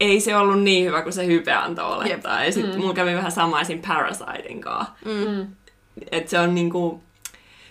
ei 0.00 0.20
se 0.20 0.36
ollut 0.36 0.62
niin 0.62 0.86
hyvä 0.86 1.02
kuin 1.02 1.12
se 1.12 1.26
hype 1.26 1.52
antoi 1.52 1.96
olettaa. 1.96 2.44
Ja 2.44 2.52
sit 2.52 2.66
Mm. 2.74 2.80
mulla 2.80 2.94
kävi 2.94 3.14
vähän 3.14 3.32
sama 3.32 3.60
esim. 3.60 3.82
Parasitein 3.88 4.60
kanssa. 4.60 4.92
Mm. 5.04 5.46
Et 6.12 6.28
se 6.28 6.38
on 6.38 6.54
niinku, 6.54 7.02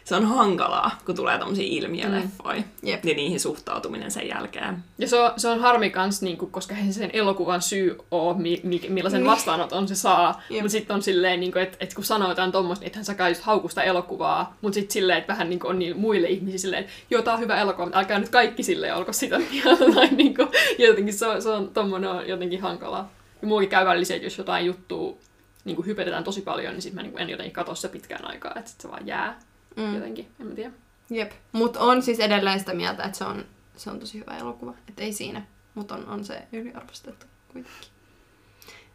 se 0.06 0.16
on 0.16 0.26
hankalaa, 0.26 0.92
kun 1.06 1.16
tulee 1.16 1.38
tommosia 1.38 1.68
ilmiöleffoja. 1.70 2.62
Mm. 2.62 2.90
Jep. 2.90 3.06
Ja 3.06 3.16
niihin 3.16 3.40
suhtautuminen 3.40 4.12
sen 4.12 4.28
jälkeen. 4.28 4.84
Ja 4.98 5.08
se 5.08 5.20
on, 5.20 5.32
se 5.38 5.48
on 5.48 5.60
harmi 5.60 5.90
kans, 5.90 6.22
niinku, 6.22 6.48
koska 6.48 6.76
eihän 6.76 6.94
sen 6.94 7.10
elokuvan 7.14 7.62
syy 7.62 7.98
ole, 8.12 8.38
mi, 8.38 8.62
mi, 8.64 8.82
millaisen 8.90 9.20
Niin. 9.22 9.32
vastaanoton 9.32 9.88
se 9.88 9.96
saa. 9.96 10.42
Jep. 10.50 10.62
Mutta 10.62 10.72
sitten 10.72 10.94
on 10.96 11.02
silleen, 11.02 11.40
niinku, 11.40 11.60
että 11.60 11.78
et 11.80 11.94
kun 11.94 12.04
sanoo 12.04 12.30
jotain 12.30 12.52
tommoista, 12.52 12.84
niin 12.84 12.88
ethän 12.88 13.06
sä 13.06 13.16
kai 13.16 13.32
just 13.32 13.42
haukusta 13.42 13.84
elokuvaa. 13.84 14.58
Mutta 14.62 14.74
sitten 14.74 14.94
silleen, 14.94 15.20
että 15.20 15.34
vähän 15.34 15.50
niinku 15.50 15.68
on 15.68 15.80
niin 15.80 16.00
muille 16.00 16.28
ihmisille 16.28 16.58
silleen, 16.58 16.84
että 16.84 16.94
joo, 17.10 17.22
tää 17.22 17.34
on 17.34 17.40
hyvä 17.40 17.62
elokuva, 17.62 17.86
mutta 17.86 18.00
älkää 18.00 18.20
nyt 18.20 18.30
kaikki 18.30 18.64
silleen 18.64 18.96
olko 18.96 19.14
sitä 19.14 19.40
mieltä. 19.40 19.86
tai 19.96 20.08
niinku, 20.08 20.48
jotenkin 20.78 21.14
se 21.14 21.28
on, 21.28 21.42
se 21.42 21.50
on 21.50 21.70
tommonen 21.70 22.10
on 22.10 22.28
jotenkin 22.28 22.62
hankalaa. 22.62 23.12
Ja 23.42 23.48
muukin 23.48 23.70
käy 23.70 23.86
välillä 23.86 24.06
se, 24.06 24.16
että 24.16 24.26
jos 24.26 24.38
jotain 24.38 24.66
juttua 24.66 25.18
niinku 25.66 25.82
hypetetään 25.82 26.24
tosi 26.24 26.42
paljon, 26.42 26.74
niin 26.74 26.82
sitten 26.82 26.96
mä 26.96 27.02
niinku 27.02 27.18
en 27.18 27.30
jotenkin 27.30 27.54
katso 27.54 27.76
sitä 27.76 27.90
pitkään 27.92 28.26
aikaa, 28.28 28.54
että 28.56 28.72
sit 28.72 28.82
se 28.82 28.92
vaan 28.92 29.08
jää. 29.08 29.40
Mm. 29.76 29.96
jotenkin, 29.96 30.32
en 30.40 30.48
mä 30.48 30.56
tiedä. 30.56 30.72
Jep. 31.10 31.32
Mut 31.52 31.78
on 31.78 32.02
siis 32.02 32.20
edelleen 32.20 32.60
sitä 32.60 32.74
mieltä, 32.74 33.04
että 33.04 33.18
se 33.18 33.26
on, 33.26 33.46
se 33.76 33.92
on 33.92 34.00
tosi 34.00 34.20
hyvä 34.20 34.38
elokuva. 34.38 34.74
Että 34.90 35.04
ei 35.04 35.14
siinä. 35.14 35.42
Mutta 35.76 35.96
on, 35.96 36.08
on 36.08 36.26
se 36.26 36.48
yliarvostettu 36.52 37.26
kuitenkin. 37.54 37.90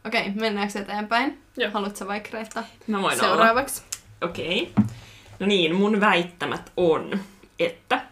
Okei, 0.07 0.31
mennäänkö 0.31 0.79
eteenpäin? 0.79 1.43
Joo. 1.57 1.71
Haluatko 1.71 2.07
vaikka 2.07 2.31
reittaa 2.33 2.65
Mä 2.87 3.03
voin 3.03 3.19
seuraavaksi? 3.19 3.83
Okei. 4.23 4.73
No 5.39 5.47
niin, 5.47 5.75
mun 5.75 6.01
väittämät 6.01 6.73
on, 6.77 7.21
että 7.59 8.03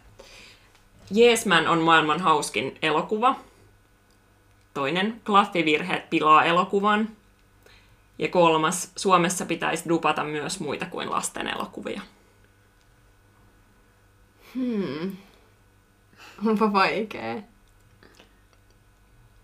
Yes 1.16 1.46
Man 1.46 1.68
on 1.68 1.78
maailman 1.78 2.20
hauskin 2.20 2.78
elokuva. 2.82 3.36
Toinen, 4.74 5.20
klaffivirheet 5.26 6.10
pilaa 6.10 6.44
elokuvan. 6.44 7.08
Ja 8.18 8.28
kolmas, 8.28 8.92
Suomessa 8.96 9.46
pitäisi 9.46 9.88
dupata 9.88 10.24
myös 10.24 10.60
muita 10.60 10.86
kuin 10.86 11.10
lasten 11.10 11.46
elokuvia. 11.46 12.00
Hmm. 14.56 15.12
Onpa 16.46 16.72
vaikee. 16.72 17.44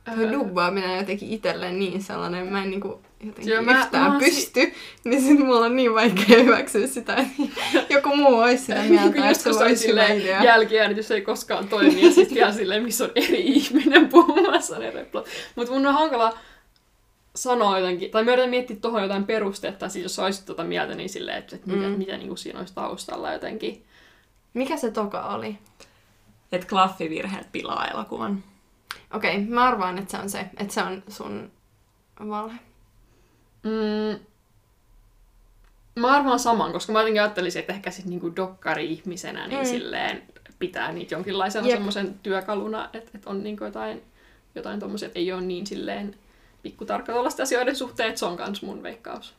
Tuo 0.04 0.14
Öö, 0.24 0.32
dubbaaminen 0.32 0.90
on 0.90 0.96
jotenkin 0.96 1.30
itselleen 1.30 1.78
niin 1.78 2.02
sellainen, 2.02 2.46
mä 2.46 2.62
en 2.62 2.70
niinku 2.70 3.02
jotenkin 3.24 3.52
Joo, 3.52 3.62
mä- 3.62 3.80
yhtään 3.80 4.12
mä 4.12 4.18
pysty, 4.18 4.72
niin 5.04 5.22
sit 5.22 5.38
mulla 5.38 5.66
on 5.66 5.76
niin 5.76 5.94
vaikea 5.94 6.42
hyväksyä 6.42 6.86
sitä, 6.86 7.16
että 7.16 7.52
joku 7.94 8.16
muu 8.16 8.38
olisi 8.38 8.64
sitä 8.64 8.82
mieltä, 8.88 9.12
Kun 9.12 9.24
että 9.24 9.42
se 9.42 9.48
joskus 9.50 9.56
on 9.70 9.76
silleen 9.76 10.24
jälkiäänitys 10.44 11.10
ei 11.10 11.20
koskaan 11.20 11.68
toimi, 11.68 12.04
ja 12.04 12.12
sitten 12.12 12.38
ihan 12.38 12.54
silleen, 12.60 12.82
missä 12.82 13.04
on 13.04 13.10
eri 13.14 13.40
ihminen 13.40 14.08
puhumassa 14.08 14.78
ne 14.78 14.90
replot. 14.90 15.28
Mutta 15.56 15.72
mun 15.72 15.86
on 15.86 15.94
hankala 15.94 16.38
sanoa 17.36 17.78
jotenkin, 17.78 18.10
tai 18.10 18.24
mä 18.24 18.32
yritän 18.32 18.50
miettiä 18.50 18.76
tuohon 18.80 19.02
jotain 19.02 19.24
perustetta, 19.24 19.88
siis 19.88 20.02
jos 20.02 20.18
olisit 20.18 20.46
tuota 20.46 20.64
mieltä, 20.64 20.94
niin 20.94 21.08
silleen, 21.08 21.38
että, 21.38 21.56
että 21.56 21.70
mitä, 21.70 21.86
Mm. 21.88 21.92
mitä 21.98 22.16
niin 22.16 22.38
siinä 22.38 22.58
olisi 22.58 22.74
taustalla 22.74 23.32
jotenkin. 23.32 23.82
Mikä 24.54 24.76
se 24.76 24.90
toka 24.90 25.26
oli? 25.26 25.58
Että 26.52 26.66
klaffivirheet 26.66 27.52
pilaa 27.52 27.86
elokuvan. 27.88 28.44
Okei, 29.14 29.38
mä 29.40 29.64
arvaan, 29.64 29.98
että 29.98 30.10
se 30.10 30.22
on 30.22 30.30
se, 30.30 30.40
että 30.56 30.74
se 30.74 30.82
on 30.82 31.02
sun 31.08 31.50
valhe. 32.28 32.58
Mm, 33.62 34.18
mä 36.00 36.08
arvaan 36.16 36.38
saman, 36.38 36.72
koska 36.72 36.92
mä 36.92 36.98
jotenkin 37.00 37.22
ajattelisin, 37.22 37.60
että 37.60 37.72
ehkä 37.72 37.90
sit 37.90 38.04
niinku 38.04 38.36
dokkari-ihmisenä 38.36 39.46
niin 39.46 39.60
Mm. 39.60 39.66
silleen 39.66 40.22
pitää 40.58 40.92
niitä 40.92 41.14
jonkinlaisena 41.14 41.66
Jep. 41.66 41.76
semmoisen 41.76 42.18
työkaluna, 42.22 42.84
että, 42.92 43.10
että 43.14 43.30
on 43.30 43.42
niinku 43.42 43.64
jotain, 43.64 44.02
jotain 44.54 44.80
tommosia, 44.80 45.06
että 45.06 45.18
ei 45.18 45.32
ole 45.32 45.40
niin 45.42 45.66
silleen 45.66 46.14
pikkutarkka 46.62 47.12
tuollaisten 47.12 47.42
asioiden 47.42 47.76
suhteen, 47.76 48.08
että 48.08 48.18
se 48.18 48.26
on 48.26 48.36
kans 48.36 48.62
mun 48.62 48.82
veikkaus. 48.82 49.34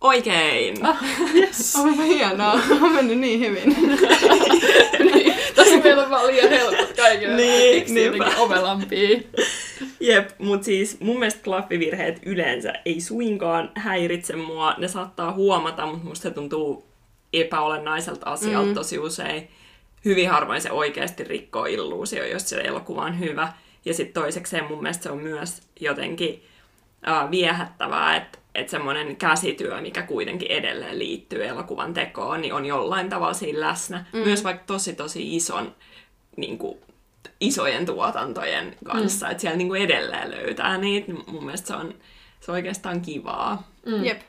Oikein! 0.00 0.86
Ah, 0.86 0.98
yes. 1.34 1.76
On 1.80 1.94
hienoa, 2.02 2.52
on 2.82 2.92
mennyt 2.92 3.18
niin 3.18 3.40
hyvin. 3.40 3.76
niin, 5.12 5.34
tässä 5.54 5.76
meillä 5.84 6.02
on 6.04 6.10
vaan 6.10 6.26
liian 6.26 6.48
helpot 6.48 6.96
kaikille. 6.96 7.36
Niin, 7.36 7.94
niinpä. 7.94 8.16
jotenkin 8.16 8.40
ovelampia. 8.42 9.18
Jep, 10.00 10.30
mutta 10.38 10.64
siis 10.64 11.00
mun 11.00 11.18
mielestä 11.18 11.42
klaffivirheet 11.44 12.20
yleensä 12.26 12.72
ei 12.84 13.00
suinkaan 13.00 13.70
häiritse 13.74 14.36
mua. 14.36 14.74
Ne 14.78 14.88
saattaa 14.88 15.32
huomata, 15.32 15.86
mutta 15.86 16.04
musta 16.08 16.22
se 16.22 16.30
tuntuu 16.30 16.86
epäolennaiselta 17.32 18.26
asialta 18.30 18.62
Mm. 18.62 18.68
mm. 18.68 18.74
tosi 18.74 18.98
usein. 18.98 19.48
Hyvin 20.04 20.30
harvoin 20.30 20.60
se 20.60 20.70
oikeasti 20.70 21.24
rikkoo 21.24 21.64
illuusio, 21.66 22.24
jos 22.24 22.48
se 22.48 22.60
elokuva 22.60 23.02
on 23.02 23.18
hyvä. 23.20 23.52
Ja 23.84 23.94
sitten 23.94 24.22
toisekseen 24.22 24.64
mun 24.64 24.82
mielestä 24.82 25.02
se 25.02 25.10
on 25.10 25.18
myös 25.18 25.62
jotenkin 25.80 26.42
äh, 27.08 27.30
viehättävää, 27.30 28.16
että 28.16 28.38
että 28.56 28.70
semmoinen 28.70 29.16
käsityö, 29.16 29.80
mikä 29.80 30.02
kuitenkin 30.02 30.50
edelleen 30.50 30.98
liittyy 30.98 31.46
elokuvan 31.46 31.94
tekoon, 31.94 32.40
niin 32.40 32.54
on 32.54 32.66
jollain 32.66 33.08
tavalla 33.08 33.34
siinä 33.34 33.60
läsnä. 33.60 34.04
Mm. 34.12 34.18
Myös 34.18 34.44
vaikka 34.44 34.64
tosi 34.66 34.92
tosi 34.92 35.36
ison 35.36 35.74
niin 36.36 36.58
kuin, 36.58 36.78
isojen 37.40 37.86
tuotantojen 37.86 38.76
kanssa, 38.84 39.26
mm. 39.26 39.32
että 39.32 39.40
siellä 39.40 39.56
niin 39.56 39.68
kuin 39.68 39.82
edelleen 39.82 40.30
löytää 40.30 40.78
niitä. 40.78 41.12
niin 41.12 41.24
Mun 41.26 41.44
mielestä 41.44 41.66
se 41.66 41.74
on, 41.74 41.94
se 42.40 42.50
on 42.50 42.54
oikeastaan 42.54 43.00
kivaa. 43.00 43.70
Mm. 43.86 44.04
Jep. 44.04 44.20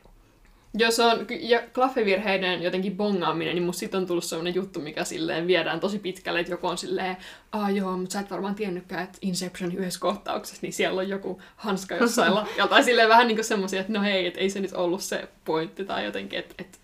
Jos 0.78 1.00
on, 1.00 1.28
ja 1.40 1.62
klaffivirheiden 1.74 2.64
jotenkin 2.64 2.98
bongaaminen, 2.98 3.56
niin 3.56 3.64
musta 3.64 3.80
sit 3.80 3.96
on 3.96 4.06
tullut 4.06 4.24
sellainen 4.24 4.56
juttu, 4.56 4.80
mikä 4.80 5.04
silleen 5.04 5.48
viedään 5.48 5.80
tosi 5.80 6.00
pitkälle, 6.00 6.40
että 6.40 6.54
joku 6.54 6.68
on 6.68 6.78
silleen, 6.78 7.18
aa 7.52 7.70
joo, 7.70 7.98
mutta 7.98 8.14
sä 8.14 8.20
et 8.20 8.32
varmaan 8.32 8.56
tiennytkään, 8.56 9.04
että 9.04 9.18
Inception 9.22 9.76
yhdessä 9.76 10.00
kohtauksessa, 10.00 10.62
niin 10.62 10.74
siellä 10.74 11.02
on 11.02 11.10
joku 11.10 11.42
hanska 11.56 11.96
jossain 11.96 12.36
lattialla, 12.36 12.70
tai 12.70 12.84
silleen 12.84 13.10
vähän 13.10 13.28
niin 13.28 13.38
kuin 13.38 13.46
semmosia, 13.46 13.80
että 13.80 13.94
no 13.94 14.02
hei, 14.02 14.28
että 14.28 14.40
ei 14.40 14.50
se 14.50 14.60
nyt 14.60 14.74
ollut 14.74 15.04
se 15.04 15.28
pointti, 15.46 15.86
tai 15.86 16.06
jotenkin, 16.06 16.40
että, 16.40 16.56
että 16.60 16.78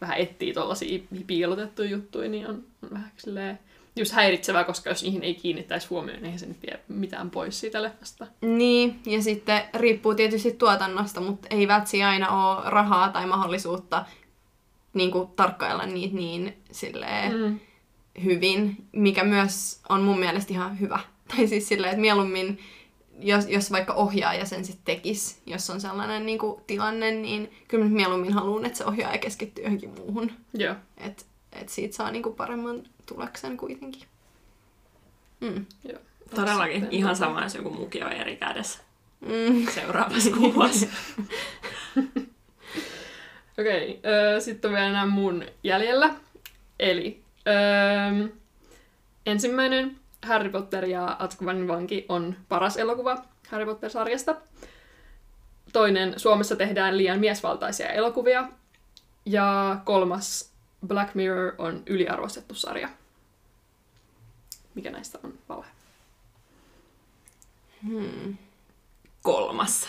vähän 0.00 0.18
etsii 0.18 0.52
tollasia 0.52 1.02
piilotettuja 1.26 1.90
juttuja, 1.90 2.28
niin 2.28 2.46
on, 2.46 2.64
on 2.82 2.90
vähän 2.90 3.12
silleen 3.16 3.58
just 3.96 4.12
häiritsevää, 4.12 4.64
koska 4.64 4.90
jos 4.90 5.02
niihin 5.02 5.22
ei 5.22 5.34
kiinnittäisi 5.34 5.86
huomioon, 5.88 6.16
niin 6.16 6.24
eihän 6.24 6.38
se 6.38 6.46
nyt 6.46 6.62
vie 6.62 6.80
mitään 6.88 7.30
pois 7.30 7.60
siitä 7.60 7.82
leffasta. 7.82 8.26
Niin, 8.40 9.00
ja 9.06 9.22
sitten 9.22 9.62
riippuu 9.74 10.14
tietysti 10.14 10.52
tuotannosta, 10.52 11.20
mutta 11.20 11.48
ei 11.50 11.68
vältsi 11.68 12.02
aina 12.02 12.50
ole 12.50 12.70
rahaa 12.70 13.08
tai 13.08 13.26
mahdollisuutta 13.26 14.04
niin 14.94 15.10
kuin, 15.10 15.28
tarkkailla 15.36 15.86
niitä 15.86 16.16
niin 16.16 16.56
silleen, 16.72 17.32
Mm. 17.36 17.60
hyvin, 18.24 18.76
mikä 18.92 19.24
myös 19.24 19.80
on 19.88 20.02
mun 20.02 20.18
mielestä 20.18 20.52
ihan 20.52 20.80
hyvä. 20.80 20.98
Tai 21.36 21.46
siis 21.46 21.68
silleen, 21.68 21.90
että 21.90 22.00
mieluummin, 22.00 22.58
jos, 23.18 23.46
jos 23.48 23.72
vaikka 23.72 23.94
ohjaaja 23.94 24.44
sen 24.46 24.64
sitten 24.64 24.84
tekisi, 24.96 25.36
jos 25.46 25.70
on 25.70 25.80
sellainen 25.80 26.26
niin 26.26 26.38
kuin, 26.38 26.60
tilanne, 26.66 27.10
niin 27.10 27.50
kyllä 27.68 27.84
mieluummin 27.84 28.32
haluan, 28.32 28.64
että 28.64 28.78
se 28.78 28.84
ohjaaja 28.84 29.18
keskittyy 29.18 29.64
johonkin 29.64 29.90
muuhun. 29.98 30.32
Joo. 30.54 30.74
Että 30.96 31.24
et 31.52 31.68
siitä 31.68 31.96
saa 31.96 32.10
niin 32.10 32.22
kuin, 32.22 32.34
paremman 32.34 32.82
tuloksen 33.14 33.56
kuitenkin. 33.56 34.02
Mm. 35.40 35.66
Joo. 35.84 35.98
Todellakin 36.34 36.80
Sitten, 36.80 36.98
ihan 36.98 37.16
sama, 37.16 37.42
jos 37.42 37.54
joku 37.54 37.70
muki 37.70 38.02
on 38.02 38.12
eri 38.12 38.36
kädessä 38.36 38.78
Mm. 39.20 39.66
seuraavassa 39.74 40.30
kuvassa. 40.30 40.86
Okei, 43.60 44.00
öö, 44.06 44.40
sitten 44.40 44.68
on 44.68 44.74
vielä 44.74 44.92
nämä 44.92 45.06
mun 45.06 45.44
jäljellä. 45.64 46.14
Eli 46.78 47.22
öö, 47.48 48.28
ensimmäinen 49.26 49.96
Harry 50.22 50.50
Potter 50.50 50.84
ja 50.84 51.16
Azkabanin 51.18 51.68
vanki 51.68 52.06
on 52.08 52.36
paras 52.48 52.76
elokuva 52.76 53.24
Harry 53.48 53.66
Potter-sarjasta. 53.66 54.36
Toinen, 55.72 56.14
Suomessa 56.16 56.56
tehdään 56.56 56.98
liian 56.98 57.20
miesvaltaisia 57.20 57.88
elokuvia. 57.88 58.48
Ja 59.26 59.76
kolmas, 59.84 60.52
Black 60.86 61.14
Mirror 61.14 61.52
on 61.58 61.82
yliarvostettu 61.86 62.54
sarja. 62.54 62.88
Mikä 64.74 64.90
näistä 64.90 65.18
on 65.24 65.34
valhe? 65.48 65.68
Hmm. 67.88 68.36
Kolmas. 69.22 69.88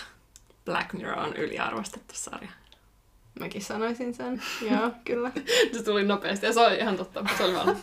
Black 0.66 0.94
Mirror 0.94 1.20
on 1.20 1.36
yliarvostettu 1.36 2.14
sarja. 2.18 2.50
Mäkin 3.40 3.62
sanoisin 3.62 4.14
sen. 4.14 4.42
Joo, 4.72 4.92
kyllä. 5.06 5.32
Se 5.72 5.84
tuli 5.84 6.04
nopeasti 6.04 6.46
ja 6.46 6.54
se 6.54 6.60
oli 6.60 6.78
ihan 6.78 6.98
totta. 6.98 7.26
Se 7.38 7.44
oli 7.44 7.54
valhe. 7.54 7.76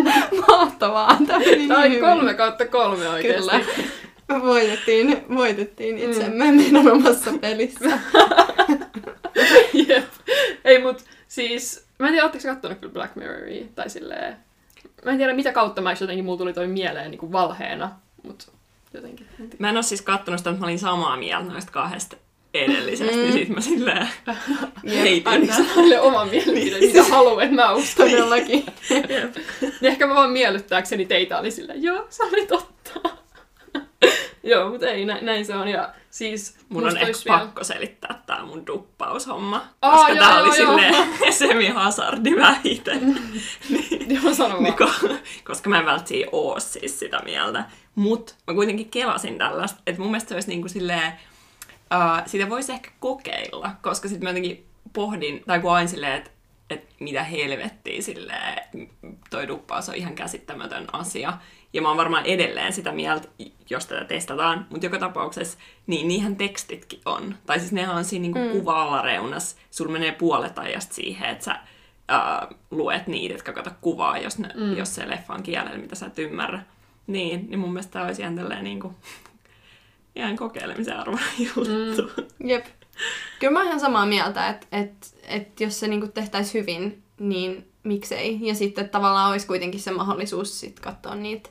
Mahtavaa. 0.48 1.18
Tämä 1.26 1.38
meni 1.38 1.56
niin 1.56 1.82
hyvin. 1.82 2.00
kolme 2.00 2.34
kautta 2.34 2.66
kolme 2.66 3.08
oikeasti. 3.08 3.50
Kyllä. 3.50 4.42
Voitettiin, 4.42 5.24
voitettiin 5.36 5.98
itsemme 5.98 6.50
mm. 6.50 6.56
meidän 6.56 6.88
omassa 6.88 7.30
pelissä. 7.40 7.98
Jep. 9.88 10.04
Ei, 10.64 10.82
mut 10.82 11.04
siis... 11.28 11.86
Mä 11.98 12.06
en 12.06 12.12
tiedä, 12.12 12.24
ootteko 12.24 12.48
kattonut 12.48 12.78
kyllä 12.78 12.92
Black 12.92 13.16
Mirroria? 13.16 13.66
Tai 13.74 13.90
silleen... 13.90 14.36
Mä 15.04 15.10
en 15.10 15.18
tiedä, 15.18 15.32
mitä 15.34 15.52
kautta 15.52 15.80
mä 15.80 15.92
jotenkin 16.00 16.24
mulla 16.24 16.38
tuli 16.38 16.52
toi 16.52 16.66
mieleen 16.66 17.10
niin 17.10 17.18
kuin 17.18 17.32
valheena. 17.32 17.90
Mut 18.22 18.50
jotenkin. 18.94 19.26
en. 19.40 19.50
Mä 19.58 19.68
en 19.70 19.76
oo 19.76 19.82
siis 19.82 20.02
kattonut 20.02 20.38
sitä, 20.40 20.50
mutta 20.50 20.60
mä 20.60 20.66
olin 20.66 20.78
samaa 20.78 21.16
mieltä 21.16 21.52
noista 21.52 21.72
kahdesta 21.72 22.16
edellisestä, 22.54 23.12
Mm. 23.16 23.20
niin 23.20 23.32
sit 23.32 23.48
mä 23.48 23.60
silleen 23.60 24.08
heitin 25.02 25.28
Anna 25.32 25.54
sen. 25.54 25.66
sille 25.74 26.00
oma 26.00 26.24
mielipide, 26.24 26.80
mitä 26.86 27.02
haluan, 27.02 27.42
että 27.44 27.56
mä 27.56 27.72
uskon. 27.72 28.10
Todellakin. 28.10 28.66
Jep. 28.90 29.36
Niin 29.60 29.72
ehkä 29.82 30.06
mä 30.06 30.14
vaan 30.14 30.30
miellyttääkseni 30.30 31.04
teitä 31.06 31.38
oli 31.38 31.50
silleen, 31.50 31.82
joo, 31.82 32.06
se 32.10 32.22
oli 32.22 32.46
totta. 32.46 33.00
joo, 34.42 34.70
mutta 34.70 34.86
ei, 34.86 35.04
näin, 35.04 35.26
näin 35.26 35.46
se 35.46 35.54
on. 35.56 35.68
Ja 35.68 35.94
siis 36.10 36.58
Mun 36.68 36.86
on 36.86 36.96
ehkä 36.96 37.12
vielä- 37.24 37.38
pakko 37.38 37.64
selittää 37.64 38.22
tää 38.26 38.44
mun 38.44 38.66
duppaushomma, 38.66 39.66
Aa, 39.82 39.96
koska 39.96 40.12
joo, 40.12 40.18
tää 40.18 40.38
joo, 40.38 40.46
oli 40.48 40.58
joo. 40.60 40.72
silleen 40.78 41.32
semi-hazardi 41.38 42.36
väite. 42.36 42.92
Joo, 44.22 44.34
sano. 44.34 44.60
Niin 44.60 44.74
ko- 44.74 45.14
koska 45.44 45.70
mä 45.70 45.78
en 45.78 45.86
välttämättä 45.86 46.28
oo 46.32 46.60
siis 46.60 46.98
sitä 46.98 47.18
mieltä. 47.24 47.64
Mut 47.94 48.36
mä 48.46 48.54
kuitenkin 48.54 48.90
kelasin 48.90 49.38
tällaista, 49.38 49.80
että 49.86 50.00
mun 50.02 50.10
mielestä 50.10 50.28
se 50.28 50.34
olisi 50.34 50.48
niinku 50.48 50.68
silleen, 50.68 51.12
uh, 51.94 52.22
sitä 52.26 52.50
voisi 52.50 52.72
ehkä 52.72 52.90
kokeilla, 53.00 53.70
koska 53.82 54.08
sitten 54.08 54.24
mä 54.24 54.30
jotenkin 54.30 54.66
pohdin, 54.92 55.42
tai 55.46 55.60
kun 55.60 55.72
aina 55.72 55.88
silleen, 55.88 56.12
että 56.12 56.30
et 56.70 56.86
mitä 57.00 57.22
helvettiä 57.24 58.02
silleen, 58.02 58.58
että 58.58 58.78
toi 59.30 59.48
duppaus 59.48 59.88
on 59.88 59.94
ihan 59.94 60.14
käsittämätön 60.14 60.86
asia. 60.92 61.32
Ja 61.72 61.82
mä 61.82 61.88
oon 61.88 61.96
varmaan 61.96 62.26
edelleen 62.26 62.72
sitä 62.72 62.92
mieltä, 62.92 63.28
jos 63.70 63.86
tätä 63.86 64.04
testataan, 64.04 64.66
mutta 64.70 64.86
joka 64.86 64.98
tapauksessa, 64.98 65.58
niin 65.86 66.08
niinhän 66.08 66.36
tekstitkin 66.36 67.00
on. 67.04 67.34
Tai 67.46 67.58
siis 67.60 67.72
nehän 67.72 67.96
on 67.96 68.04
siinä 68.04 68.22
niinku 68.22 68.38
Mm. 68.38 68.44
mm. 68.44 68.52
kuva-alareunas, 68.52 69.56
sulla 69.70 69.92
menee 69.92 70.12
puolet 70.12 70.58
ajasta 70.58 70.94
siihen, 70.94 71.28
että 71.30 71.44
sä 71.44 71.52
äh, 71.52 72.48
luet 72.70 73.06
niitä, 73.06 73.34
jotka 73.34 73.52
kato 73.52 73.70
kuvaa, 73.80 74.18
jos, 74.18 74.38
ne, 74.38 74.48
mm. 74.54 74.76
jos 74.76 74.94
se 74.94 75.08
leffa 75.08 75.34
on 75.34 75.42
kielellä, 75.42 75.78
mitä 75.78 75.94
sä 75.94 76.06
et 76.06 76.18
ymmärrä. 76.18 76.60
Niin, 77.06 77.46
niin 77.50 77.58
mun 77.58 77.72
mielestä 77.72 77.92
tämä 77.92 78.04
olisi 78.04 78.22
ihan 78.22 78.36
tälleen 78.36 78.64
niin 78.64 78.80
kuin, 78.80 78.94
ihan 80.16 80.36
kokeilemisen 80.36 80.96
arvoinen 80.98 81.28
juttu. 81.56 82.22
Mm. 82.40 82.48
Jep. 82.48 82.66
Kyllä 83.40 83.52
mä 83.52 83.58
oon 83.58 83.66
ihan 83.66 83.80
samaa 83.80 84.06
mieltä, 84.06 84.48
että 84.48 84.66
et, 84.72 85.16
et 85.28 85.60
jos 85.60 85.80
se 85.80 85.88
niinku 85.88 86.08
tehtäisiin 86.08 86.62
hyvin, 86.62 87.02
niin 87.18 87.68
miksei. 87.88 88.38
Ja 88.40 88.54
sitten 88.54 88.88
tavallaan 88.88 89.30
olisi 89.30 89.46
kuitenkin 89.46 89.80
se 89.80 89.90
mahdollisuus 89.90 90.60
sit 90.60 90.80
katsoa 90.80 91.14
niitä 91.14 91.50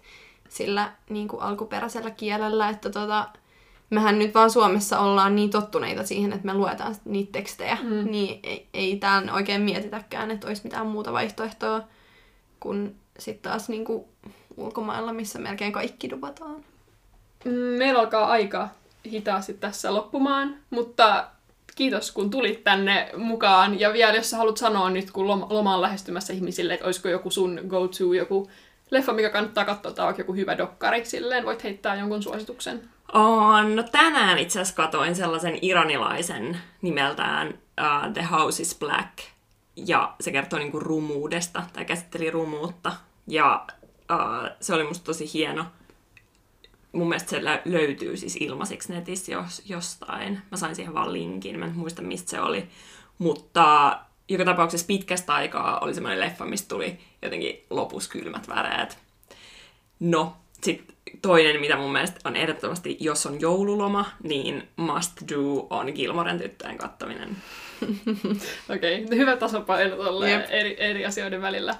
sillä 0.50 0.92
niinku 1.10 1.38
alkuperäisellä 1.38 2.12
kielellä, 2.12 2.70
että 2.70 2.90
tota, 2.90 3.30
mehän 3.90 4.20
nyt 4.20 4.34
vaan 4.34 4.52
Suomessa 4.52 5.00
ollaan 5.00 5.36
niin 5.36 5.50
tottuneita 5.50 6.06
siihen, 6.06 6.34
että 6.34 6.46
me 6.46 6.54
luetaan 6.54 6.96
niitä 7.06 7.32
tekstejä, 7.32 7.78
mm. 7.84 8.12
niin 8.12 8.40
ei, 8.44 8.68
ei 8.74 8.96
täällä 8.98 9.34
oikein 9.34 9.62
mietitäkään, 9.62 10.32
että 10.32 10.48
olisi 10.48 10.64
mitään 10.64 10.88
muuta 10.88 11.14
vaihtoehtoa 11.14 11.82
kuin 12.60 12.96
sitten 13.20 13.52
taas 13.52 13.70
niinku 13.70 14.10
ulkomailla, 14.58 15.14
missä 15.14 15.40
melkein 15.40 15.72
kaikki 15.72 16.10
dubataan. 16.10 16.64
Mm, 17.46 17.52
meillä 17.52 18.00
alkaa 18.00 18.28
aika 18.28 18.70
hitaasti 19.06 19.54
tässä 19.54 19.94
loppumaan, 19.94 20.56
mutta 20.70 21.28
kiitos 21.78 22.12
kun 22.12 22.30
tulit 22.30 22.64
tänne 22.64 23.10
mukaan. 23.18 23.80
Ja 23.80 23.94
vielä 23.94 24.16
jos 24.16 24.30
sä 24.30 24.38
haluat 24.38 24.58
sanoa 24.58 24.90
nyt, 24.90 25.12
kun 25.12 25.28
loma 25.28 25.76
on 25.76 25.82
lähestymässä 25.82 26.34
ihmisille, 26.34 26.74
että 26.74 26.86
olisiko 26.86 27.10
joku 27.10 27.32
sun 27.32 27.62
go-to, 27.68 28.14
joku 28.14 28.50
leffa, 28.92 29.14
mikä 29.14 29.30
kannattaa 29.30 29.66
katsoa, 29.66 29.92
tai 29.92 30.14
joku 30.18 30.34
hyvä 30.34 30.58
dokkari, 30.58 31.06
silleen 31.06 31.46
voit 31.46 31.64
heittää 31.64 31.96
jonkun 31.96 32.24
suosituksen. 32.24 32.90
On, 33.14 33.76
no 33.76 33.84
tänään 33.84 34.38
itse 34.38 34.60
asiassa 34.60 34.84
katoin 34.84 35.16
sellaisen 35.16 35.60
iranilaisen 35.62 36.58
nimeltään 36.82 37.48
uh, 37.48 38.14
The 38.14 38.24
House 38.32 38.62
is 38.62 38.80
Black. 38.80 39.18
Ja 39.76 40.16
se 40.22 40.32
kertoo 40.32 40.60
niinku 40.60 40.80
rumuudesta, 40.80 41.64
tai 41.74 41.86
käsitteli 41.86 42.32
rumuutta. 42.32 42.92
Ja 43.28 43.66
uh, 44.12 44.50
se 44.62 44.74
oli 44.74 44.84
musta 44.84 45.06
tosi 45.06 45.34
hieno. 45.34 45.66
Mun 46.92 47.10
mielestä 47.10 47.30
se 47.30 47.42
löytyy 47.66 48.18
siis 48.18 48.36
ilmaiseksi 48.36 48.94
netissä 48.94 49.32
jos, 49.32 49.62
jostain. 49.66 50.42
Mä 50.52 50.58
sain 50.58 50.76
siihen 50.76 50.94
vaan 50.94 51.14
linkin, 51.14 51.60
mä 51.60 51.66
en 51.66 51.76
muista 51.76 52.02
mistä 52.02 52.30
se 52.30 52.42
oli. 52.42 52.68
Mutta 53.18 54.00
joka 54.30 54.46
tapauksessa 54.46 54.88
pitkästä 54.88 55.34
aikaa 55.34 55.80
oli 55.80 55.94
semmoinen 55.94 56.20
leffa, 56.20 56.46
mistä 56.46 56.68
tuli 56.68 57.00
jotenkin 57.22 57.66
lopus 57.70 58.08
kylmät 58.08 58.48
väreet. 58.48 58.98
No, 60.00 60.38
sitten 60.62 60.96
toinen, 61.22 61.62
mitä 61.62 61.76
mun 61.78 61.92
mielestä 61.92 62.20
on 62.24 62.36
ehdottomasti, 62.36 62.98
jos 63.00 63.26
on 63.26 63.42
joululoma, 63.42 64.06
niin 64.24 64.68
must 64.76 65.22
do 65.32 65.68
on 65.70 65.92
Gilmoren 65.96 66.38
tyttöjen 66.40 66.78
kattaminen. 66.78 67.38
Okei, 68.76 69.04
okay. 69.04 69.18
hyvä 69.18 69.38
tasapaino 69.38 70.26
yep. 70.28 70.46
eri, 70.50 70.76
eri 70.80 71.06
asioiden 71.06 71.42
välillä. 71.42 71.76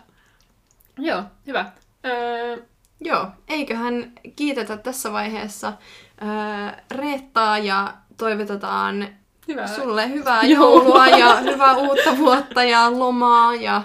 Joo, 1.00 1.24
hyvä. 1.48 1.72
Öö... 2.06 2.58
Joo, 3.00 3.28
eiköhän 3.48 4.12
kiitetä 4.36 4.78
tässä 4.78 5.12
vaiheessa 5.12 5.74
öö, 6.22 6.82
Reettaa 6.92 7.58
ja 7.58 7.94
toivotetaan 8.18 9.08
Hyvä. 9.48 9.68
sulle 9.68 10.10
hyvää 10.10 10.44
joulua 10.58 11.08
ja 11.08 11.36
hyvää 11.36 11.76
uutta 11.76 12.18
vuotta 12.18 12.64
ja 12.64 13.00
lomaa 13.00 13.56
ja 13.56 13.84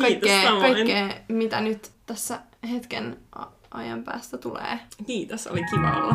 kaikkea, 0.00 0.42
kaikkea 0.60 1.08
mitä 1.28 1.60
nyt 1.60 1.90
tässä 2.06 2.38
hetken 2.70 3.16
ajan 3.70 4.04
päästä 4.04 4.38
tulee. 4.38 4.78
Kiitos, 5.06 5.46
oli 5.46 5.60
kiva 5.70 5.92
olla. 5.96 6.14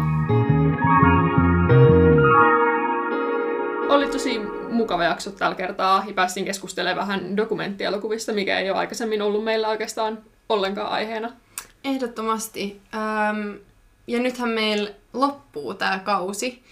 Oli 3.90 4.08
tosi 4.08 4.40
mukava 4.72 5.04
jakso 5.04 5.32
tällä 5.32 5.56
kertaa 5.56 6.04
ja 6.08 6.14
päästiin 6.14 6.46
keskustelemaan 6.46 7.08
vähän 7.08 7.38
dokumenttielokuvista, 7.38 8.34
mikä 8.34 8.60
ei 8.60 8.70
ole 8.70 8.80
aikaisemmin 8.80 9.22
ollut 9.22 9.44
meillä 9.44 9.68
oikeastaan 9.68 10.18
ollenkaan 10.50 10.92
aiheena. 10.92 11.32
Ehdottomasti. 11.84 12.82
Ähm, 12.94 13.52
ja 14.08 14.20
nythän 14.20 14.50
meillä 14.50 14.92
loppuu 15.14 15.74
tämä 15.74 16.00
kausi, 16.00 16.64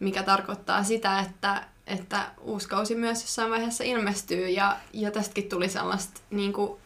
mikä 0.00 0.22
tarkoittaa 0.22 0.82
sitä, 0.82 1.20
että, 1.20 1.64
että 1.86 2.26
uusi 2.40 2.68
kausi 2.68 2.94
myös 2.94 3.22
jossain 3.22 3.50
vaiheessa 3.50 3.84
ilmestyy 3.84 4.48
ja, 4.48 4.76
ja 4.92 5.10
tästäkin 5.10 5.48
tuli 5.48 5.68
sellaista 5.68 6.20
niin 6.30 6.52
kuin, 6.52 6.80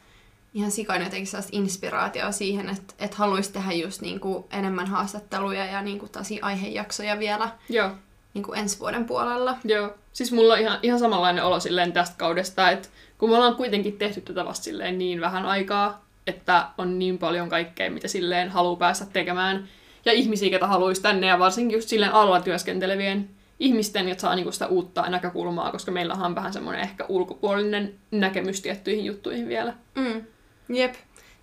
ihan 0.55 0.71
sikainen 0.71 1.07
jotenkin 1.07 1.27
sellaista 1.27 1.57
inspiraatioa 1.57 2.33
siihen, 2.33 2.69
että, 2.69 2.95
että 2.99 3.17
haluaisi 3.17 3.53
tehdä 3.53 3.73
just 3.73 4.01
niin 4.01 4.21
kuin 4.21 4.45
enemmän 4.51 4.87
haastatteluja 4.87 5.65
ja 5.65 5.83
niin 5.83 5.99
kuin 5.99 6.11
aihejaksoja 6.43 7.19
vielä 7.19 7.51
Joo. 7.69 7.91
Niin 8.35 8.43
kuin 8.43 8.59
ensi 8.59 8.79
vuoden 8.81 9.05
puolella. 9.05 9.57
Joo, 9.65 9.95
siis 10.13 10.33
mulla 10.33 10.55
on 10.55 10.61
ihan, 10.61 10.79
ihan 10.83 10.99
samanlainen 10.99 11.45
olo 11.45 11.61
silleen 11.61 11.93
tästä 11.93 12.17
kaudesta, 12.19 12.71
että 12.71 12.89
kun 13.19 13.31
me 13.31 13.37
ollaan 13.37 13.57
kuitenkin 13.57 13.99
tehty 13.99 14.21
tätä 14.21 14.45
vasta 14.45 14.65
silleen 14.65 14.99
niin 14.99 15.21
vähän 15.21 15.47
aikaa, 15.47 16.05
että 16.29 16.67
on 16.79 16.99
niin 16.99 17.19
paljon 17.19 17.49
kaikkea, 17.49 17.91
mitä 17.91 18.09
silleen 18.09 18.51
haluaa 18.51 18.77
päästä 18.77 19.07
tekemään. 19.13 19.69
Ja 20.05 20.13
ihmisiä, 20.13 20.51
ketä 20.51 20.67
haluaisi 20.67 21.03
tänne, 21.03 21.27
ja 21.27 21.39
varsinkin 21.39 21.77
just 21.77 21.89
silleen 21.89 22.13
alalla 22.13 22.41
työskentelevien 22.41 23.29
ihmisten, 23.61 24.09
jotka 24.09 24.21
saa 24.21 24.35
niinku 24.35 24.53
sitä 24.53 24.67
uutta 24.67 25.11
näkökulmaa, 25.11 25.73
koska 25.73 25.93
meillä 25.93 26.15
on 26.15 26.35
vähän 26.35 26.53
semmoinen 26.53 26.83
ehkä 26.83 27.05
ulkopuolinen 27.09 27.95
näkemys 28.11 28.61
tiettyihin 28.61 29.05
juttuihin 29.05 29.49
vielä. 29.49 29.75
Mm. 29.95 30.25
Jep. 30.69 30.95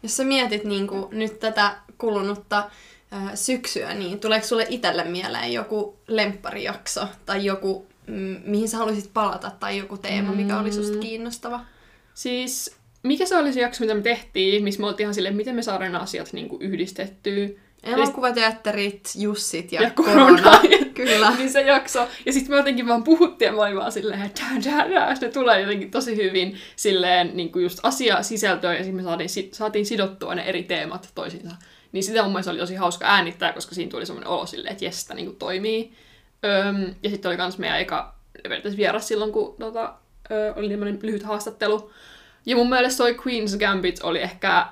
Jos 0.04 0.18
sä 0.18 0.24
mietit 0.24 0.64
niin 0.64 0.88
kuin, 0.88 1.06
nyt 1.12 1.40
tätä 1.40 1.76
kulunutta 1.98 2.70
ää, 3.12 3.36
syksyä, 3.36 3.94
niin 3.94 4.20
tuleeko 4.20 4.48
sulle 4.48 4.66
itselle 4.70 5.04
mieleen 5.04 5.54
joku 5.54 6.00
lempparijakso 6.08 7.08
tai 7.26 7.46
joku, 7.46 7.88
mm, 8.08 8.38
mihin 8.46 8.70
sä 8.70 8.78
haluaisit 8.78 9.14
palata 9.14 9.52
tai 9.60 9.78
joku 9.78 9.98
teema, 9.98 10.32
mikä 10.32 10.60
oli 10.60 10.72
susta 10.72 10.96
mm. 10.96 11.00
kiinnostava? 11.00 11.66
Siis 12.14 12.76
mikä 13.06 13.26
se 13.26 13.38
oli 13.38 13.53
se 13.53 13.62
jakso, 13.62 13.84
mitä 13.84 13.93
me 13.93 14.01
tehtiin, 14.01 14.64
missä 14.64 14.82
me 14.82 14.88
oltiin 14.88 15.06
ihan 15.06 15.14
silleen, 15.14 15.36
miten 15.36 15.56
me 15.56 15.62
saadaan 15.62 15.91
nämä 15.91 16.03
asiat 16.03 16.34
niin 16.34 16.49
kuin 16.49 16.62
yhdistettyä. 16.62 17.47
Elokuvateatterit, 17.84 19.12
Jussit 19.18 19.72
ja, 19.72 19.82
ja 19.82 19.91
korona. 19.91 20.41
korona. 20.41 20.60
Kyllä. 20.93 21.32
niin 21.38 21.51
se 21.51 21.62
jakso. 21.62 22.08
Ja 22.26 22.34
sitten 22.34 22.51
me 22.51 22.58
jotenkin 22.58 22.88
vaan 22.88 23.03
puhuttiin 23.03 23.47
ja 23.47 23.53
mä 23.53 23.62
olin 23.62 23.76
vaan 23.76 23.91
silleen, 23.91 24.22
että 24.22 24.41
se 25.20 25.30
tulee 25.30 25.62
jotenkin 25.62 25.91
tosi 25.91 26.16
hyvin 26.16 26.58
silleen 26.76 27.32
niin 27.34 27.51
kuin 27.51 27.64
just 27.64 27.80
asia 27.84 28.24
sisältöä 28.24 28.74
ja 28.74 28.84
sitten 28.84 28.95
me 28.95 29.03
saatiin, 29.03 29.30
saatiin 29.51 29.86
sidottua 29.86 30.36
ne 30.36 30.43
eri 30.43 30.64
teemat 30.64 31.10
toisiinsa. 31.16 31.56
Niin 31.91 32.03
sitä 32.03 32.24
mun 32.24 32.32
mielestä 32.32 32.51
oli 32.51 32.60
tosi 32.60 32.76
hauska 32.76 33.06
äänittää, 33.06 33.53
koska 33.53 33.76
siinä 33.76 33.91
tuli 33.91 34.06
semmoinen 34.06 34.30
olo 34.30 34.45
silleen, 34.45 34.72
että 34.72 34.86
jes, 34.86 35.10
niin 35.14 35.26
kuin 35.26 35.38
toimii. 35.38 35.91
Öm, 36.45 36.95
ja 37.03 37.10
sitten 37.10 37.30
oli 37.30 37.38
myös 37.38 37.58
meidän 37.58 37.80
eka 37.80 38.16
vieras 38.78 39.08
silloin, 39.08 39.32
kun 39.32 39.56
tota, 39.60 39.93
ö, 40.32 40.53
oli 40.56 40.70
tämmöinen 40.70 40.99
lyhyt 41.01 41.24
haastattelu. 41.24 41.91
Ja 42.46 42.56
mun 42.56 42.70
mielestä 42.70 42.98
toi 42.98 43.14
Queen's 43.14 43.60
Gambit 43.60 44.00
oli 44.04 44.22
ehkä 44.22 44.68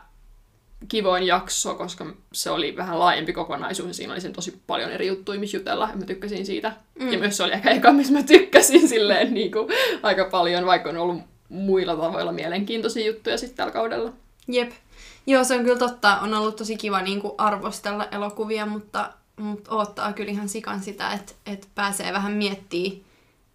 kivoin 0.87 1.23
jakso, 1.23 1.75
koska 1.75 2.05
se 2.33 2.49
oli 2.49 2.75
vähän 2.77 2.99
laajempi 2.99 3.33
kokonaisuus 3.33 3.87
ja 3.87 3.93
siinä 3.93 4.13
oli 4.13 4.21
sen 4.21 4.33
tosi 4.33 4.61
paljon 4.67 4.91
eri 4.91 5.07
juttuja, 5.07 5.39
missä 5.39 5.57
jutella, 5.57 5.89
ja 5.91 5.97
mä 5.97 6.05
tykkäsin 6.05 6.45
siitä. 6.45 6.73
Mm. 6.99 7.13
Ja 7.13 7.19
myös 7.19 7.37
se 7.37 7.43
oli 7.43 7.51
ehkä 7.51 7.69
eka, 7.69 7.93
missä 7.93 8.13
mä 8.13 8.23
tykkäsin 8.23 8.89
silleen 8.89 9.33
niin 9.33 9.51
kuin, 9.51 9.67
aika 10.03 10.25
paljon, 10.25 10.65
vaikka 10.65 10.89
on 10.89 10.97
ollut 10.97 11.21
muilla 11.49 11.95
tavoilla 11.95 12.31
mielenkiintoisia 12.31 13.07
juttuja 13.07 13.37
sitten 13.37 13.57
tällä 13.57 13.71
kaudella. 13.71 14.13
Jep. 14.47 14.71
Joo, 15.27 15.43
se 15.43 15.55
on 15.55 15.63
kyllä 15.63 15.79
totta. 15.79 16.19
On 16.19 16.33
ollut 16.33 16.55
tosi 16.55 16.77
kiva 16.77 17.01
niin 17.01 17.21
kuin 17.21 17.33
arvostella 17.37 18.07
elokuvia, 18.11 18.65
mutta, 18.65 19.13
mutta 19.37 19.75
odottaa 19.75 20.13
kyllä 20.13 20.31
ihan 20.31 20.49
sikan 20.49 20.79
sitä, 20.79 21.13
että, 21.13 21.33
että 21.45 21.67
pääsee 21.75 22.13
vähän 22.13 22.31
miettimään 22.31 22.97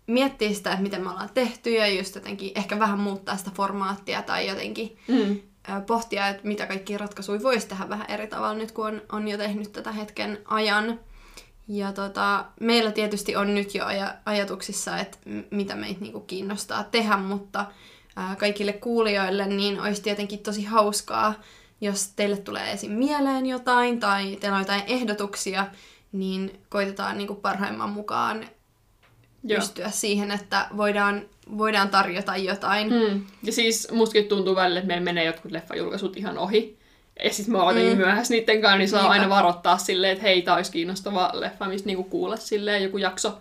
miettiä 0.09 0.53
sitä, 0.55 0.71
että 0.71 0.83
miten 0.83 1.03
me 1.03 1.11
ollaan 1.11 1.31
tehty 1.35 1.71
ja 1.71 1.87
just 1.87 2.15
jotenkin 2.15 2.53
ehkä 2.55 2.79
vähän 2.79 2.99
muuttaa 2.99 3.37
sitä 3.37 3.51
formaattia 3.55 4.23
tai 4.23 4.49
jotenkin 4.49 4.99
mm 5.09 5.41
pohtia, 5.87 6.29
että 6.29 6.49
mitä 6.49 6.67
kaikkia 6.67 6.99
ratkaisuja 6.99 7.43
voisi 7.43 7.69
tehdä 7.69 7.89
vähän 7.89 8.11
eri 8.11 8.27
tavalla 8.27 8.55
nyt, 8.55 8.73
kun 8.73 8.87
on, 8.87 9.03
on 9.13 9.29
jo 9.29 9.39
tehnyt 9.39 9.73
tätä 9.73 9.93
hetken 9.93 10.39
ajan. 10.45 11.01
Ja 11.69 11.93
tota, 11.93 12.45
meillä 12.61 12.93
tietysti 12.93 13.37
on 13.37 13.55
nyt 13.55 13.75
jo 13.75 13.85
aj- 13.85 14.17
ajatuksissa, 14.25 14.99
että 14.99 15.19
mitä 15.51 15.77
meitä 15.77 16.01
niinku 16.01 16.21
kiinnostaa 16.21 16.85
tehdä, 16.85 17.17
mutta 17.17 17.67
ää, 18.17 18.37
kaikille 18.37 18.73
kuulijoille 18.73 19.47
niin 19.47 19.81
olisi 19.81 20.03
tietenkin 20.03 20.39
tosi 20.39 20.65
hauskaa, 20.65 21.35
jos 21.81 22.13
teille 22.17 22.37
tulee 22.37 22.73
esim. 22.73 22.93
mieleen 22.93 23.47
jotain 23.47 24.01
tai 24.01 24.37
teillä 24.41 24.57
on 24.57 24.63
jotain 24.63 24.83
ehdotuksia, 24.87 25.67
niin 26.13 26.61
koitetaan 26.69 27.19
niinku 27.19 27.35
parhaimman 27.35 27.91
mukaan 27.91 28.49
Joo. 29.45 29.61
pystyä 29.61 29.91
siihen, 29.91 30.31
että 30.31 30.67
voidaan 30.77 31.23
voidaan 31.59 31.89
tarjota 31.89 32.37
jotain. 32.37 32.93
Mm. 32.93 33.27
Ja 33.43 33.53
siis 33.53 33.89
mustakin 33.93 34.29
tuntuu 34.29 34.57
välillä, 34.57 34.81
että 34.81 34.87
meillä 34.87 35.05
menee 35.05 35.25
jotkut 35.25 35.53
leffajulkaisut 35.53 36.17
ihan 36.17 36.39
ohi. 36.39 36.79
Ja 37.25 37.33
sitten 37.33 37.53
me 37.53 37.59
ollaan 37.59 37.77
mm. 37.77 37.97
myöhässä 37.97 38.35
niiden 38.35 38.61
kanssa, 38.61 38.79
niin 38.79 38.89
saa 38.89 39.01
Niinpä. 39.01 39.13
aina 39.13 39.29
varoittaa 39.29 39.79
silleen, 39.79 40.13
että 40.13 40.23
hei, 40.23 40.43
tämä 40.43 40.57
olisi 40.57 40.73
kiinnostava 40.73 41.31
leffa, 41.35 41.69
mistä 41.69 41.87
niinku 41.87 42.05
kuulla 42.05 42.37
silleen 42.37 42.83
joku 42.83 42.99
jakso. 42.99 43.39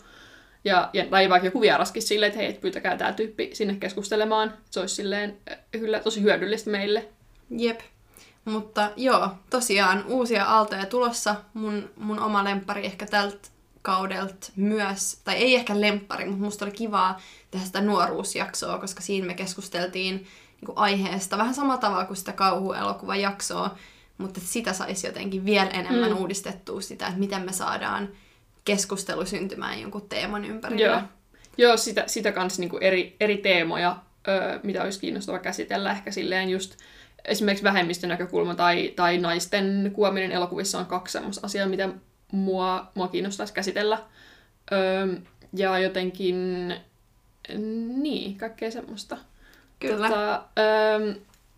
Ja, 0.64 0.90
ja, 0.94 1.06
tai 1.06 1.30
vaikka 1.30 1.48
joku 1.48 1.62
vieraskin 1.62 2.02
silleen, 2.02 2.28
että 2.28 2.40
hei, 2.40 2.50
et 2.50 2.62
pyytäkää 2.62 2.98
tämä 2.98 3.14
tyyppi 3.14 3.50
sinne 3.54 3.76
keskustelemaan. 3.80 4.54
Se 4.70 4.80
olisi 4.80 4.96
silleen 4.96 5.38
kyllä 5.72 6.00
tosi 6.00 6.22
hyödyllistä 6.22 6.70
meille. 6.70 7.10
Jep. 7.50 7.80
Mutta 8.46 8.92
joo, 8.96 9.30
tosiaan 9.50 10.06
uusia 10.08 10.46
aaltoja 10.46 10.86
tulossa. 10.86 11.36
Mun, 11.54 11.90
mun 11.96 12.20
oma 12.20 12.44
lempari 12.44 12.86
ehkä 12.86 13.06
tältä 13.06 13.48
kaudelta 13.82 14.48
myös, 14.56 15.22
tai 15.24 15.36
ei 15.36 15.56
ehkä 15.56 15.82
lemppari, 15.82 16.26
mutta 16.26 16.44
musta 16.44 16.66
oli 16.66 16.72
kivaa 16.72 17.22
tehdä 17.52 17.66
sitä 17.66 17.82
nuoruusjaksoa, 17.82 18.78
koska 18.78 19.02
siinä 19.02 19.28
me 19.28 19.34
keskusteltiin 19.34 20.16
niin 20.62 20.76
aiheesta. 20.76 21.38
Vähän 21.38 21.54
sama 21.54 21.78
tavalla 21.78 22.06
kuin 22.06 22.18
sitä 22.18 22.32
kauhuelokuvajaksoa, 22.32 23.78
mutta 24.18 24.40
sitä 24.44 24.74
saisi 24.74 25.08
jotenkin 25.08 25.46
vielä 25.46 25.70
enemmän 25.70 26.12
mm. 26.12 26.18
uudistettua 26.18 26.82
sitä, 26.82 27.08
että 27.08 27.20
miten 27.20 27.42
me 27.42 27.52
saadaan 27.52 28.10
keskustelu 28.66 29.26
syntymään 29.26 29.82
jonkun 29.82 30.10
teeman 30.10 30.46
ympärillä. 30.46 30.86
Joo, 30.86 31.02
Joo 31.58 31.78
sitä, 31.78 32.04
sitä 32.08 32.32
kanssa 32.32 32.62
niin 32.62 32.72
eri, 32.82 33.16
eri 33.20 33.38
teemoja, 33.38 33.98
ö, 34.28 34.60
mitä 34.64 34.84
olisi 34.84 35.00
kiinnostava 35.00 35.40
käsitellä. 35.40 35.92
Ehkä 35.92 36.12
silleen 36.12 36.50
just 36.50 36.76
esimerkiksi 37.26 37.64
vähemmistön 37.64 38.10
näkökulma 38.10 38.56
tai, 38.56 38.94
tai 38.96 39.18
naisten 39.18 39.92
kuominen 39.94 40.32
elokuvissa 40.32 40.80
on 40.80 40.86
kaksi 40.86 41.12
semmoista 41.12 41.46
asiaa, 41.46 41.68
mitä 41.68 41.90
mua, 42.32 42.92
mua 42.96 43.08
kiinnostaisi 43.08 43.54
käsitellä. 43.54 43.98
Ö, 44.72 44.76
ja 45.54 45.80
jotenkin, 45.80 46.74
niin, 47.88 48.38
kaikkea 48.38 48.72
semmoista. 48.72 49.18
Kyllä. 49.80 50.08
Tota, 50.08 50.36
ö, 50.36 51.16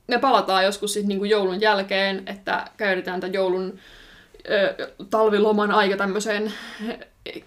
me 0.07 0.19
palataan 0.19 0.65
joskus 0.65 0.93
sit 0.93 1.05
niinku 1.05 1.25
joulun 1.25 1.61
jälkeen, 1.61 2.23
että 2.25 2.67
käytetään 2.77 3.19
tämän 3.19 3.33
joulun 3.33 3.79
ö, 4.49 4.91
talviloman 5.09 5.71
aika 5.71 5.97
tämmöiseen 5.97 6.53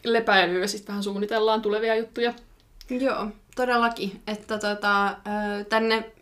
lepäilyyn 0.04 0.60
ja 0.62 0.68
sitten 0.68 0.88
vähän 0.88 1.02
suunnitellaan 1.02 1.62
tulevia 1.62 1.96
juttuja. 1.96 2.34
Joo, 2.90 3.28
todellakin. 3.56 4.20
Että 4.26 4.58
tota, 4.58 5.16
tänne 5.68 6.12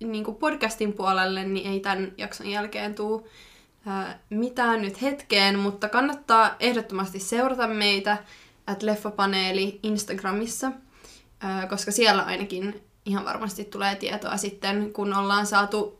niin 0.00 0.24
podcastin 0.24 0.92
puolelle 0.92 1.44
niin 1.44 1.72
ei 1.72 1.80
tämän 1.80 2.12
jakson 2.18 2.46
jälkeen 2.46 2.94
tule 2.94 3.22
mitään 4.30 4.82
nyt 4.82 5.02
hetkeen, 5.02 5.58
mutta 5.58 5.88
kannattaa 5.88 6.56
ehdottomasti 6.60 7.20
seurata 7.20 7.66
meitä 7.66 8.16
at 8.66 8.82
Leffapaneeli 8.82 9.80
Instagramissa, 9.82 10.72
koska 11.68 11.90
siellä 11.90 12.22
ainakin 12.22 12.82
ihan 13.04 13.24
varmasti 13.24 13.64
tulee 13.64 13.96
tietoa 13.96 14.36
sitten, 14.36 14.92
kun 14.92 15.14
ollaan 15.14 15.46
saatu 15.46 15.98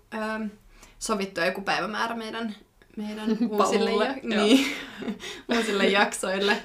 sovittua 0.99 1.45
joku 1.45 1.61
päivämäärä 1.61 2.15
meidän, 2.15 2.57
meidän 2.97 3.37
uusille, 3.51 4.07
ja, 4.07 4.15
niin, 4.23 4.67
uusille 5.57 5.87
jaksoille. 5.87 6.63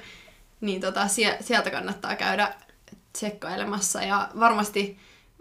Niin 0.60 0.80
tota, 0.80 1.08
sieltä 1.40 1.70
kannattaa 1.70 2.16
käydä 2.16 2.54
tsekkailemassa 3.12 4.02
ja 4.02 4.28
varmasti 4.40 4.98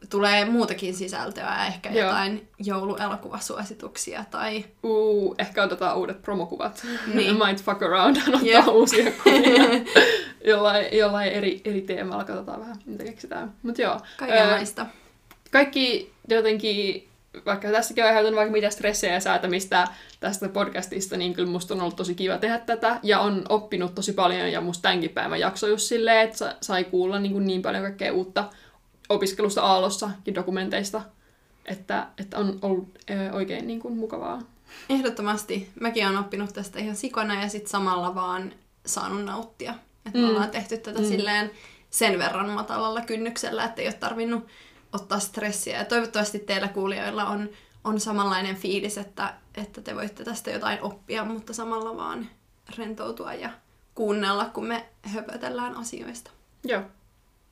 tulee 0.10 0.46
muutakin 0.46 0.94
sisältöä, 0.94 1.66
ehkä 1.68 1.90
Joo. 1.90 2.08
jotain 2.08 2.48
jouluelokuvasuosituksia 2.60 4.26
tai... 4.32 4.66
Uu, 4.84 5.36
ehkä 5.38 5.64
otetaan 5.64 5.98
uudet 5.98 6.22
promokuvat. 6.22 6.86
Niin. 7.14 7.36
Might 7.46 7.64
fuck 7.64 7.84
around 7.84 8.18
ottaa 8.28 8.42
yep. 8.46 8.68
uusia 8.68 9.12
kuvia. 9.24 9.64
jollain, 10.52 10.86
jollain 10.98 11.32
eri, 11.32 11.62
eri 11.66 11.82
teemalla 11.82 12.24
katsotaan 12.24 12.60
vähän, 12.60 12.76
mitä 12.86 13.04
keksitään. 13.04 13.54
Mut 13.64 13.78
joo. 13.78 14.00
Kaikenlaista. 14.18 14.86
Kaikki 15.52 16.14
jotenkin, 16.28 17.08
vaikka 17.46 17.68
tässäkin 17.72 18.04
on 18.04 18.08
aiheutunut 18.08 18.38
vaikka 18.38 18.52
mitä 18.52 18.70
stressejä 18.70 19.14
ja 19.14 19.20
säätämistä 19.20 19.88
tästä 20.20 20.50
podcastista, 20.50 21.18
niin 21.18 21.34
kyllä 21.34 21.50
musta 21.50 21.74
on 21.74 21.82
ollut 21.82 21.96
tosi 21.96 22.16
kiva 22.16 22.38
tehdä 22.38 22.58
tätä. 22.58 23.00
Ja 23.04 23.20
on 23.20 23.46
oppinut 23.50 23.96
tosi 23.96 24.14
paljon 24.14 24.52
ja 24.52 24.62
musta 24.62 24.82
tämänkin 24.82 25.10
päivän 25.10 25.40
jakso 25.40 25.68
just 25.68 25.88
silleen, 25.88 26.30
että 26.30 26.56
sai 26.62 26.84
kuulla 26.84 27.20
niin, 27.20 27.46
niin 27.46 27.62
paljon 27.62 27.84
kaikkea 27.84 28.14
uutta 28.14 28.50
opiskelusta 29.10 29.62
Aallossa 29.62 30.10
ja 30.26 30.36
dokumenteista, 30.36 31.02
että, 31.66 32.08
että 32.18 32.38
on 32.38 32.60
ollut 32.62 33.00
oikein 33.32 33.68
niin 33.68 33.80
kuin, 33.80 33.98
mukavaa. 33.98 34.42
Ehdottomasti. 34.90 35.70
Mäkin 35.80 36.08
olen 36.08 36.20
oppinut 36.20 36.54
tästä 36.54 36.80
ihan 36.80 36.96
sikona 36.96 37.42
ja 37.42 37.50
sitten 37.50 37.70
samalla 37.70 38.16
vaan 38.16 38.54
saanut 38.86 39.26
nauttia. 39.26 39.76
Että 40.06 40.20
mm. 40.20 40.26
me 40.26 40.30
ollaan 40.30 40.50
tehty 40.50 40.78
tätä 40.78 41.00
mm. 41.00 41.06
silleen 41.06 41.52
sen 41.90 42.20
verran 42.20 42.50
matalalla 42.50 43.02
kynnyksellä, 43.02 43.64
että 43.64 43.82
ei 43.82 43.88
ole 43.88 43.94
tarvinnut 43.94 44.48
ottaa 44.94 45.20
stressiä. 45.20 45.78
Ja 45.78 45.86
toivottavasti 45.86 46.40
teillä 46.40 46.68
kuulijoilla 46.68 47.26
on, 47.26 47.50
on 47.84 48.00
samanlainen 48.00 48.56
fiilis, 48.56 48.98
että, 48.98 49.34
että 49.56 49.82
te 49.82 49.96
voitte 49.96 50.24
tästä 50.24 50.52
jotain 50.52 50.82
oppia, 50.82 51.26
mutta 51.26 51.54
samalla 51.54 51.98
vaan 51.98 52.30
rentoutua 52.78 53.34
ja 53.34 53.50
kuunnella, 53.96 54.46
kun 54.46 54.66
me 54.66 54.86
höpötellään 55.02 55.76
asioista. 55.76 56.32
Joo. 56.64 56.82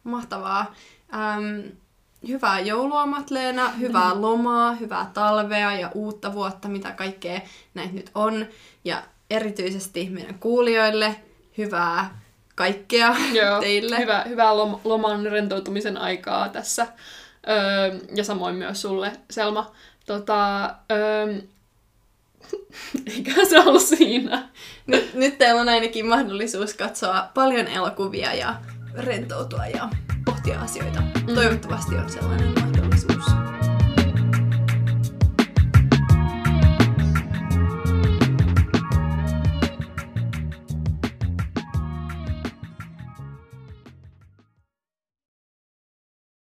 Mahtavaa. 0.04 0.76
Ähm, 1.14 1.60
hyvää 2.28 2.60
joulua 2.60 3.06
Matleena, 3.06 3.70
hyvää 3.70 4.14
mm. 4.14 4.22
lomaa, 4.26 4.74
hyvää 4.74 5.12
talvea 5.14 5.76
ja 5.76 5.92
uutta 5.94 6.34
vuotta, 6.34 6.68
mitä 6.68 6.92
kaikkea 6.92 7.42
näitä 7.74 7.94
nyt 7.94 8.12
on. 8.16 8.46
Ja 8.86 9.04
erityisesti 9.30 10.10
meidän 10.10 10.40
kuulijoille 10.40 11.16
hyvää 11.58 12.22
kaikkea 12.56 13.16
Joo, 13.42 13.60
teille. 13.60 14.00
Hyvä, 14.00 14.24
hyvää 14.28 14.52
lom- 14.54 14.80
loman 14.84 15.26
rentoutumisen 15.26 15.98
aikaa 15.98 16.50
tässä. 16.50 16.88
Öö, 17.50 18.00
ja 18.16 18.24
samoin 18.24 18.56
myös 18.56 18.82
sulle, 18.82 19.12
Selma. 19.32 19.72
Tota, 20.06 20.64
öö, 20.92 21.42
eikä 23.16 23.46
se 23.46 23.60
ollut 23.60 23.82
siinä. 23.82 24.50
Nyt, 24.88 25.14
nyt 25.14 25.38
teillä 25.38 25.62
on 25.62 25.70
ainakin 25.70 26.06
mahdollisuus 26.06 26.74
katsoa 26.74 27.28
paljon 27.34 27.68
elokuvia 27.68 28.34
ja 28.34 28.56
rentoutua 28.96 29.68
ja 29.68 29.90
pohtia 30.26 30.62
asioita. 30.62 31.02
Mm. 31.02 31.36
Toivottavasti 31.36 31.96
on 31.96 32.10
sellainen 32.10 32.54
mahdollisuus. 32.60 33.41